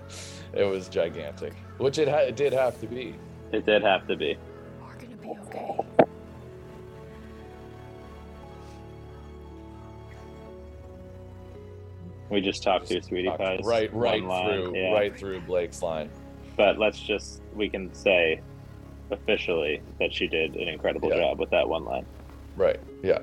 [0.53, 3.15] it was gigantic, which it, ha- it did have to be.
[3.53, 4.37] it did have to be.
[4.81, 5.79] We're gonna be okay.
[12.31, 13.61] We just talked to Sweetie Talked Pies.
[13.65, 14.93] right, right one line, through, yeah.
[14.93, 16.11] right through Blake's line.
[16.59, 18.43] But let's just we can say
[19.11, 21.19] officially that she did an incredible Yeah.
[21.19, 22.07] job with that one line.
[22.57, 22.81] Right.
[23.03, 23.21] Yeah.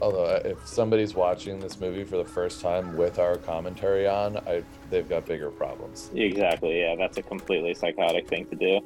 [0.00, 4.36] Although, uh, if somebody's watching this movie for the first time with our commentary on,
[4.46, 6.10] I, they've got bigger problems.
[6.14, 6.80] Exactly.
[6.80, 8.80] Yeah, that's a completely psychotic thing to do.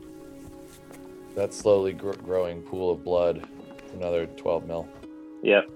[1.35, 3.45] That slowly gr- growing pool of blood,
[3.95, 4.89] another 12 mil.
[5.43, 5.69] Yep.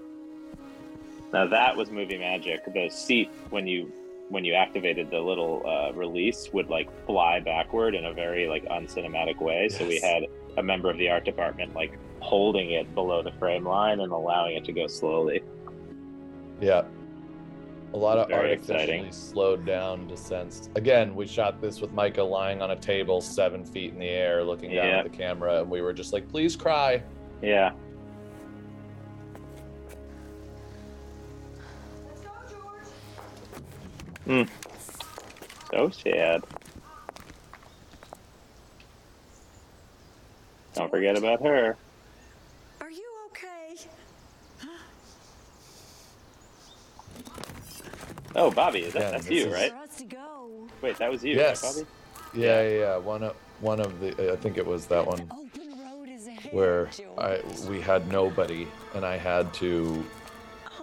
[1.33, 2.61] Now that was movie magic.
[2.73, 3.91] The seat when you
[4.29, 8.65] when you activated the little uh, release would like fly backward in a very like
[8.65, 9.69] uncinematic way.
[9.69, 10.23] So we had
[10.57, 14.55] a member of the art department like holding it below the frame line and allowing
[14.55, 15.43] it to go slowly.
[16.59, 16.83] Yeah.
[17.93, 19.09] A lot of art exciting.
[19.11, 20.69] slowed down descents.
[20.75, 24.43] Again, we shot this with Maika lying on a table seven feet in the air,
[24.43, 24.97] looking down Yeah.
[24.97, 27.01] at the camera, and we were just like, please cry.
[27.41, 27.71] Yeah.
[34.25, 34.43] Hmm.
[35.71, 36.43] So sad.
[40.73, 41.77] Don't forget about her.
[42.81, 43.75] Are you okay?
[48.35, 49.71] Oh, Bobby, that, Yeah, that's you, is- right?
[49.71, 50.67] For us to go.
[50.81, 51.63] Wait, that was you, Yes.
[51.63, 51.87] right, Bobby?
[52.33, 52.97] Yeah, yeah, yeah.
[52.97, 55.21] One of, one of the, I think it was that one.
[55.31, 56.51] Open road is ahead.
[56.53, 57.39] where I
[57.69, 60.03] we had nobody, and I had to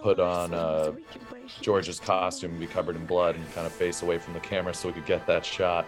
[0.03, 1.63] put on uh, We can wait here.
[1.63, 4.73] George's costume and be covered in blood and kind of face away from the camera
[4.73, 5.85] so we could get that shot.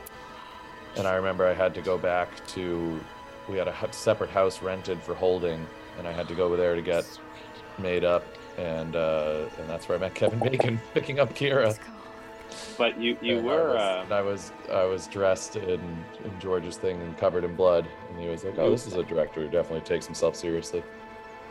[0.95, 2.99] and I remember I had to go back to.
[3.49, 5.67] We had a separate house rented for holding,
[5.99, 7.05] and I had to go over there to get
[7.77, 8.25] made up,
[8.57, 11.77] and uh, and that's where I met Kevin Bacon picking up Kyra.
[12.77, 15.79] But you you And were I uh, was, and I was I was dressed in,
[16.23, 19.03] in George's thing and covered in blood, and he was like, "Oh, this is a
[19.03, 20.81] director who definitely takes himself seriously."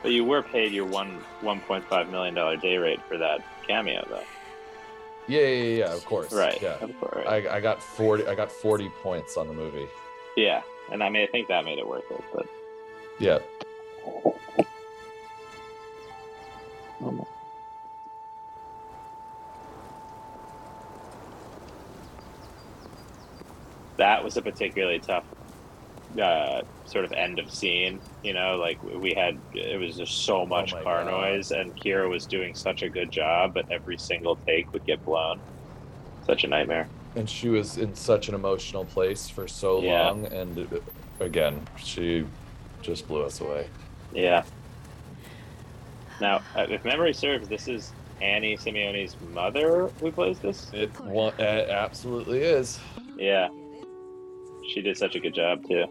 [0.05, 3.41] But you were paid your one one point five million dollar day rate for that
[3.67, 4.23] cameo though.
[5.27, 6.31] Yeah, yeah, yeah, of course.
[6.31, 6.61] Right.
[6.61, 6.77] Yeah.
[6.83, 7.27] Of course.
[7.27, 8.27] I, I got forty.
[8.27, 9.89] I got forty points on the movie.
[10.37, 10.63] Yeah.
[10.93, 12.47] And I mean I think that made it worth it, but
[13.19, 13.39] Yeah.
[23.97, 25.25] that was a particularly tough
[26.21, 28.01] uh, sort of end of scene.
[28.23, 31.11] You know, like we had, it was just so much Oh car God.
[31.11, 35.05] noise, and Kyra was doing such a good job, but every single take would get
[35.05, 35.41] blown.
[36.27, 36.89] Such a nightmare.
[37.17, 40.09] And she was in such an emotional place for so Yeah.
[40.09, 40.79] long, and uh,
[41.21, 42.25] again, she
[42.83, 43.69] just blew us away.
[44.13, 44.43] Yeah.
[46.21, 50.71] Now, uh, if memory serves, this is Annie Simeone's mother who plays this.
[50.73, 50.91] It,
[51.39, 52.79] it absolutely is.
[53.17, 53.49] Yeah.
[54.73, 55.85] She did such a good job too.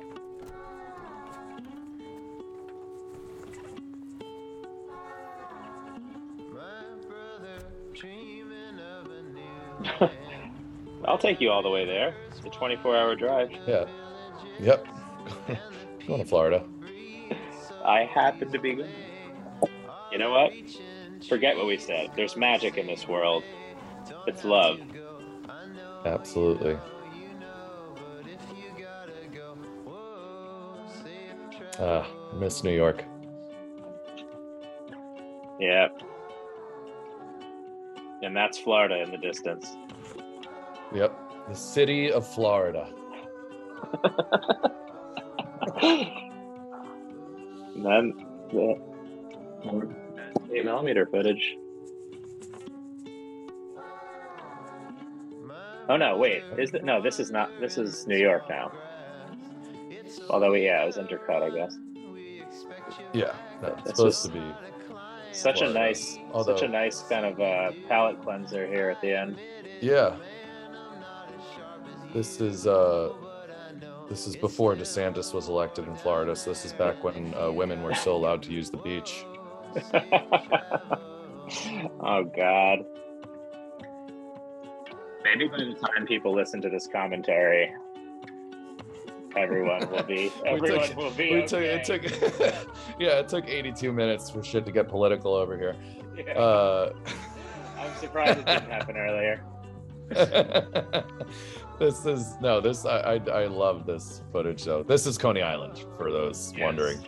[11.06, 12.16] I'll take you all the way there.
[12.30, 13.52] It's a 24 hour drive.
[13.68, 13.86] Yeah.
[14.60, 14.88] Yep.
[16.08, 16.64] Going to Florida.
[17.86, 18.84] I happen to be.
[20.12, 20.54] You know what?
[21.28, 22.12] Forget what we said.
[22.16, 23.44] There's magic in this world.
[24.28, 24.80] It's love.
[26.06, 26.78] Absolutely.
[31.80, 33.04] Ah, miss New York.
[35.60, 35.88] Yeah.
[38.24, 39.76] And that's Florida in the distance.
[40.94, 41.20] Yep.
[41.50, 42.90] The city of Florida.
[47.76, 48.14] And then
[48.52, 48.80] the
[50.54, 51.58] eight millimeter footage.
[55.90, 56.44] Oh no, wait.
[56.58, 58.72] Is it no, this is not this is New York now.
[60.30, 61.78] Although yeah, it was intercut, I guess.
[63.12, 63.34] Yeah.
[63.62, 64.54] That's That's supposed to be.
[65.34, 69.14] Such a nice Although- such a nice kind of uh palate cleanser here at the
[69.14, 69.38] end.
[69.82, 70.16] Yeah.
[72.14, 73.14] This is uh
[74.10, 77.82] this is before DeSantis was elected in Florida, so this is back when uh, women
[77.82, 79.26] were still allowed to use the beach.
[82.02, 82.80] oh God.
[85.24, 87.74] Maybe by the time people listen to this commentary,
[89.36, 90.32] everyone will be.
[90.46, 91.36] Everyone took- will be.
[91.36, 92.04] We took it took
[93.00, 95.76] yeah, it took 82 minutes for shit to get political over here.
[96.18, 96.34] Yeah.
[96.34, 96.94] Uh
[97.78, 99.44] I'm surprised it didn't happen earlier.
[101.80, 104.84] this is no this I, I I love this footage though.
[104.84, 106.64] This is Coney Island for those Yes.
[106.64, 107.00] wondering.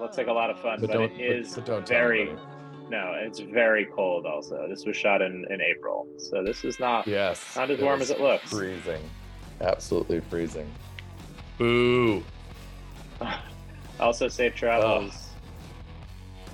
[0.00, 2.36] Looks like a lot of fun, But but, it is but, but don't tell very.
[2.92, 3.20] Anybody.
[3.20, 4.26] No, it's very cold.
[4.26, 7.56] Also, this was shot in in April, so this is not Yes.
[7.56, 8.50] not as warm as it looks.
[8.50, 9.02] Freezing.
[9.60, 10.70] Absolutely freezing.
[11.58, 12.22] Boo.
[14.00, 15.30] Also, safe travels.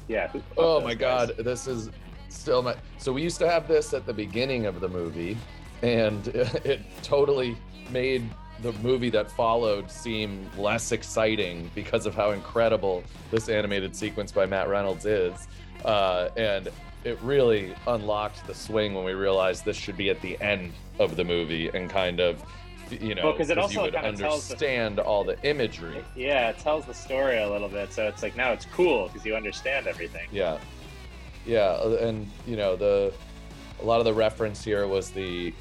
[0.09, 0.32] Yeah.
[0.56, 1.28] Oh my guys.
[1.28, 1.90] god, this is
[2.31, 2.74] still my.
[2.97, 5.36] So we used to have this at the beginning of the movie,
[5.82, 7.55] and it totally
[7.90, 8.24] made
[8.62, 14.47] the movie that followed seem less exciting because of how incredible this animated sequence by
[14.47, 15.47] Matt Reynolds is.
[15.85, 16.69] Uh, and
[17.05, 21.17] it really unlocked the swing when we realized this should be at the end of
[21.17, 22.43] the movie and kind of,
[22.91, 26.03] you know, Well, 'cause it you also would kinda tells the- understand all the imagery.
[26.17, 29.25] Yeah, it tells the story a little bit, so it's like now it's cool because
[29.27, 30.29] you understand everything.
[30.33, 30.59] Yeah,
[31.47, 33.13] yeah, uh, and you know the
[33.83, 35.53] a lot of the reference here was the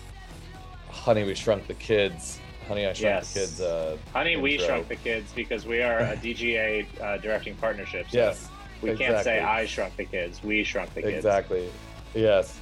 [0.89, 3.33] "Honey, We Shrunk the Kids." Honey, I Shrunk Yes.
[3.33, 3.61] the Kids.
[3.61, 8.05] Uh, Honey, we shrunk the kids because we are a DGA uh, directing partnership.
[8.09, 8.47] So Yes,
[8.83, 9.39] we can't say.
[9.39, 10.43] I shrunk the kids.
[10.43, 11.17] We shrunk the kids.
[11.17, 11.69] exactly.
[12.13, 12.59] Yes,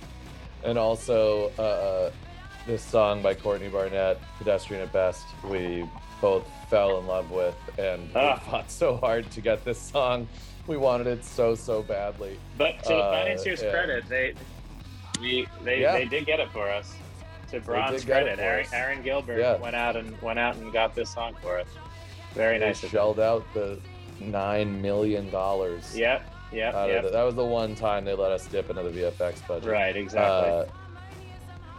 [0.63, 2.11] and also uh,
[2.65, 5.85] this song by Courtney Barnett, "Pedestrian at Best." We
[6.21, 8.39] both fell in love with, and Ah.
[8.45, 10.27] we fought so hard to get this song.
[10.67, 12.39] We wanted it so so badly.
[12.57, 13.71] But to the Uh, financiers' yeah.
[13.71, 14.33] credit, they
[15.19, 15.93] we they, Yeah.
[15.93, 16.93] they did get it for us.
[17.51, 18.65] To Bron's did get it credit, Aaron.
[18.71, 19.55] Aaron Gilbert Yeah.
[19.57, 21.67] went out and went out and got this song for us.
[22.33, 22.79] Very They nice.
[22.79, 23.77] shelled out the
[24.21, 25.97] nine million dollars.
[25.97, 27.03] Yep, yep, yep.
[27.03, 29.69] the- that was the one time they let us dip into the VFX budget.
[29.69, 30.51] Right, exactly.
[30.51, 30.65] Uh,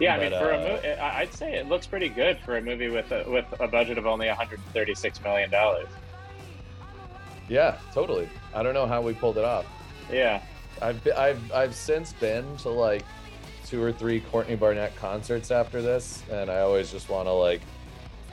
[0.01, 2.57] yeah, I mean, but, for a uh, movie, I'd say it looks pretty good for
[2.57, 5.89] a movie with a, with a budget of only 136 million dollars.
[7.49, 8.29] yeah, totally.
[8.55, 9.67] I don't know how we pulled it off.
[10.11, 10.43] Yeah,
[10.81, 13.05] I've been, I've I've since been to like
[13.67, 17.61] two or three Courtney Barnett concerts after this, and I always just want to like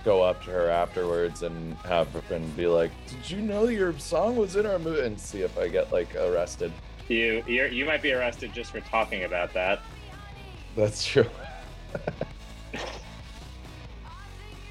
[0.09, 3.95] go up to her afterwards and have her and be like, "Did you know your
[3.99, 6.71] song was in our movie?" and see if I get like arrested.
[7.09, 9.81] You you're, you might be arrested just for talking about that.
[10.75, 11.29] That's true.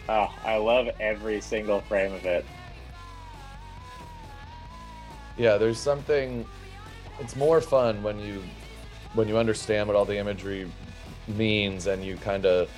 [0.08, 2.44] Oh, I love every single frame of it.
[5.36, 6.44] yeah, there's something.
[7.20, 8.42] It's more fun when you
[9.14, 10.68] when you understand what all the imagery
[11.28, 12.68] means and you kind of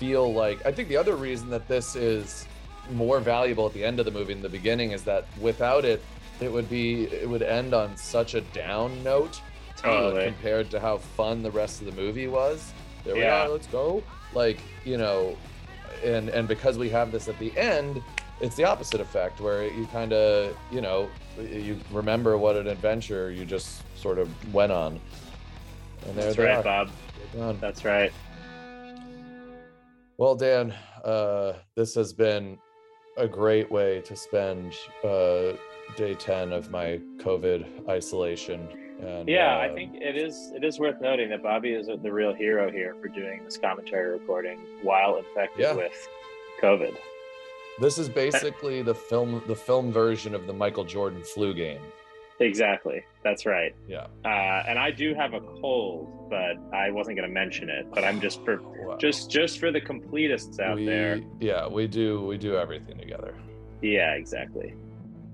[0.00, 0.64] feel like.
[0.66, 2.46] I think the other reason that this is
[2.90, 6.02] more valuable at the end of the movie than the beginning is that without it,
[6.40, 9.40] it would be it would end on such a down note
[9.84, 12.72] uh, compared to how fun the rest of the movie was.
[13.04, 13.44] There we Yeah.
[13.44, 14.02] are, let's go.
[14.34, 15.36] Like you know,
[16.02, 18.02] and and because we have this at the end,
[18.40, 23.30] it's the opposite effect where you kind of you know you remember what an adventure
[23.30, 24.98] you just sort of went on.
[26.06, 26.86] And there That's right, are.
[27.34, 27.60] Bob.
[27.60, 28.10] That's right.
[30.20, 32.58] Well, Dan, uh, this has been
[33.16, 35.52] a great way to spend uh,
[35.96, 38.68] day 10 of my COVID isolation.
[39.00, 40.52] And, Yeah, I uh, think it is.
[40.54, 44.12] It is worth noting that Bobby is the real hero here for doing this commentary
[44.12, 45.72] recording while infected Yeah.
[45.72, 46.08] with
[46.60, 46.94] COVID.
[47.80, 51.80] this is basically the film, the film version of the Michael Jordan flu game.
[52.40, 53.04] Exactly.
[53.22, 53.74] That's right.
[53.86, 54.06] Yeah.
[54.24, 57.86] Uh, and I do have a cold, but I wasn't going to mention it.
[57.92, 58.96] But I'm just for Wow.
[58.98, 61.20] just just for the completists out we, there.
[61.38, 63.34] Yeah, we do we do everything together.
[63.82, 64.74] Yeah, exactly.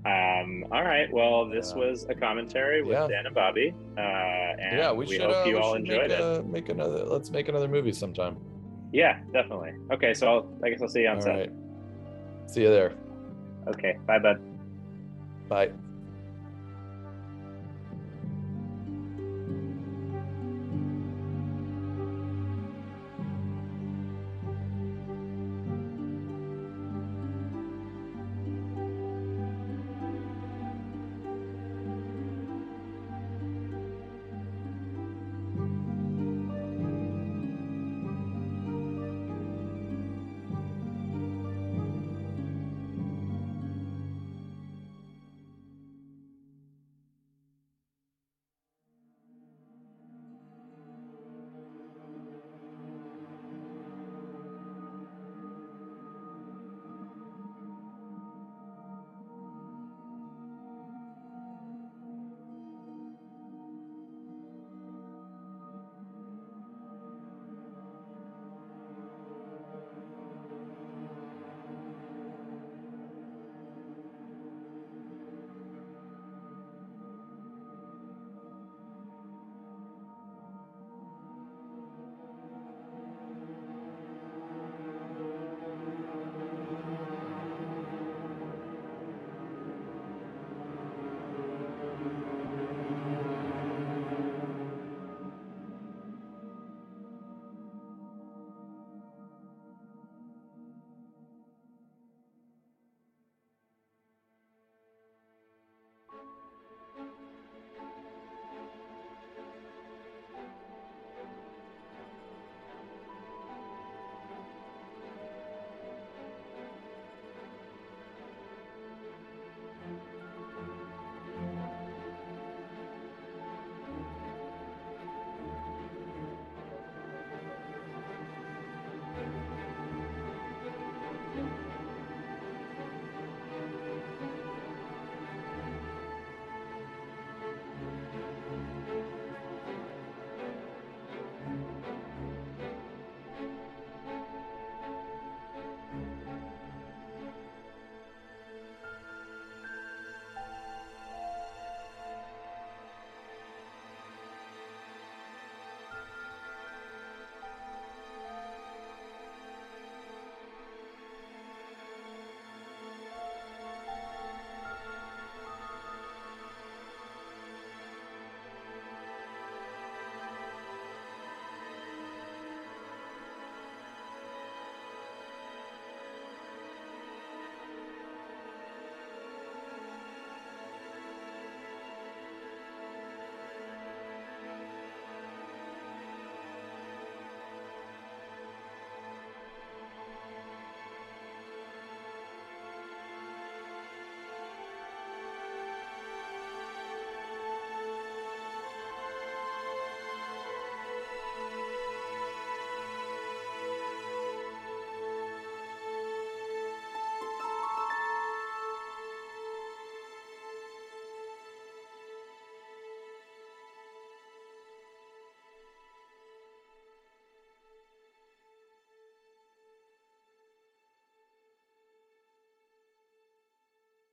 [0.05, 1.11] Um, all right.
[1.11, 1.85] Well, this Yeah.
[1.85, 3.07] was a commentary with Yeah.
[3.07, 3.73] Dan and Bobby.
[3.97, 5.21] Uh, and yeah, we, we should.
[5.29, 6.21] hope uh, you all enjoyed make, it.
[6.21, 7.03] uh, make another.
[7.05, 8.37] Let's make another movie sometime.
[8.91, 9.73] Yeah, definitely.
[9.91, 11.35] Okay, so I'll, I guess I'll see you on All set.
[11.35, 11.51] right.
[12.47, 12.93] See you there.
[13.67, 14.39] Okay, bye, bud.
[15.49, 15.71] Bye.